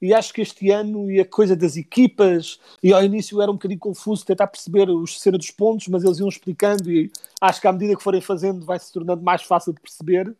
e 0.00 0.14
acho 0.14 0.32
que 0.32 0.40
este 0.40 0.70
ano 0.70 1.10
e 1.10 1.20
a 1.20 1.24
coisa 1.24 1.56
das 1.56 1.76
equipas, 1.76 2.60
e 2.82 2.92
ao 2.92 3.02
início 3.02 3.42
era 3.42 3.50
um 3.50 3.54
bocadinho 3.54 3.80
confuso 3.80 4.24
tentar 4.24 4.46
perceber 4.46 4.88
os 4.88 5.20
cena 5.20 5.36
dos 5.36 5.50
pontos, 5.50 5.88
mas 5.88 6.04
eles 6.04 6.18
iam 6.18 6.28
explicando 6.28 6.90
e 6.90 7.10
acho 7.40 7.60
que 7.60 7.66
à 7.66 7.72
medida 7.72 7.96
que 7.96 8.02
forem 8.02 8.20
fazendo 8.20 8.64
vai 8.64 8.78
se 8.78 8.92
tornando 8.92 9.22
mais 9.22 9.42
fácil 9.42 9.72
de 9.72 9.80
perceber. 9.80 10.34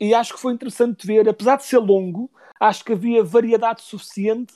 E 0.00 0.14
acho 0.14 0.34
que 0.34 0.40
foi 0.40 0.52
interessante 0.52 1.06
ver, 1.06 1.28
apesar 1.28 1.56
de 1.56 1.64
ser 1.64 1.78
longo, 1.78 2.30
acho 2.60 2.84
que 2.84 2.92
havia 2.92 3.22
variedade 3.22 3.82
suficiente 3.82 4.54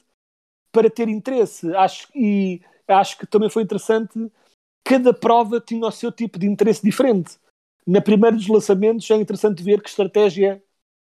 para 0.72 0.90
ter 0.90 1.08
interesse. 1.08 1.74
Acho, 1.74 2.08
e 2.14 2.60
acho 2.86 3.18
que 3.18 3.26
também 3.26 3.50
foi 3.50 3.62
interessante, 3.62 4.30
cada 4.84 5.12
prova 5.12 5.60
tinha 5.60 5.86
o 5.86 5.90
seu 5.90 6.12
tipo 6.12 6.38
de 6.38 6.46
interesse 6.46 6.82
diferente. 6.82 7.36
Na 7.86 8.00
primeira 8.00 8.36
dos 8.36 8.48
lançamentos 8.48 9.10
é 9.10 9.16
interessante 9.16 9.62
ver 9.62 9.82
que 9.82 9.88
estratégia 9.88 10.62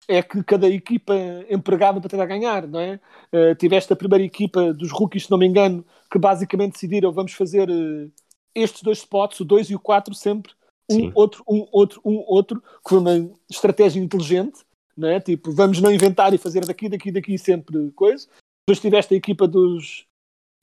é 0.09 0.23
que 0.23 0.43
cada 0.43 0.69
equipa 0.69 1.15
empregava 1.49 2.01
para 2.01 2.11
tentar 2.11 2.27
ganhar, 2.27 2.67
não 2.67 2.81
é? 2.81 3.01
Uh, 3.33 3.55
tiveste 3.55 3.93
a 3.93 3.97
primeira 3.97 4.25
equipa 4.25 4.73
dos 4.73 4.91
rookies, 4.91 5.25
se 5.25 5.31
não 5.31 5.39
me 5.39 5.47
engano, 5.47 5.85
que 6.11 6.19
basicamente 6.19 6.73
decidiram 6.73 7.13
vamos 7.13 7.33
fazer 7.33 7.71
uh, 7.71 8.11
estes 8.55 8.83
dois 8.83 8.99
spots, 8.99 9.41
o 9.41 9.45
2 9.45 9.71
e 9.71 9.75
o 9.75 9.81
4, 9.81 10.15
sempre 10.15 10.53
um, 10.91 10.95
Sim. 10.95 11.13
outro, 11.15 11.45
um, 11.49 11.67
outro, 11.73 12.01
um, 12.05 12.25
outro, 12.27 12.61
que 12.61 12.89
foi 12.89 12.99
uma 12.99 13.31
estratégia 13.51 14.01
inteligente, 14.01 14.61
não 14.97 15.09
é? 15.09 15.21
Tipo, 15.21 15.53
vamos 15.53 15.81
não 15.81 15.93
inventar 15.93 16.35
e 16.35 16.39
fazer 16.39 16.67
daqui, 16.67 16.89
daqui, 16.89 17.11
daqui 17.11 17.39
sempre 17.39 17.91
coisa. 17.93 18.27
Depois 18.67 18.81
tiveste 18.81 19.15
a 19.15 19.17
equipa 19.17 19.49
dos 19.49 20.07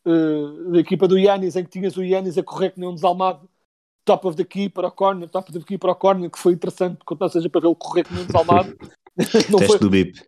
uh, 0.06 0.76
a 0.76 0.80
equipa 0.80 1.08
do 1.08 1.18
Yannis, 1.18 1.56
em 1.56 1.64
que 1.64 1.70
tinhas 1.70 1.98
o 1.98 2.04
Yannis 2.04 2.38
a 2.38 2.44
correr 2.44 2.72
que 2.72 2.80
nem 2.80 2.90
um 2.90 2.96
desalmado 2.96 3.50
top 4.06 4.28
of 4.28 4.38
the 4.38 4.44
key 4.44 4.70
para 4.70 4.88
o 4.88 4.92
corner, 4.92 5.30
top 5.30 5.50
of 5.50 5.60
the 5.60 5.66
key 5.66 5.78
para 5.78 5.92
o 5.92 5.96
corner, 5.96 6.30
que 6.30 6.40
foi 6.40 6.54
interessante, 6.54 7.00
ou 7.08 7.30
seja, 7.30 7.50
para 7.50 7.68
ele 7.68 7.76
correr 7.76 8.04
como 8.04 8.22
um 8.22 8.26
desalmado. 8.26 8.76
não 9.50 9.60
Teste 9.60 9.68
foi, 9.68 9.80
do 9.80 9.90
BIP. 9.90 10.22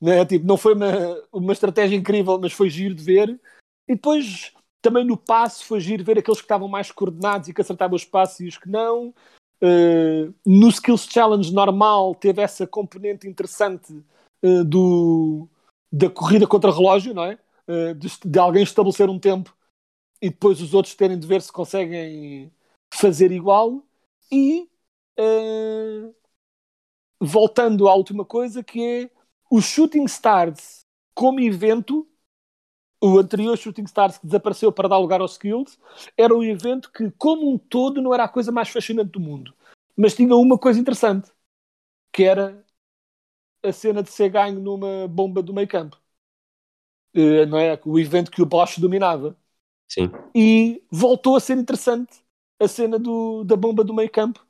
Né, 0.00 0.24
tipo, 0.26 0.46
não 0.46 0.56
foi 0.56 0.74
uma, 0.74 1.22
uma 1.32 1.52
estratégia 1.52 1.96
incrível, 1.96 2.38
mas 2.38 2.52
foi 2.52 2.68
giro 2.68 2.94
de 2.94 3.02
ver. 3.02 3.40
E 3.88 3.94
depois, 3.94 4.52
também 4.82 5.04
no 5.04 5.16
passo, 5.16 5.64
foi 5.64 5.80
giro 5.80 6.04
ver 6.04 6.18
aqueles 6.18 6.40
que 6.40 6.44
estavam 6.44 6.68
mais 6.68 6.90
coordenados 6.90 7.48
e 7.48 7.54
que 7.54 7.60
acertavam 7.60 7.96
os 7.96 8.04
passos 8.04 8.40
e 8.40 8.48
os 8.48 8.58
que 8.58 8.68
não. 8.68 9.14
Uh, 9.62 10.34
no 10.44 10.68
Skills 10.68 11.08
Challenge 11.10 11.52
normal, 11.52 12.14
teve 12.14 12.42
essa 12.42 12.66
componente 12.66 13.26
interessante 13.26 13.94
uh, 14.42 14.64
do, 14.64 15.48
da 15.90 16.10
corrida 16.10 16.46
contra 16.46 16.70
relógio, 16.70 17.14
não 17.14 17.24
é? 17.24 17.38
Uh, 17.66 17.94
de, 17.94 18.08
de, 18.26 18.38
alguém 18.38 18.62
estabelecer 18.62 19.08
um 19.08 19.18
tempo 19.18 19.56
e 20.20 20.28
depois 20.28 20.60
os 20.60 20.74
outros 20.74 20.94
terem 20.94 21.18
de 21.18 21.26
ver 21.26 21.40
se 21.40 21.50
conseguem 21.50 22.52
fazer 22.92 23.32
igual. 23.32 23.82
E 24.30 24.68
voltando 27.24 27.88
à 27.88 27.94
última 27.94 28.24
coisa, 28.24 28.62
que 28.62 28.82
é 28.82 29.10
o 29.50 29.60
Shooting 29.60 30.04
Stars 30.04 30.84
como 31.14 31.40
evento, 31.40 32.06
o 33.00 33.18
anterior 33.18 33.56
Shooting 33.56 33.84
Stars 33.84 34.18
que 34.18 34.26
desapareceu 34.26 34.72
para 34.72 34.88
dar 34.88 34.98
lugar 34.98 35.20
aos 35.20 35.32
Skills, 35.32 35.78
era 36.16 36.34
um 36.34 36.42
evento 36.42 36.90
que, 36.92 37.10
como 37.12 37.52
um 37.52 37.58
todo, 37.58 38.02
não 38.02 38.12
era 38.12 38.24
a 38.24 38.28
coisa 38.28 38.50
mais 38.50 38.68
fascinante 38.68 39.12
do 39.12 39.20
mundo. 39.20 39.54
Mas 39.96 40.14
tinha 40.14 40.34
uma 40.34 40.58
coisa 40.58 40.80
interessante, 40.80 41.30
que 42.12 42.24
era 42.24 42.64
a 43.62 43.72
cena 43.72 44.02
de 44.02 44.10
ser 44.10 44.28
ganho 44.28 44.60
numa 44.60 45.08
bomba 45.08 45.42
do 45.42 45.54
meio 45.54 45.68
campo. 45.68 46.00
Uh, 47.16 47.46
não 47.46 47.58
é? 47.58 47.80
O 47.84 47.98
evento 47.98 48.30
que 48.30 48.42
o 48.42 48.46
Bosch 48.46 48.78
dominava. 48.78 49.36
Sim. 49.88 50.10
E 50.34 50.82
voltou 50.90 51.36
a 51.36 51.40
ser 51.40 51.56
interessante 51.56 52.24
a 52.58 52.66
cena 52.66 52.98
do, 52.98 53.44
da 53.44 53.56
bomba 53.56 53.84
do 53.84 53.94
meio 53.94 54.10
campo. 54.10 54.44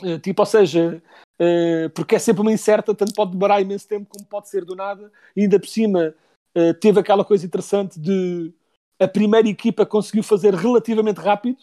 Uh, 0.00 0.18
tipo, 0.18 0.40
ou 0.40 0.46
seja, 0.46 1.02
uh, 1.40 1.90
porque 1.90 2.14
é 2.14 2.18
sempre 2.18 2.40
uma 2.40 2.52
incerta, 2.52 2.94
tanto 2.94 3.14
pode 3.14 3.32
demorar 3.32 3.60
imenso 3.60 3.86
tempo 3.86 4.08
como 4.08 4.24
pode 4.26 4.48
ser 4.48 4.64
do 4.64 4.74
nada, 4.74 5.12
e 5.36 5.42
ainda 5.42 5.60
por 5.60 5.68
cima 5.68 6.14
uh, 6.56 6.74
teve 6.74 6.98
aquela 6.98 7.24
coisa 7.24 7.44
interessante 7.44 8.00
de 8.00 8.52
a 8.98 9.08
primeira 9.08 9.48
equipa 9.48 9.84
conseguiu 9.84 10.22
fazer 10.22 10.54
relativamente 10.54 11.18
rápido 11.18 11.58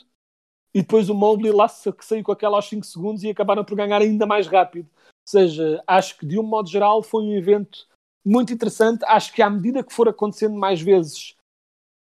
e 0.73 0.81
depois 0.81 1.09
o 1.09 1.15
Mobley 1.15 1.51
lá 1.51 1.67
que 1.67 2.05
saiu 2.05 2.23
com 2.23 2.31
aquela 2.31 2.57
aos 2.57 2.67
5 2.67 2.85
segundos 2.85 3.23
e 3.23 3.29
acabaram 3.29 3.63
por 3.63 3.75
ganhar 3.75 4.01
ainda 4.01 4.25
mais 4.25 4.45
rápido. 4.45 4.87
Ou 4.87 5.27
seja, 5.27 5.81
acho 5.87 6.17
que 6.17 6.25
de 6.25 6.39
um 6.39 6.43
modo 6.43 6.69
geral 6.69 7.01
foi 7.01 7.23
um 7.23 7.33
evento 7.33 7.87
muito 8.25 8.53
interessante. 8.53 9.03
Acho 9.05 9.33
que 9.33 9.41
à 9.41 9.49
medida 9.49 9.83
que 9.83 9.93
for 9.93 10.07
acontecendo 10.07 10.55
mais 10.55 10.81
vezes, 10.81 11.35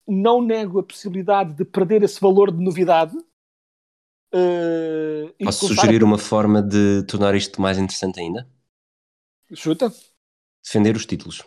não 0.08 0.42
nego 0.42 0.80
a 0.80 0.84
possibilidade 0.84 1.54
de 1.54 1.66
perder 1.66 2.04
esse 2.04 2.20
valor 2.20 2.52
de 2.52 2.64
novidade 2.64 3.16
Uh, 4.34 5.32
Posso 5.44 5.68
sugerir 5.68 6.04
uma 6.04 6.18
forma 6.18 6.62
de 6.62 7.04
tornar 7.04 7.36
isto 7.36 7.62
mais 7.62 7.78
interessante 7.78 8.20
ainda? 8.20 8.48
Chuta. 9.54 9.92
Defender 10.64 10.96
os 10.96 11.06
títulos. 11.06 11.44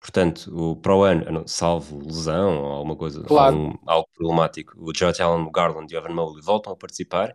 Portanto, 0.00 0.50
o 0.54 0.76
Pro 0.76 1.02
ano, 1.02 1.48
salvo 1.48 2.04
lesão 2.04 2.62
ou 2.62 2.72
alguma 2.72 2.96
coisa, 2.96 3.22
claro. 3.22 3.56
algum, 3.56 3.78
algo 3.86 4.08
problemático, 4.14 4.74
o 4.76 4.94
George 4.94 5.22
Allen, 5.22 5.46
o 5.46 5.50
Garland 5.50 5.92
e 5.92 5.96
o 5.96 5.98
Evan 5.98 6.14
Mobley 6.14 6.42
voltam 6.42 6.72
a 6.72 6.76
participar 6.76 7.34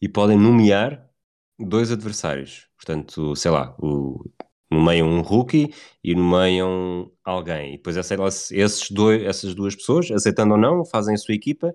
e 0.00 0.08
podem 0.08 0.38
nomear 0.38 1.08
dois 1.58 1.90
adversários. 1.90 2.68
Portanto, 2.76 3.34
sei 3.34 3.50
lá, 3.50 3.74
o, 3.80 4.30
nomeiam 4.70 5.08
um 5.08 5.22
rookie 5.22 5.74
e 6.02 6.14
nomeiam 6.14 7.10
alguém. 7.24 7.74
E 7.74 7.76
depois 7.78 7.96
esses 7.96 8.90
dois, 8.90 9.22
essas 9.24 9.54
duas 9.54 9.74
pessoas, 9.74 10.10
aceitando 10.10 10.54
ou 10.54 10.60
não, 10.60 10.84
fazem 10.84 11.14
a 11.14 11.18
sua 11.18 11.34
equipa 11.34 11.74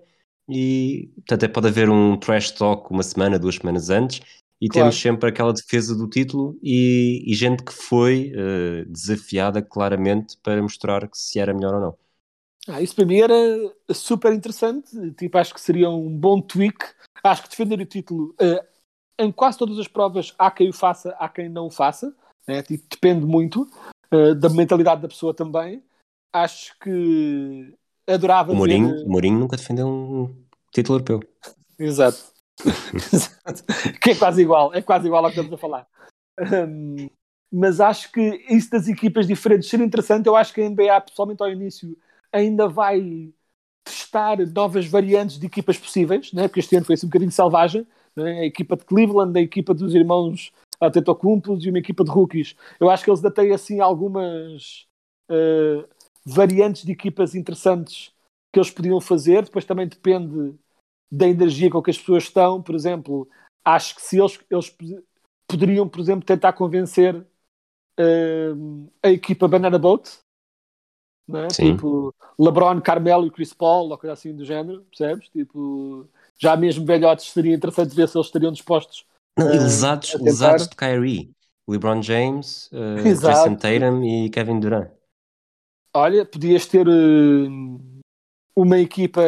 e 0.50 1.10
portanto, 1.16 1.44
até 1.44 1.48
pode 1.48 1.68
haver 1.68 1.88
um 1.88 2.16
trash 2.16 2.50
talk 2.52 2.90
uma 2.90 3.02
semana, 3.02 3.38
duas 3.38 3.56
semanas 3.56 3.90
antes 3.90 4.20
e 4.60 4.68
claro. 4.68 4.86
temos 4.86 5.00
sempre 5.00 5.30
aquela 5.30 5.52
defesa 5.52 5.96
do 5.96 6.06
título 6.06 6.58
e, 6.62 7.24
e 7.26 7.34
gente 7.34 7.64
que 7.64 7.72
foi 7.72 8.32
uh, 8.34 8.84
desafiada 8.90 9.62
claramente 9.62 10.36
para 10.42 10.60
mostrar 10.60 11.08
que 11.08 11.16
se 11.16 11.40
era 11.40 11.54
melhor 11.54 11.74
ou 11.74 11.80
não. 11.80 11.98
Ah, 12.68 12.82
isso 12.82 12.94
para 12.94 13.06
mim 13.06 13.20
era 13.20 13.34
super 13.90 14.32
interessante, 14.34 15.10
tipo, 15.12 15.38
acho 15.38 15.54
que 15.54 15.60
seria 15.60 15.88
um 15.88 16.14
bom 16.14 16.42
tweak. 16.42 16.78
Acho 17.24 17.42
que 17.42 17.48
defender 17.48 17.80
o 17.80 17.86
título 17.86 18.34
uh, 18.40 18.64
em 19.18 19.32
quase 19.32 19.58
todas 19.58 19.78
as 19.78 19.88
provas 19.88 20.34
há 20.38 20.50
quem 20.50 20.68
o 20.68 20.72
faça, 20.72 21.10
há 21.18 21.28
quem 21.28 21.48
não 21.48 21.66
o 21.66 21.70
faça, 21.70 22.14
né? 22.46 22.62
tipo, 22.62 22.84
depende 22.88 23.24
muito 23.24 23.68
uh, 24.12 24.34
da 24.34 24.50
mentalidade 24.50 25.00
da 25.00 25.08
pessoa 25.08 25.32
também. 25.32 25.82
Acho 26.32 26.78
que 26.80 27.74
adorava. 28.12 28.52
O 28.52 28.56
Mourinho, 28.56 28.88
ver... 28.90 29.06
Mourinho 29.06 29.38
nunca 29.38 29.56
defendeu 29.56 29.88
um 29.88 30.34
título 30.72 30.98
europeu. 30.98 31.20
Exato. 31.78 32.18
que 34.00 34.10
é 34.10 34.14
quase 34.14 34.42
igual, 34.42 34.74
é 34.74 34.82
quase 34.82 35.06
igual 35.06 35.24
ao 35.24 35.30
que 35.30 35.38
estamos 35.38 35.52
a 35.54 35.58
falar. 35.58 35.86
Um, 36.38 37.08
mas 37.50 37.80
acho 37.80 38.12
que 38.12 38.44
isso 38.48 38.70
das 38.70 38.86
equipas 38.86 39.26
diferentes 39.26 39.68
ser 39.68 39.80
interessante. 39.80 40.26
Eu 40.26 40.36
acho 40.36 40.52
que 40.52 40.60
a 40.60 40.68
NBA, 40.68 41.00
pessoalmente 41.00 41.42
ao 41.42 41.50
início, 41.50 41.96
ainda 42.32 42.68
vai 42.68 43.32
testar 43.84 44.38
novas 44.54 44.86
variantes 44.86 45.38
de 45.38 45.46
equipas 45.46 45.78
possíveis, 45.78 46.32
né? 46.32 46.46
porque 46.46 46.60
este 46.60 46.76
ano 46.76 46.84
foi 46.84 46.94
assim 46.94 47.06
um 47.06 47.08
bocadinho 47.08 47.32
selvagem. 47.32 47.86
Né? 48.14 48.40
A 48.40 48.44
equipa 48.44 48.76
de 48.76 48.84
Cleveland, 48.84 49.38
a 49.38 49.42
equipa 49.42 49.74
dos 49.74 49.94
irmãos 49.94 50.52
Antetokounmpo 50.80 51.58
e 51.60 51.68
uma 51.68 51.78
equipa 51.78 52.04
de 52.04 52.10
rookies. 52.10 52.56
Eu 52.78 52.88
acho 52.88 53.04
que 53.04 53.10
eles 53.10 53.20
ainda 53.20 53.30
têm 53.30 53.52
assim 53.52 53.80
algumas 53.80 54.86
uh, 55.30 55.86
variantes 56.24 56.84
de 56.84 56.92
equipas 56.92 57.34
interessantes 57.34 58.12
que 58.52 58.58
eles 58.58 58.70
podiam 58.70 59.00
fazer. 59.00 59.44
Depois 59.44 59.64
também 59.64 59.88
depende 59.88 60.54
da 61.10 61.26
energia 61.26 61.70
com 61.70 61.82
que 61.82 61.90
as 61.90 61.98
pessoas 61.98 62.24
estão. 62.24 62.62
Por 62.62 62.74
exemplo, 62.74 63.28
acho 63.64 63.94
que 63.96 64.02
se 64.02 64.18
eles, 64.18 64.38
eles 64.50 64.76
poderiam, 65.46 65.88
por 65.88 66.00
exemplo, 66.00 66.24
tentar 66.24 66.52
convencer 66.52 67.16
uh, 67.16 68.90
a 69.02 69.10
equipa 69.10 69.48
Banana 69.48 69.78
Boat, 69.78 70.18
né? 71.28 71.48
tipo 71.48 72.14
LeBron, 72.38 72.80
Carmelo 72.80 73.26
e 73.26 73.30
Chris 73.30 73.52
Paul, 73.52 73.90
ou 73.90 73.98
coisa 73.98 74.12
assim 74.12 74.34
do 74.34 74.44
género, 74.44 74.84
percebes? 74.84 75.28
Tipo, 75.28 76.08
já 76.38 76.56
mesmo 76.56 76.84
velhotes 76.84 77.30
seria 77.30 77.54
interessante 77.54 77.94
ver 77.94 78.08
se 78.08 78.16
eles 78.16 78.26
estariam 78.26 78.52
dispostos. 78.52 79.04
Não, 79.38 79.46
uh, 79.46 79.50
lesados, 79.50 80.14
lesados 80.14 80.68
de 80.68 80.76
Kyrie, 80.76 81.30
LeBron 81.68 82.02
James, 82.02 82.70
uh, 82.74 83.02
Jason 83.02 83.56
Tatum 83.56 84.04
e 84.04 84.30
Kevin 84.30 84.60
Durant. 84.60 84.90
Olha, 85.92 86.24
podias 86.24 86.66
ter 86.66 86.86
uh, 86.86 87.80
uma 88.54 88.78
equipa 88.78 89.20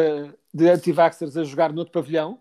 de 0.53 0.69
anti-vaxxers 0.69 1.35
a 1.35 1.43
jogar 1.43 1.73
noutro 1.73 1.91
pavilhão 1.91 2.39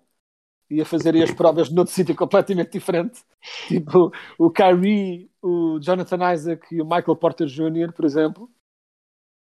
e 0.71 0.81
a 0.81 0.85
fazerem 0.85 1.23
as 1.23 1.33
provas 1.33 1.71
noutro 1.71 1.93
sítio 1.95 2.15
completamente 2.15 2.73
diferente. 2.73 3.23
Tipo 3.69 4.13
o 4.39 4.51
Kyrie, 4.51 5.31
o 5.43 5.79
Jonathan 5.81 6.33
Isaac 6.33 6.75
e 6.75 6.81
o 6.81 6.85
Michael 6.85 7.17
Porter 7.17 7.47
Jr., 7.47 7.93
por 7.93 8.05
exemplo. 8.05 8.51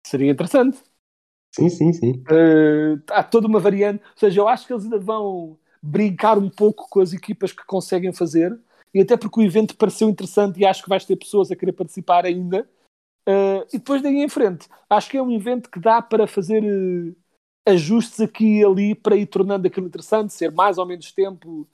Seria 0.05 0.31
interessante. 0.31 0.77
Sim, 1.51 1.69
sim, 1.69 1.93
sim. 1.93 2.23
Uh, 2.29 3.01
há 3.09 3.23
toda 3.23 3.47
uma 3.47 3.59
variante. 3.59 4.03
Ou 4.03 4.17
seja, 4.17 4.41
eu 4.41 4.47
acho 4.47 4.67
que 4.67 4.73
eles 4.73 4.83
ainda 4.83 4.99
vão 4.99 5.57
brincar 5.81 6.37
um 6.37 6.49
pouco 6.49 6.87
com 6.89 6.99
as 6.99 7.13
equipas 7.13 7.53
que 7.53 7.65
conseguem 7.65 8.11
fazer. 8.11 8.57
E 8.93 9.01
até 9.01 9.15
porque 9.17 9.39
o 9.39 9.43
evento 9.43 9.75
pareceu 9.75 10.09
interessante 10.09 10.59
e 10.59 10.65
acho 10.65 10.83
que 10.83 10.89
vais 10.89 11.05
ter 11.05 11.15
pessoas 11.15 11.49
a 11.51 11.55
querer 11.55 11.73
participar 11.73 12.25
ainda. 12.25 12.67
Uh, 13.27 13.65
e 13.73 13.79
depois 13.79 14.01
daí 14.01 14.21
em 14.21 14.29
frente, 14.29 14.67
acho 14.89 15.09
que 15.09 15.17
é 15.17 15.21
um 15.21 15.31
evento 15.31 15.69
que 15.69 15.79
dá 15.79 16.01
para 16.01 16.27
fazer 16.27 16.63
uh, 16.63 17.15
ajustes 17.67 18.19
aqui 18.19 18.59
e 18.59 18.63
ali 18.63 18.93
para 18.93 19.15
ir 19.15 19.25
tornando 19.25 19.65
aquilo 19.65 19.87
interessante, 19.87 20.33
ser 20.33 20.51
mais 20.51 20.77
ou 20.77 20.85
menos 20.85 21.11
tempo. 21.11 21.67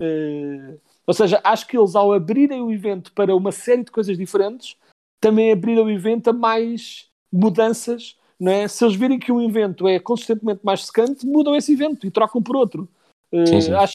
Uh, 0.00 0.80
ou 1.06 1.12
seja, 1.12 1.40
acho 1.44 1.66
que 1.66 1.76
eles, 1.76 1.94
ao 1.94 2.12
abrirem 2.12 2.62
o 2.62 2.72
evento 2.72 3.12
para 3.12 3.36
uma 3.36 3.52
série 3.52 3.84
de 3.84 3.90
coisas 3.90 4.16
diferentes, 4.16 4.76
também 5.20 5.52
abriram 5.52 5.84
o 5.84 5.90
evento 5.90 6.30
a 6.30 6.32
mais 6.32 7.10
mudanças. 7.30 8.16
Não 8.40 8.50
é? 8.50 8.66
Se 8.66 8.84
eles 8.84 8.96
virem 8.96 9.18
que 9.18 9.30
um 9.30 9.40
evento 9.40 9.86
é 9.86 9.98
consistentemente 9.98 10.60
mais 10.64 10.86
secante, 10.86 11.26
mudam 11.26 11.54
esse 11.54 11.72
evento 11.72 12.06
e 12.06 12.10
trocam 12.10 12.42
por 12.42 12.56
outro. 12.56 12.88
Uh, 13.30 13.46
sim, 13.46 13.60
sim. 13.60 13.72
Acho, 13.72 13.94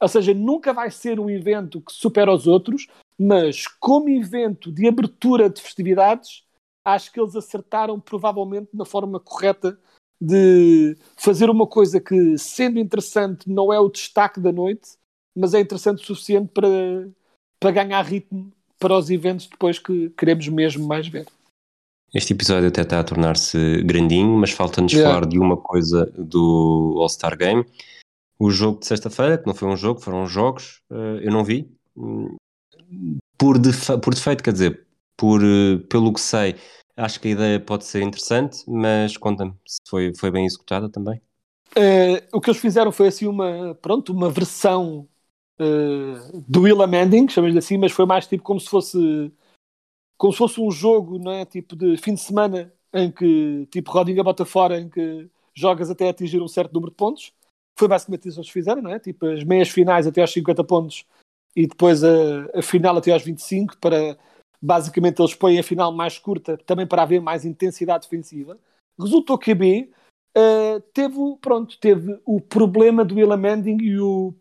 ou 0.00 0.08
seja, 0.08 0.32
nunca 0.32 0.72
vai 0.72 0.90
ser 0.90 1.18
um 1.18 1.28
evento 1.28 1.80
que 1.80 1.92
supera 1.92 2.32
os 2.32 2.46
outros, 2.46 2.86
mas 3.18 3.66
como 3.66 4.08
evento 4.08 4.70
de 4.72 4.86
abertura 4.86 5.48
de 5.48 5.60
festividades, 5.60 6.43
acho 6.84 7.12
que 7.12 7.20
eles 7.20 7.34
acertaram 7.34 7.98
provavelmente 7.98 8.68
na 8.74 8.84
forma 8.84 9.18
correta 9.18 9.78
de 10.20 10.96
fazer 11.16 11.50
uma 11.50 11.66
coisa 11.66 12.00
que, 12.00 12.38
sendo 12.38 12.78
interessante, 12.78 13.48
não 13.48 13.72
é 13.72 13.80
o 13.80 13.88
destaque 13.88 14.40
da 14.40 14.52
noite, 14.52 14.90
mas 15.36 15.54
é 15.54 15.60
interessante 15.60 16.02
o 16.02 16.06
suficiente 16.06 16.50
para, 16.52 17.08
para 17.58 17.70
ganhar 17.70 18.02
ritmo 18.02 18.52
para 18.78 18.96
os 18.96 19.10
eventos 19.10 19.46
depois 19.46 19.78
que 19.78 20.10
queremos 20.10 20.46
mesmo 20.48 20.86
mais 20.86 21.08
ver. 21.08 21.26
Este 22.12 22.32
episódio 22.32 22.68
até 22.68 22.82
está 22.82 23.00
a 23.00 23.04
tornar-se 23.04 23.82
grandinho, 23.82 24.38
mas 24.38 24.50
falta-nos 24.50 24.92
yeah. 24.92 25.12
falar 25.12 25.26
de 25.26 25.38
uma 25.38 25.56
coisa 25.56 26.06
do 26.16 26.96
All-Star 26.98 27.36
Game. 27.36 27.64
O 28.38 28.50
jogo 28.50 28.80
de 28.80 28.86
sexta-feira, 28.86 29.38
que 29.38 29.46
não 29.46 29.54
foi 29.54 29.68
um 29.68 29.76
jogo, 29.76 30.00
foram 30.00 30.26
jogos, 30.26 30.80
eh, 30.92 31.20
eu 31.22 31.32
não 31.32 31.42
vi. 31.42 31.68
Por, 33.36 33.56
por 34.00 34.14
defeito, 34.14 34.44
quer 34.44 34.52
dizer, 34.52 34.83
por, 35.16 35.42
eh, 35.42 35.78
pelo 35.88 36.12
que 36.12 36.20
sei, 36.20 36.56
Acho 36.96 37.20
que 37.20 37.28
a 37.28 37.30
ideia 37.32 37.60
pode 37.60 37.84
ser 37.84 38.02
interessante, 38.02 38.58
mas 38.68 39.16
conta-me 39.16 39.52
se 39.66 39.78
foi, 39.88 40.12
foi 40.16 40.30
bem 40.30 40.46
executada 40.46 40.88
também. 40.88 41.20
Uh, 41.76 42.22
o 42.32 42.40
que 42.40 42.48
eles 42.48 42.60
fizeram 42.60 42.92
foi 42.92 43.08
assim 43.08 43.26
uma, 43.26 43.74
pronto, 43.82 44.12
uma 44.12 44.30
versão 44.30 45.08
uh, 45.58 46.44
do 46.46 46.62
Willa 46.62 46.86
Manding, 46.86 47.28
chamamos 47.28 47.56
assim, 47.56 47.76
mas 47.78 47.90
foi 47.90 48.06
mais 48.06 48.28
tipo 48.28 48.44
como 48.44 48.60
se 48.60 48.68
fosse 48.68 49.32
como 50.16 50.32
se 50.32 50.38
fosse 50.38 50.60
um 50.60 50.70
jogo, 50.70 51.18
não 51.18 51.32
é? 51.32 51.44
Tipo 51.44 51.74
de 51.74 51.96
fim 51.96 52.14
de 52.14 52.20
semana 52.20 52.72
em 52.92 53.10
que 53.10 53.66
tipo 53.72 53.90
rodinha 53.90 54.22
bota 54.22 54.44
fora, 54.44 54.80
em 54.80 54.88
que 54.88 55.28
jogas 55.52 55.90
até 55.90 56.08
atingir 56.08 56.40
um 56.40 56.46
certo 56.46 56.72
número 56.72 56.92
de 56.92 56.96
pontos. 56.96 57.32
Foi 57.76 57.88
basicamente 57.88 58.28
isso 58.28 58.36
que 58.36 58.40
eles 58.42 58.52
fizeram, 58.52 58.80
não 58.80 58.92
é? 58.92 59.00
Tipo 59.00 59.26
as 59.26 59.42
meias 59.42 59.68
finais 59.68 60.06
até 60.06 60.20
aos 60.20 60.32
50 60.32 60.62
pontos 60.62 61.04
e 61.56 61.66
depois 61.66 62.04
a, 62.04 62.08
a 62.54 62.62
final 62.62 62.96
até 62.96 63.10
aos 63.10 63.24
25 63.24 63.76
para 63.78 64.16
Basicamente, 64.64 65.20
eles 65.20 65.34
põem 65.34 65.58
a 65.58 65.62
final 65.62 65.92
mais 65.92 66.18
curta 66.18 66.56
também 66.56 66.86
para 66.86 67.02
haver 67.02 67.20
mais 67.20 67.44
intensidade 67.44 68.04
defensiva. 68.04 68.58
Resultou 68.98 69.36
que 69.36 69.50
a 69.50 69.54
B 69.54 69.90
uh, 70.34 70.80
teve, 70.94 71.18
pronto, 71.38 71.78
teve 71.78 72.18
o 72.24 72.40
problema 72.40 73.04
do 73.04 73.16
Will 73.16 73.36
Manning 73.36 73.76
e 73.82 74.00
o, 74.00 74.32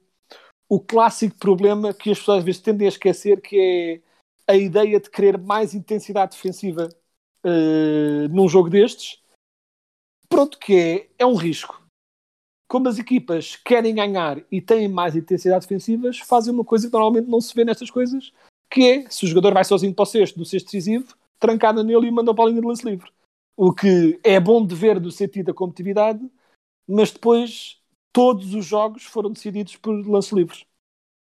o 0.69 0.79
clássico 0.79 1.37
problema 1.37 1.93
que 1.93 2.09
as 2.09 2.19
pessoas 2.19 2.37
às 2.37 2.43
vezes 2.45 2.61
tendem 2.61 2.87
a 2.87 2.89
esquecer, 2.89 3.41
que 3.41 4.01
é 4.47 4.53
a 4.53 4.55
ideia 4.55 4.97
de 4.97 5.09
querer 5.09 5.37
mais 5.37 5.73
intensidade 5.73 6.37
defensiva 6.37 6.87
uh, 7.43 8.29
num 8.29 8.47
jogo 8.47 8.69
destes. 8.69 9.21
Pronto, 10.29 10.57
que 10.57 10.73
é, 10.73 11.09
é 11.19 11.25
um 11.25 11.35
risco. 11.35 11.83
Como 12.69 12.87
as 12.87 12.97
equipas 12.97 13.57
querem 13.57 13.93
ganhar 13.93 14.41
e 14.49 14.61
têm 14.61 14.87
mais 14.87 15.17
intensidade 15.17 15.67
defensivas, 15.67 16.17
fazem 16.19 16.53
uma 16.53 16.63
coisa 16.63 16.87
que 16.87 16.93
normalmente 16.93 17.29
não 17.29 17.41
se 17.41 17.53
vê 17.53 17.65
nestas 17.65 17.91
coisas, 17.91 18.31
que 18.73 18.89
é, 18.89 19.05
se 19.07 19.23
o 19.23 19.27
jogador 19.27 19.53
vai 19.53 19.63
sozinho 19.63 19.93
para 19.93 20.01
o 20.01 20.05
sexto, 20.07 20.39
do 20.39 20.45
sexto 20.45 20.65
decisivo, 20.65 21.15
trancada 21.39 21.83
nele 21.83 22.07
e 22.07 22.11
manda 22.11 22.31
a 22.31 22.45
linha 22.45 22.59
de 22.59 22.67
lance 22.67 22.83
livre. 22.83 23.11
O 23.55 23.71
que 23.71 24.19
é 24.23 24.39
bom 24.39 24.65
de 24.65 24.73
ver 24.73 24.99
do 24.99 25.11
sentido 25.11 25.45
da 25.45 25.53
competitividade, 25.53 26.19
mas 26.87 27.11
depois 27.11 27.79
todos 28.11 28.55
os 28.55 28.65
jogos 28.65 29.03
foram 29.03 29.29
decididos 29.29 29.75
por 29.75 29.93
lance 30.07 30.33
livres. 30.33 30.65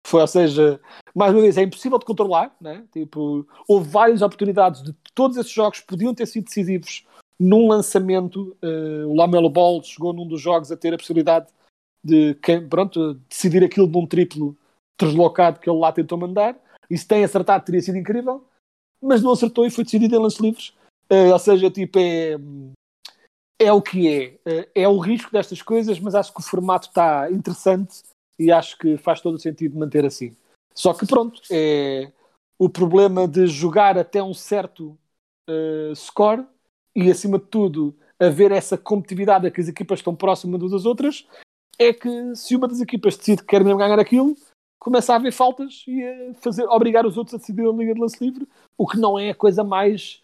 Foi, 0.08 0.22
ou 0.22 0.28
seja, 0.28 0.80
mais 1.14 1.34
uma 1.34 1.42
vez, 1.42 1.58
é 1.58 1.64
impossível 1.64 2.00
de 2.00 2.06
controlar, 2.06 2.56
né? 2.60 2.86
tipo, 2.94 3.46
houve 3.68 3.90
várias 3.90 4.22
oportunidades 4.22 4.82
de 4.82 4.94
todos 5.14 5.36
esses 5.36 5.52
jogos 5.52 5.82
podiam 5.82 6.16
ter 6.16 6.28
sido 6.28 6.46
decisivos 6.46 7.06
num 7.38 7.68
lançamento. 7.68 8.56
Uh, 8.64 9.08
o 9.10 9.14
Lamelo 9.14 9.50
Ball 9.50 9.84
chegou 9.84 10.14
num 10.14 10.26
dos 10.26 10.40
jogos 10.40 10.72
a 10.72 10.78
ter 10.78 10.94
a 10.94 10.98
possibilidade 10.98 11.48
de 12.02 12.34
pronto, 12.70 13.16
decidir 13.30 13.62
aquilo 13.62 13.88
num 13.88 14.08
triplo 14.08 14.58
deslocado 14.98 15.60
que 15.60 15.70
ele 15.70 15.80
lá 15.80 15.92
tentou 15.92 16.18
mandar 16.18 16.58
e 16.92 16.98
se 16.98 17.08
tem 17.08 17.24
acertado 17.24 17.64
teria 17.64 17.82
sido 17.82 17.98
incrível, 17.98 18.46
mas 19.02 19.22
não 19.22 19.32
acertou 19.32 19.66
e 19.66 19.72
foi 19.72 19.86
decidido 19.86 20.16
em 20.16 20.20
lance 20.20 20.42
livres. 20.42 20.74
Uh, 21.10 21.32
ou 21.32 21.40
seja, 21.40 21.72
tipo, 21.72 21.98
é, 21.98 22.38
é 23.60 23.72
o 23.72 23.82
que 23.82 24.08
é. 24.08 24.28
Uh, 24.46 24.70
é 24.76 24.88
o 24.88 25.00
risco 25.00 25.32
destas 25.32 25.62
coisas, 25.62 26.00
mas 26.00 26.16
acho 26.16 26.34
que 26.34 26.40
o 26.40 26.44
formato 26.44 26.90
está 26.90 27.32
interessante 27.32 28.02
e 28.38 28.52
acho 28.52 28.78
que 28.78 28.98
faz 28.98 29.22
todo 29.22 29.36
o 29.36 29.40
sentido 29.40 29.80
manter 29.80 30.06
assim. 30.06 30.36
Só 30.76 30.94
que 30.94 31.06
pronto, 31.06 31.42
é 31.50 32.12
o 32.60 32.70
problema 32.70 33.28
de 33.28 33.48
jogar 33.48 33.98
até 33.98 34.22
um 34.22 34.34
certo 34.34 34.98
uh, 35.50 35.96
score 35.96 36.46
e 36.96 37.10
acima 37.10 37.40
de 37.40 37.46
tudo 37.46 37.96
haver 38.20 38.52
essa 38.52 38.78
competitividade 38.78 39.48
a 39.48 39.52
que 39.52 39.62
as 39.62 39.68
equipas 39.68 40.00
estão 40.00 40.16
próximas 40.16 40.62
umas 40.62 40.72
das 40.72 40.86
outras 40.86 41.26
é 41.80 41.92
que 41.92 42.36
se 42.36 42.56
uma 42.56 42.68
das 42.68 42.80
equipas 42.80 43.18
decide 43.18 43.42
que 43.42 43.48
quer 43.48 43.64
mesmo 43.64 43.80
ganhar 43.80 44.00
aquilo, 44.00 44.36
começa 44.82 45.14
a 45.14 45.16
haver 45.18 45.32
faltas 45.32 45.84
e 45.88 46.04
a 46.04 46.34
fazer, 46.42 46.64
obrigar 46.64 47.06
os 47.06 47.16
outros 47.16 47.36
a 47.36 47.38
decidir 47.38 47.68
a 47.68 47.72
Liga 47.72 47.94
de 47.94 48.02
Lance 48.02 48.18
Livre, 48.20 48.48
o 48.76 48.88
que 48.88 48.98
não 48.98 49.18
é 49.18 49.30
a 49.30 49.36
coisa 49.36 49.64
mais 49.64 50.24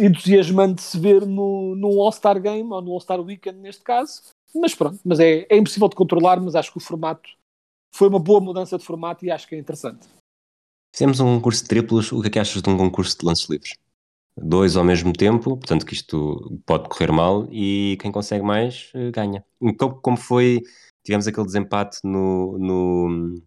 entusiasmante 0.00 0.74
de 0.74 0.82
se 0.82 0.98
ver 0.98 1.24
no, 1.24 1.76
num 1.76 2.02
All-Star 2.02 2.42
Game 2.42 2.68
ou 2.72 2.82
no 2.82 2.90
All-Star 2.90 3.20
Weekend 3.20 3.60
neste 3.60 3.84
caso. 3.84 4.22
Mas 4.52 4.74
pronto, 4.74 4.98
mas 5.04 5.20
é, 5.20 5.46
é 5.48 5.56
impossível 5.56 5.88
de 5.88 5.94
controlar, 5.94 6.40
mas 6.40 6.56
acho 6.56 6.72
que 6.72 6.78
o 6.78 6.80
formato 6.80 7.30
foi 7.94 8.08
uma 8.08 8.18
boa 8.18 8.40
mudança 8.40 8.76
de 8.76 8.84
formato 8.84 9.24
e 9.24 9.30
acho 9.30 9.46
que 9.46 9.54
é 9.54 9.58
interessante. 9.58 10.08
Fizemos 10.92 11.20
um 11.20 11.36
concurso 11.36 11.62
de 11.62 11.68
triplos, 11.68 12.10
o 12.10 12.20
que 12.20 12.26
é 12.26 12.30
que 12.30 12.38
achas 12.40 12.60
de 12.60 12.68
um 12.68 12.76
concurso 12.76 13.16
de 13.16 13.26
lances 13.26 13.48
livres? 13.48 13.74
Dois 14.36 14.76
ao 14.76 14.82
mesmo 14.82 15.12
tempo, 15.12 15.56
portanto 15.56 15.86
que 15.86 15.94
isto 15.94 16.60
pode 16.66 16.88
correr 16.88 17.12
mal 17.12 17.46
e 17.52 17.96
quem 18.00 18.10
consegue 18.10 18.42
mais 18.42 18.90
eh, 18.94 19.12
ganha. 19.12 19.44
Como, 19.78 20.00
como 20.00 20.16
foi, 20.16 20.62
tivemos 21.04 21.28
aquele 21.28 21.46
desempate 21.46 21.98
no, 22.02 22.58
no, 22.58 23.40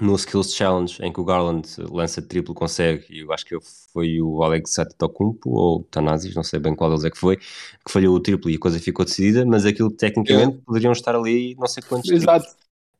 no 0.00 0.14
Skills 0.14 0.54
Challenge 0.54 1.02
em 1.02 1.12
que 1.12 1.20
o 1.20 1.24
Garland 1.24 1.66
lança 1.90 2.20
triplo, 2.20 2.54
consegue, 2.54 3.06
e 3.08 3.20
eu 3.20 3.32
acho 3.32 3.44
que 3.44 3.56
foi 3.92 4.20
o 4.20 4.42
Alex 4.42 4.78
Antetokounmpo 4.78 5.50
ou 5.50 5.84
Tanazis, 5.84 6.34
não 6.34 6.42
sei 6.42 6.60
bem 6.60 6.74
qual 6.74 6.90
deles 6.90 7.04
é 7.04 7.10
que 7.10 7.18
foi, 7.18 7.36
que 7.36 7.90
falhou 7.90 8.14
o 8.14 8.20
triplo 8.20 8.50
e 8.50 8.56
a 8.56 8.58
coisa 8.58 8.78
ficou 8.78 9.04
decidida, 9.04 9.44
mas 9.46 9.64
aquilo 9.64 9.90
tecnicamente 9.90 10.58
é. 10.58 10.60
poderiam 10.64 10.92
estar 10.92 11.14
ali 11.14 11.54
não 11.58 11.66
sei 11.66 11.82
quantos 11.82 12.10
Exato. 12.10 12.46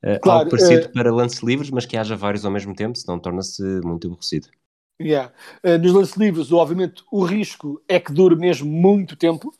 Uh, 0.04 0.20
claro, 0.20 0.38
algo 0.40 0.50
parecido 0.50 0.86
uh, 0.86 0.92
para 0.92 1.12
lances 1.12 1.42
livres, 1.42 1.70
mas 1.70 1.84
que 1.84 1.96
haja 1.96 2.16
vários 2.16 2.44
ao 2.44 2.50
mesmo 2.50 2.74
tempo, 2.74 2.96
senão 2.96 3.18
torna-se 3.18 3.62
muito 3.82 4.06
aborrecido. 4.06 4.48
Yeah. 5.00 5.32
Uh, 5.64 5.78
nos 5.78 5.92
lances 5.92 6.16
livres, 6.16 6.52
obviamente, 6.52 7.02
o 7.10 7.24
risco 7.24 7.82
é 7.88 7.98
que 8.00 8.12
dure 8.12 8.36
mesmo 8.36 8.70
muito 8.70 9.16
tempo, 9.16 9.52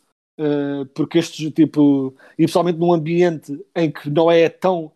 porque 0.95 1.17
estes 1.17 1.51
tipo, 1.53 2.15
e 2.35 2.43
principalmente 2.43 2.79
num 2.79 2.93
ambiente 2.93 3.59
em 3.75 3.91
que 3.91 4.11
não 4.11 4.31
é 4.31 4.51
tão 4.51 4.93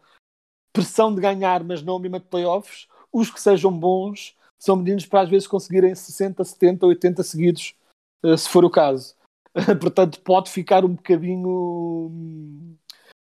pressão 0.73 1.15
de 1.15 1.21
ganhar, 1.21 1.63
mas 1.65 1.83
não 1.83 1.99
mesmo 1.99 2.19
de 2.19 2.27
playoffs, 2.27 2.87
os 3.13 3.31
que 3.31 3.41
sejam 3.41 3.73
bons 3.73 4.37
são 4.59 4.77
meninos 4.77 5.07
para 5.07 5.23
às 5.23 5.29
vezes 5.29 5.49
conseguirem 5.49 5.95
60, 5.95 6.45
70, 6.45 6.87
80 6.87 7.23
seguidos, 7.23 7.75
uh, 8.23 8.37
se 8.37 8.49
for 8.49 8.65
o 8.65 8.71
caso. 8.71 9.15
Portanto, 9.81 10.21
pode 10.21 10.51
ficar 10.51 10.85
um 10.85 10.95
bocadinho 10.95 12.09
hum, 12.11 12.77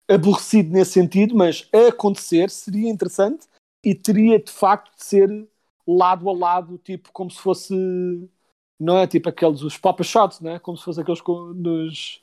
aborrecido 0.09 0.71
nesse 0.71 0.93
sentido, 0.93 1.35
mas 1.35 1.69
a 1.73 1.89
acontecer 1.89 2.51
seria 2.51 2.89
interessante 2.89 3.47
e 3.85 3.95
teria 3.95 4.39
de 4.39 4.51
facto 4.51 4.95
de 4.97 5.05
ser 5.05 5.49
lado 5.87 6.29
a 6.29 6.33
lado, 6.33 6.79
tipo 6.79 7.11
como 7.13 7.31
se 7.31 7.39
fosse, 7.39 7.75
não 8.79 8.99
é? 8.99 9.07
Tipo 9.07 9.31
aqueles 9.31 9.63
os 9.63 9.77
pop 9.77 10.05
shots, 10.05 10.41
não 10.41 10.53
é? 10.53 10.59
Como 10.59 10.77
se 10.77 10.85
fosse 10.85 11.01
aqueles 11.01 11.23
nos, 11.57 12.23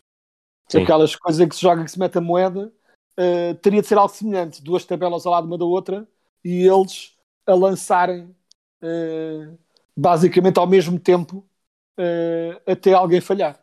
aquelas 0.74 1.16
coisas 1.16 1.42
em 1.42 1.50
que 1.50 1.56
se 1.56 1.62
joga 1.62 1.84
que 1.84 1.92
se 1.92 2.00
mete 2.00 2.18
a 2.18 2.22
moeda 2.22 2.72
uh, 3.20 3.56
teria 3.56 3.82
de 3.82 3.88
ser 3.88 3.98
algo 3.98 4.14
semelhante, 4.14 4.64
duas 4.64 4.86
tabelas 4.86 5.26
ao 5.26 5.34
lado 5.34 5.46
uma 5.46 5.58
da 5.58 5.66
outra 5.66 6.08
e 6.44 6.66
eles 6.66 7.18
a 7.46 7.54
lançarem 7.54 8.34
uh, 8.82 9.58
basicamente 9.96 10.58
ao 10.58 10.68
mesmo 10.68 10.98
tempo 10.98 11.46
uh, 12.00 12.62
até 12.66 12.94
alguém 12.94 13.20
falhar. 13.20 13.60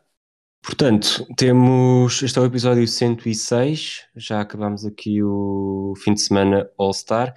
Portanto, 0.61 1.25
temos. 1.37 2.21
Este 2.21 2.37
é 2.37 2.41
o 2.41 2.45
episódio 2.45 2.85
106. 2.85 4.05
Já 4.15 4.41
acabamos 4.41 4.85
aqui 4.85 5.23
o 5.23 5.93
fim 6.03 6.13
de 6.13 6.21
semana 6.21 6.69
All-Star. 6.77 7.33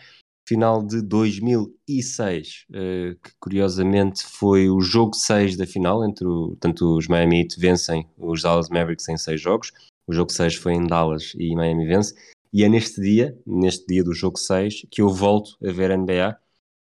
Final 0.49 0.85
de 0.85 1.01
2006, 1.01 2.67
que 3.23 3.31
curiosamente 3.39 4.25
foi 4.25 4.69
o 4.69 4.81
jogo 4.81 5.15
6 5.15 5.57
da 5.57 5.65
final. 5.65 6.05
Entre 6.05 6.27
o, 6.27 6.57
tanto 6.59 6.97
os 6.97 7.07
Miami 7.07 7.43
Heat 7.43 7.61
vencem 7.61 8.05
os 8.19 8.43
Dallas 8.43 8.69
Mavericks 8.69 9.09
em 9.09 9.17
6 9.17 9.41
jogos. 9.41 9.71
O 10.11 10.13
jogo 10.13 10.33
6 10.33 10.57
foi 10.57 10.73
em 10.73 10.85
Dallas 10.85 11.35
e 11.39 11.55
Miami 11.55 11.87
vence. 11.87 12.17
E 12.53 12.65
é 12.65 12.69
neste 12.69 13.01
dia, 13.01 13.39
neste 13.47 13.87
dia 13.87 14.03
do 14.03 14.13
jogo 14.13 14.41
6, 14.41 14.85
que 14.91 15.01
eu 15.01 15.09
volto 15.09 15.57
a 15.65 15.71
ver 15.71 15.93
a 15.93 15.97
NBA. 15.97 16.37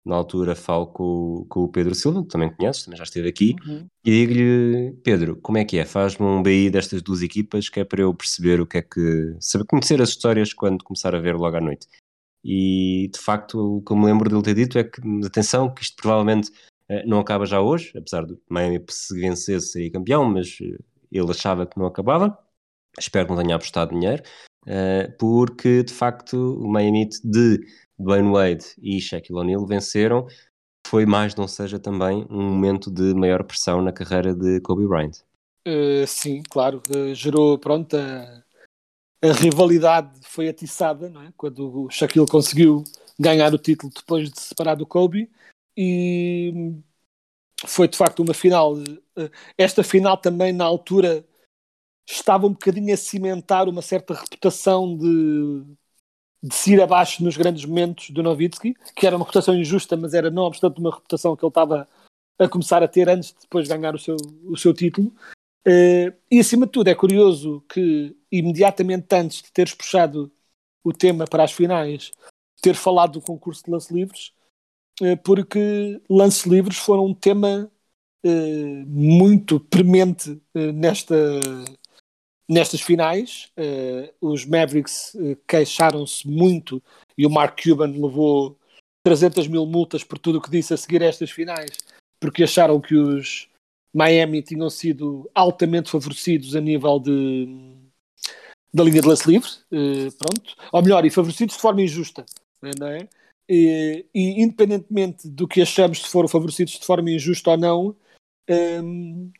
Na 0.04 0.14
altura 0.14 0.54
falo 0.54 0.86
com, 0.86 1.44
com 1.48 1.64
o 1.64 1.68
Pedro 1.68 1.92
Silva, 1.92 2.22
que 2.22 2.28
também 2.28 2.54
conheces, 2.54 2.84
também 2.84 2.96
já 2.96 3.02
esteve 3.02 3.28
aqui, 3.28 3.56
uhum. 3.66 3.84
e 4.04 4.10
digo-lhe, 4.12 4.92
Pedro, 5.02 5.34
como 5.42 5.58
é 5.58 5.64
que 5.64 5.76
é? 5.76 5.84
Faz-me 5.84 6.24
um 6.24 6.40
BI 6.40 6.70
destas 6.70 7.02
duas 7.02 7.20
equipas, 7.20 7.68
que 7.68 7.80
é 7.80 7.84
para 7.84 8.02
eu 8.02 8.14
perceber 8.14 8.60
o 8.60 8.66
que 8.66 8.78
é 8.78 8.82
que. 8.82 9.36
saber 9.40 9.64
conhecer 9.64 10.00
as 10.00 10.10
histórias 10.10 10.52
quando 10.52 10.84
começar 10.84 11.12
a 11.12 11.18
ver 11.18 11.34
logo 11.34 11.56
à 11.56 11.60
noite. 11.60 11.88
E 12.44 13.10
de 13.12 13.18
facto, 13.18 13.78
o 13.78 13.82
que 13.82 13.92
eu 13.92 13.96
me 13.96 14.06
lembro 14.06 14.30
dele 14.30 14.42
ter 14.42 14.54
dito 14.54 14.78
é 14.78 14.84
que, 14.84 15.00
atenção, 15.26 15.74
que 15.74 15.82
isto 15.82 15.96
provavelmente 16.00 16.52
eh, 16.88 17.04
não 17.04 17.18
acaba 17.18 17.44
já 17.44 17.60
hoje, 17.60 17.90
apesar 17.98 18.24
de 18.24 18.38
Miami 18.48 18.80
se 18.88 19.18
vencesse 19.18 19.72
seria 19.72 19.90
campeão, 19.90 20.24
mas 20.24 20.56
eh, 20.62 20.78
ele 21.10 21.30
achava 21.32 21.66
que 21.66 21.76
não 21.76 21.86
acabava 21.86 22.45
espero 22.98 23.26
que 23.26 23.34
não 23.34 23.42
tenha 23.42 23.56
apostado 23.56 23.92
dinheiro, 23.92 24.22
uh, 24.66 25.12
porque 25.18 25.82
de 25.82 25.92
facto 25.92 26.36
o 26.36 26.68
Miami 26.68 27.08
de 27.24 27.60
Dwayne 27.98 28.30
Wade 28.30 28.64
e 28.78 29.00
Shaquille 29.00 29.38
O'Neal 29.38 29.66
venceram, 29.66 30.26
foi 30.86 31.04
mais 31.04 31.34
não 31.34 31.48
seja 31.48 31.78
também 31.78 32.26
um 32.30 32.42
momento 32.42 32.90
de 32.90 33.14
maior 33.14 33.42
pressão 33.44 33.82
na 33.82 33.92
carreira 33.92 34.34
de 34.34 34.60
Kobe 34.60 34.86
Bryant. 34.86 35.22
Uh, 35.66 36.06
sim, 36.06 36.42
claro, 36.48 36.80
uh, 36.94 37.12
gerou, 37.14 37.58
pronto, 37.58 37.96
a, 37.96 38.42
a, 39.22 39.32
rivalidade 39.32 40.20
foi 40.22 40.48
atiçada, 40.48 41.08
não 41.08 41.22
é? 41.22 41.32
Quando 41.36 41.86
o 41.86 41.90
Shaquille 41.90 42.26
conseguiu 42.28 42.84
ganhar 43.18 43.52
o 43.52 43.58
título 43.58 43.92
depois 43.94 44.30
de 44.30 44.38
se 44.38 44.48
separar 44.48 44.76
do 44.76 44.86
Kobe 44.86 45.28
e 45.76 46.72
foi 47.66 47.88
de 47.88 47.96
facto 47.96 48.22
uma 48.22 48.34
final. 48.34 48.74
Esta 49.58 49.82
final 49.82 50.16
também 50.16 50.52
na 50.52 50.64
altura 50.64 51.24
estava 52.06 52.46
um 52.46 52.52
bocadinho 52.52 52.94
a 52.94 52.96
cimentar 52.96 53.68
uma 53.68 53.82
certa 53.82 54.14
reputação 54.14 54.96
de, 54.96 55.64
de 56.42 56.54
se 56.54 56.74
ir 56.74 56.80
abaixo 56.80 57.24
nos 57.24 57.36
grandes 57.36 57.64
momentos 57.64 58.10
do 58.10 58.22
Novitsky, 58.22 58.74
que 58.94 59.06
era 59.06 59.16
uma 59.16 59.24
reputação 59.24 59.54
injusta, 59.54 59.96
mas 59.96 60.14
era 60.14 60.30
não 60.30 60.44
obstante 60.44 60.78
uma 60.78 60.94
reputação 60.94 61.36
que 61.36 61.44
ele 61.44 61.50
estava 61.50 61.88
a 62.38 62.48
começar 62.48 62.82
a 62.82 62.88
ter 62.88 63.08
antes 63.08 63.30
de 63.30 63.40
depois 63.40 63.66
ganhar 63.66 63.94
o 63.94 63.98
seu, 63.98 64.16
o 64.44 64.56
seu 64.56 64.72
título. 64.72 65.12
Uh, 65.66 66.14
e 66.30 66.38
acima 66.38 66.64
de 66.64 66.72
tudo 66.72 66.88
é 66.88 66.94
curioso 66.94 67.60
que 67.68 68.16
imediatamente 68.30 69.12
antes 69.12 69.42
de 69.42 69.50
teres 69.50 69.74
puxado 69.74 70.30
o 70.84 70.92
tema 70.92 71.24
para 71.24 71.42
as 71.42 71.52
finais, 71.52 72.12
ter 72.62 72.74
falado 72.74 73.14
do 73.14 73.20
concurso 73.20 73.64
de 73.64 73.70
lance 73.72 73.92
livres, 73.92 74.32
uh, 75.02 75.16
porque 75.24 76.00
lance 76.08 76.48
livres 76.48 76.78
foram 76.78 77.06
um 77.06 77.14
tema 77.14 77.70
uh, 78.24 78.86
muito 78.86 79.58
premente 79.58 80.40
nesta 80.54 81.16
Nestas 82.48 82.80
finais, 82.80 83.50
uh, 83.58 84.14
os 84.20 84.44
Mavericks 84.44 85.14
uh, 85.14 85.36
queixaram-se 85.48 86.28
muito 86.28 86.80
e 87.18 87.26
o 87.26 87.30
Mark 87.30 87.60
Cuban 87.60 87.88
levou 87.88 88.56
300 89.04 89.48
mil 89.48 89.66
multas 89.66 90.04
por 90.04 90.18
tudo 90.18 90.38
o 90.38 90.40
que 90.40 90.50
disse 90.50 90.72
a 90.72 90.76
seguir 90.76 91.02
a 91.02 91.06
estas 91.06 91.30
finais, 91.30 91.70
porque 92.20 92.44
acharam 92.44 92.80
que 92.80 92.94
os 92.94 93.48
Miami 93.92 94.42
tinham 94.42 94.70
sido 94.70 95.28
altamente 95.34 95.90
favorecidos 95.90 96.54
a 96.54 96.60
nível 96.60 97.00
de 97.00 97.74
da 98.72 98.84
linha 98.84 99.00
de 99.00 99.08
lance 99.08 99.28
livre, 99.28 99.48
uh, 99.72 100.12
pronto, 100.18 100.54
ou 100.70 100.82
melhor, 100.82 101.04
e 101.04 101.10
favorecidos 101.10 101.56
de 101.56 101.62
forma 101.62 101.82
injusta, 101.82 102.26
não 102.78 102.88
é? 102.88 103.08
E, 103.48 104.04
e 104.14 104.42
independentemente 104.42 105.28
do 105.28 105.48
que 105.48 105.62
achamos 105.62 106.02
se 106.02 106.08
foram 106.08 106.28
favorecidos 106.28 106.74
de 106.74 106.84
forma 106.84 107.10
injusta 107.10 107.52
ou 107.52 107.56
não, 107.56 107.96
um, 108.50 109.32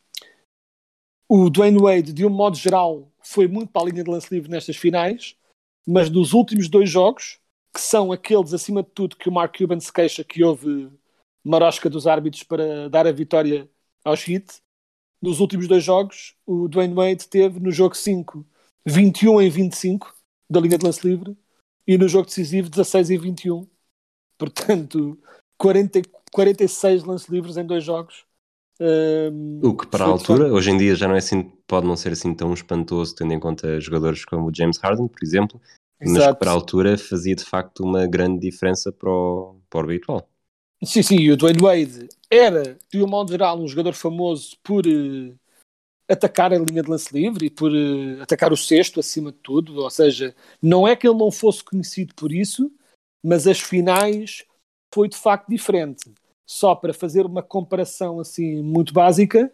o 1.29 1.49
Dwayne 1.49 1.79
Wade, 1.79 2.13
de 2.13 2.25
um 2.25 2.29
modo 2.29 2.57
geral, 2.57 3.11
foi 3.21 3.47
muito 3.47 3.71
para 3.71 3.83
a 3.83 3.91
linha 3.91 4.03
de 4.03 4.09
lance 4.09 4.33
livre 4.33 4.49
nestas 4.49 4.77
finais, 4.77 5.35
mas 5.85 6.09
dos 6.09 6.33
últimos 6.33 6.69
dois 6.69 6.89
jogos, 6.89 7.39
que 7.73 7.81
são 7.81 8.11
aqueles, 8.11 8.53
acima 8.53 8.83
de 8.83 8.89
tudo, 8.89 9.15
que 9.15 9.29
o 9.29 9.31
Mark 9.31 9.57
Cuban 9.57 9.79
se 9.79 9.91
queixa 9.91 10.23
que 10.23 10.43
houve 10.43 10.89
marosca 11.43 11.89
dos 11.89 12.07
árbitros 12.07 12.43
para 12.43 12.89
dar 12.89 13.07
a 13.07 13.11
vitória 13.11 13.69
aos 14.03 14.27
Heat, 14.27 14.61
nos 15.21 15.39
últimos 15.39 15.67
dois 15.67 15.83
jogos, 15.83 16.35
o 16.45 16.67
Dwayne 16.67 16.93
Wade 16.93 17.27
teve 17.27 17.59
no 17.59 17.71
jogo 17.71 17.95
5 17.95 18.45
21 18.85 19.41
em 19.41 19.49
25 19.49 20.15
da 20.49 20.59
linha 20.59 20.77
de 20.77 20.85
lance 20.85 21.05
livre 21.05 21.35
e 21.85 21.97
no 21.97 22.07
jogo 22.07 22.27
decisivo 22.27 22.69
16 22.69 23.09
em 23.09 23.17
21. 23.17 23.67
Portanto, 24.37 25.19
40, 25.57 26.01
46 26.31 27.03
lance 27.03 27.29
livres 27.31 27.57
em 27.57 27.65
dois 27.65 27.83
jogos 27.83 28.26
um, 28.79 29.59
o 29.63 29.75
que 29.75 29.87
para 29.87 30.05
a 30.05 30.07
altura, 30.07 30.53
hoje 30.53 30.69
em 30.69 30.77
dia 30.77 30.95
já 30.95 31.07
não 31.07 31.15
é 31.15 31.17
assim, 31.17 31.51
pode 31.65 31.87
não 31.87 31.95
ser 31.95 32.11
assim 32.11 32.33
tão 32.33 32.53
espantoso, 32.53 33.15
tendo 33.15 33.33
em 33.33 33.39
conta 33.39 33.79
jogadores 33.79 34.23
como 34.23 34.49
o 34.49 34.53
James 34.53 34.77
Harden, 34.77 35.07
por 35.07 35.23
exemplo, 35.23 35.59
Exato. 35.99 36.19
mas 36.19 36.33
que 36.33 36.39
para 36.39 36.51
a 36.51 36.53
altura 36.53 36.97
fazia 36.97 37.35
de 37.35 37.43
facto 37.43 37.83
uma 37.83 38.05
grande 38.05 38.39
diferença 38.39 38.91
para 38.91 39.09
o, 39.09 39.55
para 39.69 39.79
o 39.79 39.83
habitual. 39.83 40.29
Sim, 40.83 41.01
sim, 41.01 41.15
e 41.17 41.31
o 41.31 41.37
Dwayne 41.37 41.59
Wade 41.59 42.09
era, 42.29 42.77
de 42.91 43.01
um 43.01 43.07
modo 43.07 43.31
geral, 43.31 43.59
um 43.59 43.67
jogador 43.67 43.93
famoso 43.93 44.55
por 44.61 44.85
uh, 44.85 45.35
atacar 46.07 46.53
a 46.53 46.57
linha 46.59 46.83
de 46.83 46.89
lance 46.89 47.11
livre 47.11 47.47
e 47.47 47.49
por 47.49 47.71
uh, 47.71 48.21
atacar 48.21 48.53
o 48.53 48.57
sexto 48.57 48.99
acima 48.99 49.31
de 49.31 49.39
tudo, 49.39 49.81
ou 49.81 49.89
seja, 49.89 50.35
não 50.61 50.87
é 50.87 50.95
que 50.95 51.07
ele 51.07 51.17
não 51.17 51.31
fosse 51.31 51.63
conhecido 51.63 52.13
por 52.13 52.31
isso, 52.31 52.71
mas 53.23 53.47
as 53.47 53.59
finais 53.59 54.45
foi 54.93 55.09
de 55.09 55.17
facto 55.17 55.49
diferente 55.49 56.13
só 56.47 56.73
para 56.73 56.93
fazer 56.93 57.25
uma 57.25 57.43
comparação 57.43 58.19
assim 58.21 58.63
muito 58.63 58.93
básica, 58.93 59.53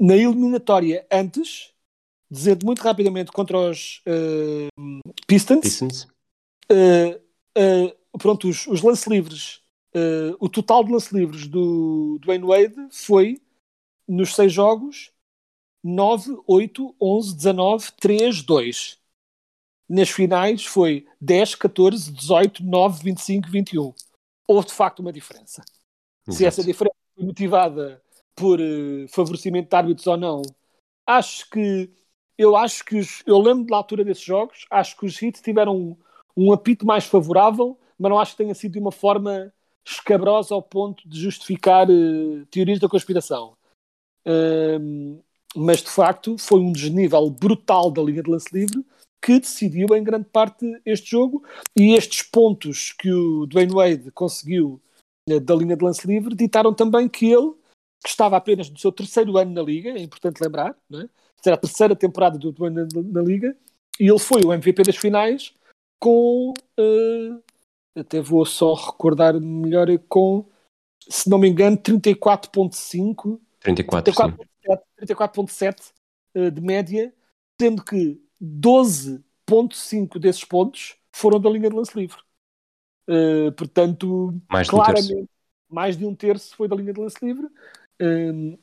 na 0.00 0.16
eliminatória 0.16 1.06
antes, 1.12 1.72
dizendo 2.30 2.64
muito 2.64 2.80
rapidamente 2.80 3.30
contra 3.30 3.58
os 3.58 4.02
uh, 4.08 5.12
Pistons, 5.26 5.60
Pistons. 5.60 6.08
Uh, 6.72 7.20
uh, 7.56 8.18
pronto, 8.18 8.48
os, 8.48 8.66
os 8.66 8.82
lance 8.82 9.08
livres, 9.08 9.62
o 10.40 10.48
total 10.48 10.82
de 10.82 10.90
lance 10.90 11.14
livres 11.16 11.46
do 11.46 12.18
Dwayne 12.20 12.44
Wade 12.44 12.88
foi 12.90 13.40
nos 14.08 14.34
seis 14.34 14.52
jogos 14.52 15.12
9, 15.84 16.42
8, 16.46 16.96
11, 16.98 17.36
19, 17.36 17.92
3, 18.00 18.42
2. 18.42 18.98
Nas 19.86 20.08
finais 20.08 20.64
foi 20.64 21.06
10, 21.20 21.54
14, 21.56 22.10
18, 22.10 22.64
9, 22.64 23.04
25, 23.04 23.50
21. 23.50 23.94
Houve 24.48 24.66
de 24.66 24.72
facto 24.72 25.00
uma 25.00 25.12
diferença. 25.12 25.62
Exato. 26.26 26.36
Se 26.36 26.46
essa 26.46 26.64
diferença 26.64 26.96
foi 27.14 27.24
motivada 27.24 28.02
por 28.34 28.60
uh, 28.60 29.08
favorecimento 29.08 29.68
de 29.68 29.76
árbitros 29.76 30.06
ou 30.06 30.16
não, 30.16 30.42
acho 31.06 31.48
que 31.50 31.90
eu 32.36 32.56
acho 32.56 32.84
que 32.84 32.98
os, 32.98 33.22
eu 33.26 33.38
lembro 33.38 33.66
da 33.66 33.76
altura 33.76 34.04
desses 34.04 34.24
jogos, 34.24 34.66
acho 34.70 34.96
que 34.96 35.06
os 35.06 35.20
Heat 35.22 35.40
tiveram 35.40 35.76
um, 35.76 35.96
um 36.36 36.52
apito 36.52 36.84
mais 36.84 37.04
favorável, 37.04 37.78
mas 37.98 38.10
não 38.10 38.18
acho 38.18 38.32
que 38.32 38.38
tenha 38.38 38.54
sido 38.54 38.72
de 38.72 38.78
uma 38.80 38.90
forma 38.90 39.52
escabrosa 39.84 40.54
ao 40.54 40.62
ponto 40.62 41.08
de 41.08 41.20
justificar 41.20 41.88
uh, 41.88 42.46
teorias 42.46 42.80
da 42.80 42.88
conspiração. 42.88 43.56
Um, 44.26 45.20
mas 45.54 45.82
de 45.82 45.90
facto 45.90 46.36
foi 46.38 46.58
um 46.58 46.72
desnível 46.72 47.30
brutal 47.30 47.90
da 47.90 48.02
linha 48.02 48.22
de 48.22 48.30
lance 48.30 48.48
livre 48.52 48.84
que 49.22 49.38
decidiu 49.38 49.94
em 49.94 50.02
grande 50.02 50.26
parte 50.26 50.66
este 50.84 51.10
jogo 51.10 51.44
e 51.76 51.94
estes 51.94 52.22
pontos 52.22 52.92
que 52.92 53.12
o 53.12 53.46
Dwayne 53.46 53.72
Wade 53.72 54.10
conseguiu 54.10 54.72
uh, 54.72 54.93
da 55.28 55.54
linha 55.54 55.76
de 55.76 55.84
lance 55.84 56.06
livre 56.06 56.34
ditaram 56.34 56.74
também 56.74 57.08
que 57.08 57.30
ele, 57.30 57.52
que 58.02 58.10
estava 58.10 58.36
apenas 58.36 58.68
no 58.68 58.78
seu 58.78 58.92
terceiro 58.92 59.36
ano 59.38 59.52
na 59.52 59.62
liga, 59.62 59.90
é 59.90 60.02
importante 60.02 60.40
lembrar, 60.42 60.76
não 60.88 61.00
é? 61.00 61.08
será 61.44 61.56
a 61.56 61.58
terceira 61.58 61.94
temporada 61.94 62.38
do 62.38 62.50
Dwayne 62.50 62.76
na, 62.76 63.02
na 63.02 63.22
liga 63.22 63.54
e 64.00 64.08
ele 64.08 64.18
foi 64.18 64.42
o 64.42 64.52
MVP 64.52 64.82
das 64.82 64.96
finais 64.96 65.52
com 66.00 66.54
uh, 66.78 67.42
até 67.94 68.20
vou 68.20 68.46
só 68.46 68.72
recordar 68.72 69.38
melhor 69.38 69.86
com 70.08 70.46
se 71.06 71.28
não 71.28 71.38
me 71.38 71.48
engano 71.48 71.76
34.5 71.76 73.38
34, 73.60 74.12
34.7 74.12 74.80
34.7 75.02 75.92
uh, 76.34 76.50
de 76.50 76.60
média 76.62 77.12
sendo 77.60 77.84
que 77.84 78.18
12.5 78.42 80.18
desses 80.18 80.44
pontos 80.44 80.96
foram 81.14 81.38
da 81.38 81.50
linha 81.50 81.68
de 81.68 81.76
lance 81.76 81.94
livre 81.94 82.23
uh, 83.08 83.52
portanto 83.52 84.34
Mais 84.50 84.68
de 84.68 84.74
um 84.74 84.78
claramente 84.78 85.28
mais 85.70 85.96
de 85.96 86.06
um 86.06 86.14
terço 86.14 86.54
foi 86.56 86.68
da 86.68 86.76
linha 86.76 86.92
de 86.92 87.00
lance 87.00 87.16
livre 87.24 87.48
Um, 88.02 88.58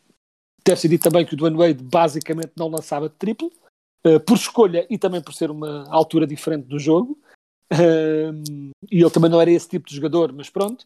deve 0.66 0.82
ser 0.82 0.90
dito 0.90 1.04
também 1.04 1.26
que 1.26 1.34
o 1.34 1.38
Dwayne 1.38 1.56
Wade 1.56 1.82
basicamente 1.82 2.52
não 2.58 2.68
lançava 2.68 3.08
de 3.08 3.16
triplo 3.16 3.50
uh, 4.06 4.20
por 4.20 4.36
escolha 4.36 4.86
e 4.90 4.98
também 4.98 5.22
por 5.22 5.34
ser 5.34 5.50
uma 5.50 5.86
altura 5.90 6.28
diferente 6.28 6.68
do 6.68 6.78
jogo 6.78 7.18
Um, 7.72 8.72
e 8.92 9.02
ele 9.02 9.10
também 9.10 9.32
não 9.32 9.40
era 9.40 9.50
esse 9.50 9.70
tipo 9.70 9.88
de 9.88 9.96
jogador, 9.96 10.34
mas 10.34 10.50
pronto. 10.50 10.86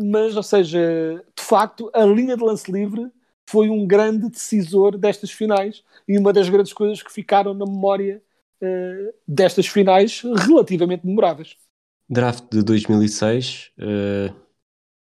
Mas, 0.00 0.36
ou 0.36 0.42
seja, 0.42 1.24
de 1.36 1.44
facto, 1.44 1.90
a 1.94 2.04
linha 2.04 2.36
de 2.36 2.42
lance 2.42 2.70
livre 2.70 3.08
foi 3.48 3.70
um 3.70 3.86
grande 3.86 4.28
decisor 4.28 4.98
destas 4.98 5.30
finais 5.30 5.84
e 6.08 6.18
uma 6.18 6.32
das 6.32 6.48
grandes 6.48 6.72
coisas 6.72 7.02
que 7.02 7.12
ficaram 7.12 7.54
na 7.54 7.64
memória 7.64 8.20
uh, 8.60 9.14
destas 9.28 9.68
finais 9.68 10.22
relativamente 10.22 11.06
memoráveis. 11.06 11.56
Draft 12.08 12.44
de 12.50 12.62
2006, 12.62 13.72
eh, 13.78 14.32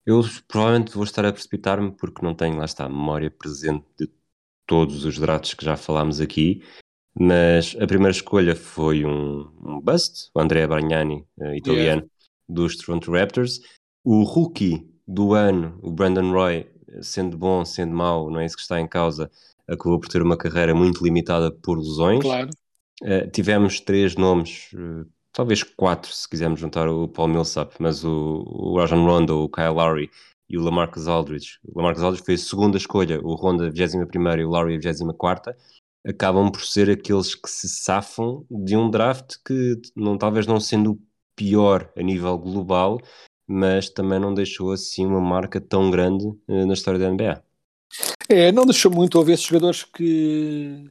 eu 0.07 0.23
provavelmente 0.47 0.93
vou 0.95 1.05
estar 1.05 1.25
a 1.25 1.33
precipitar-me 1.33 1.91
porque 1.93 2.25
não 2.25 2.35
tenho, 2.35 2.57
lá 2.57 2.65
está, 2.65 2.85
a 2.85 2.89
memória 2.89 3.31
presente 3.31 3.85
de 3.99 4.11
todos 4.67 5.05
os 5.05 5.19
drafts 5.19 5.55
que 5.55 5.65
já 5.65 5.77
falámos 5.77 6.21
aqui, 6.21 6.63
mas 7.19 7.77
a 7.81 7.87
primeira 7.87 8.11
escolha 8.11 8.55
foi 8.55 9.05
um, 9.05 9.51
um 9.63 9.81
bust, 9.81 10.31
o 10.35 10.41
Andrea 10.41 10.69
Bargnani, 10.69 11.27
eh, 11.41 11.57
italiano, 11.57 12.09
dos 12.49 12.77
Toronto 12.77 13.13
Raptors. 13.13 13.61
O 14.05 14.23
rookie 14.23 14.87
do 15.07 15.35
ano, 15.35 15.79
o 15.83 15.91
Brandon 15.91 16.31
Roy, 16.33 16.67
sendo 17.03 17.37
bom, 17.37 17.65
sendo 17.65 17.95
mau, 17.95 18.31
não 18.31 18.41
é 18.41 18.47
isso 18.47 18.57
que 18.57 18.63
está 18.63 18.81
em 18.81 18.87
causa, 18.89 19.31
acabou 19.67 19.99
por 19.99 20.09
ter 20.09 20.23
uma 20.23 20.37
carreira 20.37 20.75
muito 20.75 21.03
limitada 21.03 21.51
por 21.51 21.79
lesões. 21.79 22.21
Claro. 22.21 22.51
Uh, 23.03 23.29
tivemos 23.31 23.81
três 23.81 24.15
nomes, 24.15 24.71
uh, 24.75 25.07
talvez 25.35 25.63
quatro, 25.63 26.11
se 26.11 26.29
quisermos 26.29 26.61
juntar 26.61 26.89
o 26.89 27.09
Paul 27.09 27.29
Millsap, 27.29 27.75
mas 27.79 28.05
o, 28.05 28.45
o 28.47 28.79
Rajon 28.79 29.05
Rondo, 29.05 29.45
o 29.45 29.49
Kyle 29.49 29.75
Lowry 29.75 30.11
e 30.49 30.57
o 30.57 30.63
Lamarcus 30.63 31.09
Aldridge. 31.09 31.59
O 31.65 31.77
Lamarcus 31.79 32.03
Aldridge 32.03 32.25
foi 32.25 32.35
a 32.35 32.39
segunda 32.39 32.79
escolha, 32.79 33.21
o 33.21 33.35
Rondo 33.35 33.65
a 33.65 33.71
21 33.71 34.39
e 34.39 34.45
o 34.45 34.49
Lowry 34.49 34.77
a 34.77 34.79
24 34.79 35.53
acabam 36.07 36.51
por 36.51 36.63
ser 36.63 36.91
aqueles 36.91 37.35
que 37.35 37.49
se 37.49 37.69
safam 37.69 38.45
de 38.51 38.77
um 38.77 38.91
draft 38.91 39.37
que, 39.45 39.81
não, 39.97 40.19
talvez 40.19 40.47
não 40.47 40.61
sendo 40.61 40.93
o 40.93 40.99
pior 41.35 41.91
a 41.97 42.03
nível 42.03 42.39
global, 42.39 43.01
mas 43.47 43.89
também 43.89 44.21
não 44.21 44.35
deixou 44.35 44.73
assim 44.73 45.07
uma 45.07 45.21
marca 45.21 45.61
tão 45.61 45.91
grande 45.91 46.27
uh, 46.27 46.67
na 46.67 46.75
história 46.75 47.01
da 47.01 47.11
NBA. 47.11 47.43
É, 48.29 48.53
não 48.53 48.67
deixou 48.67 48.91
muito. 48.91 49.17
Houve 49.17 49.33
esses 49.33 49.47
jogadores 49.47 49.83
que, 49.83 50.91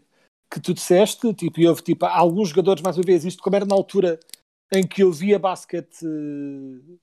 que 0.52 0.60
tu 0.60 0.74
disseste, 0.74 1.34
tipo, 1.34 1.60
e 1.60 1.68
houve 1.68 1.82
tipo, 1.82 2.06
alguns 2.06 2.50
jogadores, 2.50 2.82
mais 2.82 2.98
uma 2.98 3.04
vez, 3.04 3.24
isto 3.24 3.42
como 3.42 3.56
era 3.56 3.66
na 3.66 3.76
altura 3.76 4.20
em 4.74 4.86
que 4.86 5.04
eu 5.04 5.12
via 5.12 5.38
basquete 5.38 6.04
uh, 6.04 7.00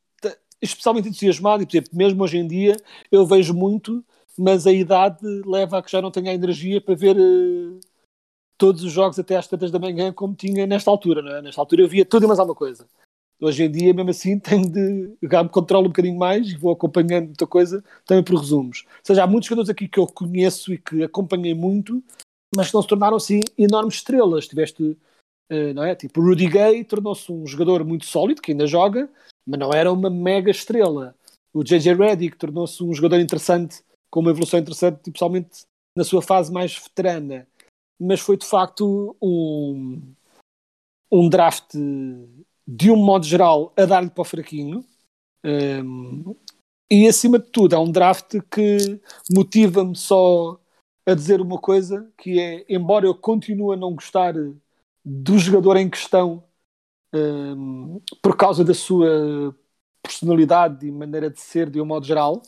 especialmente 0.61 1.09
entusiasmado, 1.09 1.63
e 1.63 1.67
por 1.67 1.73
exemplo, 1.73 1.91
mesmo 1.95 2.23
hoje 2.23 2.39
em 2.39 2.47
dia 2.47 2.77
eu 3.11 3.27
vejo 3.27 3.55
muito, 3.55 4.05
mas 4.37 4.67
a 4.67 4.73
idade 4.73 5.25
leva 5.47 5.79
a 5.79 5.83
que 5.83 5.91
já 5.91 6.03
não 6.03 6.11
tenha 6.11 6.31
a 6.31 6.35
energia 6.35 6.81
para 6.81 6.95
ver 6.95 7.17
uh, 7.17 7.81
todos 8.59 8.85
os 8.85 8.93
jogos 8.93 9.19
até 9.19 9.37
às 9.37 9.47
tantas 9.47 9.71
da 9.71 9.79
manhã 9.79 10.13
como 10.13 10.35
tinha 10.35 10.67
nesta 10.67 10.91
altura, 10.91 11.23
não 11.23 11.35
é? 11.35 11.43
Nesta 11.43 11.61
altura 11.61 11.83
eu 11.83 11.89
via 11.89 12.05
tudo 12.05 12.25
e 12.25 12.27
mais 12.27 12.39
alguma 12.39 12.55
coisa. 12.55 12.87
Hoje 13.41 13.65
em 13.65 13.71
dia, 13.71 13.95
mesmo 13.95 14.11
assim, 14.11 14.39
tenho 14.41 14.71
de. 14.71 15.17
Já 15.31 15.43
me 15.43 15.49
controlo 15.49 15.87
um 15.87 15.89
bocadinho 15.89 16.19
mais 16.19 16.49
e 16.49 16.57
vou 16.57 16.73
acompanhando 16.73 17.27
muita 17.27 17.47
coisa 17.47 17.83
também 18.05 18.23
por 18.23 18.39
resumos. 18.39 18.85
Ou 18.87 19.05
seja, 19.05 19.25
há 19.25 19.27
muitos 19.27 19.49
jogadores 19.49 19.71
aqui 19.71 19.89
que 19.89 19.99
eu 19.99 20.07
conheço 20.07 20.75
e 20.75 20.79
que 20.79 21.03
acompanhei 21.03 21.55
muito, 21.55 22.03
mas 22.55 22.69
que 22.69 22.75
não 22.75 22.83
se 22.83 22.89
tornaram 22.89 23.17
assim 23.17 23.41
enormes 23.57 23.95
estrelas. 23.95 24.47
Tiveste, 24.47 24.97
não 25.75 25.83
é? 25.85 25.95
Tipo, 25.95 26.21
o 26.21 26.25
Rudy 26.25 26.49
Gay 26.49 26.85
tornou-se 26.85 27.31
um 27.31 27.47
jogador 27.47 27.85
muito 27.85 28.07
sólido, 28.07 28.41
que 28.41 28.53
ainda 28.53 28.67
joga, 28.67 29.11
mas 29.47 29.59
não 29.59 29.73
era 29.73 29.93
uma 29.93 30.09
mega 30.09 30.51
estrela. 30.51 31.15
O 31.53 31.65
JJ 31.65 31.95
Redick 31.95 32.37
tornou-se 32.37 32.83
um 32.83 32.95
jogador 32.95 33.19
interessante, 33.19 33.83
com 34.11 34.21
uma 34.21 34.31
evolução 34.31 34.61
interessante, 34.61 35.01
principalmente 35.03 35.65
na 35.97 36.05
sua 36.05 36.23
fase 36.23 36.53
mais 36.53 36.77
veterana. 36.77 37.47
Mas 38.01 38.21
foi 38.21 38.37
de 38.37 38.47
facto 38.47 39.17
um, 39.21 40.15
um 41.11 41.29
draft 41.29 41.75
de 42.67 42.91
um 42.91 42.97
modo 42.97 43.27
geral, 43.27 43.73
a 43.77 43.85
dar-lhe 43.85 44.11
para 44.11 44.23
o 44.23 44.25
fraquinho. 44.25 44.85
Um, 45.45 46.37
e 46.91 47.07
acima 47.09 47.39
de 47.39 47.51
tudo, 47.51 47.75
é 47.75 47.79
um 47.79 47.91
draft 47.91 48.37
que 48.51 49.01
motiva-me 49.35 49.97
só 49.97 50.59
a 51.07 51.15
dizer 51.15 51.41
uma 51.41 51.59
coisa, 51.59 52.11
que 52.17 52.39
é, 52.39 52.65
embora 52.69 53.07
eu 53.07 53.15
continue 53.15 53.75
a 53.75 53.77
não 53.77 53.95
gostar 53.95 54.35
do 55.05 55.39
jogador 55.39 55.77
em 55.77 55.89
questão 55.89 56.45
um, 57.13 58.01
por 58.23 58.37
causa 58.37 58.65
da 58.65 58.75
sua 58.75 59.57
personalidade 60.03 60.87
e 60.87 60.91
maneira 60.91 61.31
de 61.31 61.41
ser 61.41 61.69
de 61.71 61.81
um 61.81 61.85
modo 61.85 62.07
geral, 62.07 62.43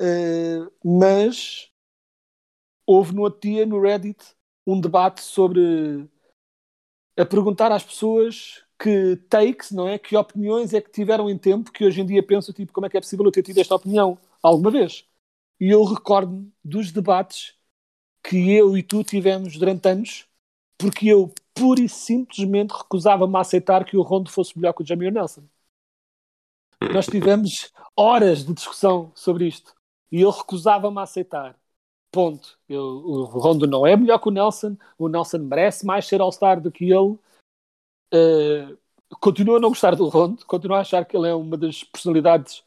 uh, 0.00 0.72
mas 0.84 1.70
houve 2.86 3.14
no 3.14 3.22
outro 3.22 3.40
dia 3.40 3.66
no 3.66 3.80
Reddit 3.80 4.34
um 4.66 4.80
debate 4.80 5.20
sobre 5.22 6.08
a 7.16 7.24
perguntar 7.24 7.72
às 7.72 7.84
pessoas 7.84 8.64
que 8.78 9.16
takes, 9.28 9.70
não 9.70 9.88
é? 9.88 9.98
Que 9.98 10.16
opiniões 10.16 10.74
é 10.74 10.80
que 10.80 10.90
tiveram 10.90 11.30
em 11.30 11.38
tempo 11.38 11.72
que 11.72 11.84
hoje 11.84 12.00
em 12.00 12.06
dia 12.06 12.22
penso, 12.22 12.52
tipo, 12.52 12.72
como 12.72 12.86
é 12.86 12.90
que 12.90 12.96
é 12.96 13.00
possível 13.00 13.24
eu 13.24 13.32
ter 13.32 13.42
tido 13.42 13.58
esta 13.58 13.74
opinião 13.74 14.18
alguma 14.42 14.70
vez? 14.70 15.06
E 15.58 15.70
eu 15.70 15.82
recordo-me 15.84 16.52
dos 16.62 16.92
debates 16.92 17.54
que 18.22 18.52
eu 18.52 18.76
e 18.76 18.82
tu 18.82 19.04
tivemos 19.04 19.56
durante 19.56 19.88
anos, 19.88 20.28
porque 20.78 21.08
eu 21.08 21.32
pura 21.56 21.80
e 21.80 21.88
simplesmente 21.88 22.72
recusava-me 22.72 23.34
a 23.36 23.40
aceitar 23.40 23.84
que 23.84 23.96
o 23.96 24.02
Rondo 24.02 24.30
fosse 24.30 24.56
melhor 24.56 24.74
que 24.74 24.82
o 24.82 24.86
Jamie 24.86 25.10
Nelson. 25.10 25.42
Nós 26.92 27.06
tivemos 27.06 27.72
horas 27.96 28.44
de 28.44 28.52
discussão 28.52 29.10
sobre 29.14 29.48
isto 29.48 29.74
e 30.12 30.20
eu 30.20 30.30
recusava-me 30.30 30.98
a 30.98 31.02
aceitar. 31.02 31.58
Ponto. 32.12 32.58
Eu, 32.68 32.82
o 32.82 33.24
Rondo 33.24 33.66
não 33.66 33.86
é 33.86 33.96
melhor 33.96 34.18
que 34.18 34.28
o 34.28 34.30
Nelson, 34.30 34.76
o 34.98 35.08
Nelson 35.08 35.38
merece 35.38 35.84
mais 35.84 36.06
ser 36.06 36.20
All-Star 36.20 36.60
do 36.60 36.70
que 36.70 36.84
ele. 36.84 37.18
Uh, 38.14 38.78
continuo 39.20 39.56
a 39.56 39.60
não 39.60 39.70
gostar 39.70 39.96
do 39.96 40.08
Rondo, 40.08 40.44
continuo 40.44 40.76
a 40.76 40.80
achar 40.80 41.04
que 41.04 41.16
ele 41.16 41.28
é 41.28 41.34
uma 41.34 41.56
das 41.56 41.82
personalidades, 41.82 42.62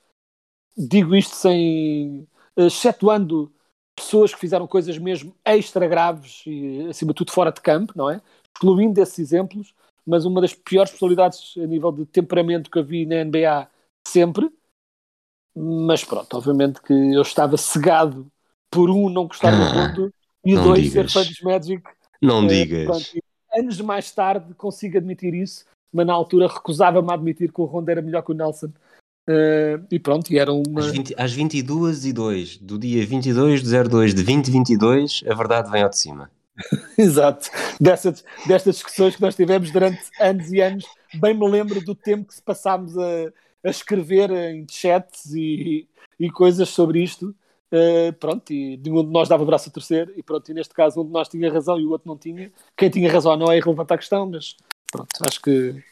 digo 0.76 1.16
isto 1.16 1.36
sem. 1.36 2.28
Uh, 2.58 2.68
excetuando 2.68 3.52
pessoas 3.96 4.34
que 4.34 4.40
fizeram 4.40 4.68
coisas 4.68 4.98
mesmo 4.98 5.36
extra 5.44 5.88
graves 5.88 6.44
e, 6.46 6.88
acima 6.90 7.14
de 7.14 7.18
tudo, 7.18 7.32
fora 7.32 7.52
de 7.52 7.62
campo, 7.62 7.94
não 7.96 8.10
é? 8.10 8.22
Excluindo 8.56 9.02
esses 9.02 9.20
exemplos, 9.20 9.74
mas 10.06 10.26
uma 10.26 10.42
das 10.42 10.54
piores 10.54 10.92
personalidades 10.92 11.56
a 11.58 11.66
nível 11.66 11.92
de 11.92 12.06
temperamento 12.06 12.70
que 12.70 12.80
eu 12.80 12.84
vi 12.84 13.06
na 13.06 13.24
NBA 13.24 13.68
sempre. 14.08 14.50
Mas 15.56 16.04
pronto, 16.04 16.36
obviamente 16.36 16.82
que 16.82 16.94
eu 16.94 17.22
estava 17.22 17.58
cegado 17.58 18.30
por 18.72 18.90
um 18.90 19.10
não 19.10 19.28
gostar 19.28 19.52
do 19.52 19.64
Rondo 19.64 20.14
e 20.46 20.56
não 20.56 20.64
dois 20.64 20.84
digas. 20.84 21.12
ser 21.12 21.20
fã 21.20 21.28
dos 21.28 21.42
Magic. 21.42 21.84
Não 22.22 22.46
Uh, 22.46 22.48
digas. 22.48 22.86
pronto, 22.86 23.06
e 23.16 23.60
anos 23.60 23.82
mais 23.82 24.12
tarde 24.12 24.54
consigo 24.54 24.98
admitir 24.98 25.34
isso, 25.34 25.66
mas 25.92 26.06
na 26.06 26.14
altura 26.14 26.48
recusava-me 26.48 27.10
a 27.10 27.14
admitir 27.14 27.52
que 27.52 27.62
o 27.62 27.66
Rondo 27.66 27.90
era 27.90 28.02
melhor 28.02 28.22
que 28.22 28.32
o 28.32 28.36
Nelson. 28.36 28.72
Uh, 29.28 29.86
e 29.92 30.00
pronto, 30.00 30.32
e 30.34 30.40
era 30.40 30.52
uma. 30.52 30.80
Às, 30.80 30.88
20, 30.88 31.16
às 31.18 31.32
22 31.34 32.06
e 32.06 32.14
2 32.14 32.58
do 32.58 32.80
dia 32.80 33.06
22 33.06 33.62
de 33.62 33.84
02 33.84 34.16
de 34.16 34.24
2022, 34.24 35.24
a 35.28 35.36
verdade 35.36 35.70
vem 35.70 35.84
ao 35.84 35.90
de 35.90 35.98
cima. 35.98 36.32
Exato. 36.98 37.50
Dessas, 37.80 38.24
destas 38.46 38.76
discussões 38.76 39.16
que 39.16 39.22
nós 39.22 39.36
tivemos 39.36 39.72
durante 39.72 40.02
anos 40.20 40.52
e 40.52 40.62
anos, 40.62 40.86
bem 41.16 41.34
me 41.34 41.48
lembro 41.50 41.84
do 41.84 41.96
tempo 41.96 42.28
que 42.28 42.36
se 42.36 42.42
passámos 42.42 42.98
a, 42.98 43.32
a 43.64 43.70
escrever 43.70 44.32
em 44.32 44.66
chats 44.70 45.34
e, 45.34 45.88
e 46.20 46.30
coisas 46.30 46.70
sobre 46.70 47.02
isto. 47.02 47.36
Uh, 47.72 48.12
pronto, 48.14 48.52
e 48.52 48.78
nenhum 48.78 49.06
de 49.06 49.12
nós 49.12 49.30
dava 49.30 49.44
o 49.44 49.46
braço 49.46 49.70
a 49.70 49.72
torcer, 49.72 50.12
e 50.18 50.24
pronto, 50.24 50.50
e 50.50 50.56
neste 50.56 50.74
caso 50.74 51.02
um 51.02 51.06
de 51.06 51.12
nós 51.12 51.30
tinha 51.30 51.54
razão 51.54 51.80
e 51.80 51.86
o 51.86 51.92
outro 51.92 52.08
não 52.08 52.18
tinha. 52.18 52.52
Quem 52.76 52.90
tinha 52.90 53.12
razão 53.12 53.38
não 53.38 53.52
é 53.52 53.58
irrelevante 53.58 53.94
à 53.94 53.98
questão, 53.98 54.26
mas 54.26 54.56
pronto, 54.92 55.10
acho 55.22 55.40
que 55.40 55.84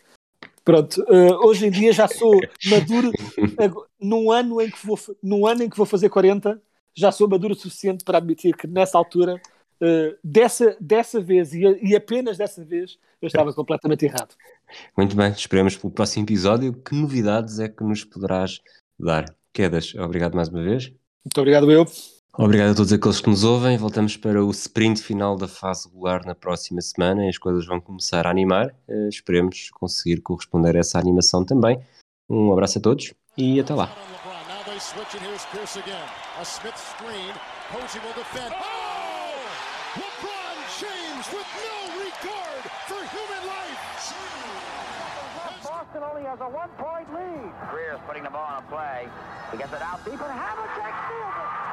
Pronto, 0.68 1.01
uh, 1.03 1.47
hoje 1.47 1.65
em 1.65 1.72
dia 1.72 1.93
já 1.93 2.09
sou 2.09 2.41
maduro. 2.65 3.09
num, 3.97 4.30
ano 4.30 4.59
em 4.59 4.70
que 4.70 4.86
vou, 4.86 4.99
num 5.24 5.47
ano 5.47 5.63
em 5.63 5.70
que 5.70 5.78
vou 5.78 5.86
fazer 5.86 6.09
40, 6.09 6.61
já 6.93 7.09
sou 7.09 7.26
maduro 7.26 7.53
o 7.53 7.57
suficiente 7.57 8.03
para 8.03 8.18
admitir 8.18 8.53
que 8.53 8.68
nessa 8.68 8.97
altura, 8.97 9.41
uh, 9.82 10.17
dessa, 10.23 10.75
dessa 10.80 11.21
vez 11.21 11.53
e, 11.53 11.61
e, 11.82 11.95
apenas 11.95 12.38
dessa 12.38 12.63
vez, 12.63 12.97
eu 13.21 13.28
estava 13.28 13.53
completamente 13.53 14.05
errado. 14.05 14.36
Muito 14.97 15.15
bem, 15.15 15.32
esperemos 15.32 15.75
pelo 15.75 15.91
próximo 15.91 16.25
episódio. 16.25 16.73
Que 16.73 16.95
novidades 16.95 17.59
é 17.59 17.67
que 17.67 17.84
nos 17.84 18.03
poderás 18.03 18.61
dar? 18.99 19.25
Quedas, 19.53 19.93
obrigado 19.95 20.36
mais 20.36 20.49
uma 20.49 20.61
vez. 20.61 20.89
Muito 21.25 21.39
obrigado, 21.39 21.71
eu. 21.71 21.86
Obrigado 22.39 22.71
a 22.71 22.75
todos 22.75 22.93
aqueles 22.93 23.19
que 23.19 23.30
nos 23.30 23.43
ouvem. 23.43 23.78
Voltamos 23.78 24.15
para 24.15 24.45
o 24.45 24.51
sprint 24.51 25.01
final 25.01 25.36
da 25.36 25.47
fase 25.47 25.88
regular 25.88 26.23
na 26.23 26.36
próxima 26.36 26.80
semana 26.82 27.25
e 27.25 27.30
as 27.30 27.38
coisas 27.39 27.65
vão 27.65 27.82
começar 27.82 28.28
a 28.28 28.30
animar. 28.30 28.67
Uh, 28.88 29.09
esperemos 29.09 29.71
conseguir 29.71 30.21
corresponder 30.21 30.75
a 30.75 30.80
essa 30.80 30.99
animação 30.99 31.43
também. 31.43 31.80
Um 32.30 32.53
abraço 32.53 32.78
a 32.78 32.82
todos 32.82 33.13
e 33.36 33.59
até 33.59 33.73
lá. 33.73 33.89
Boston 45.63 46.03
only 46.03 46.23
has 46.23 46.39
a 46.41 46.49
one-point 46.49 47.13
lead. 47.13 47.51
Greer's 47.71 47.99
putting 48.07 48.23
the 48.23 48.29
ball 48.29 48.45
on 48.45 48.63
a 48.63 48.67
play. 48.67 49.07
He 49.51 49.57
gets 49.57 49.73
it 49.73 49.81
out 49.81 50.03
deep, 50.05 50.13
and 50.13 50.21
Havlicek 50.21 50.93
steals 51.07 51.35
it. 51.37 51.47
Over 51.47 51.57
the 51.57 51.66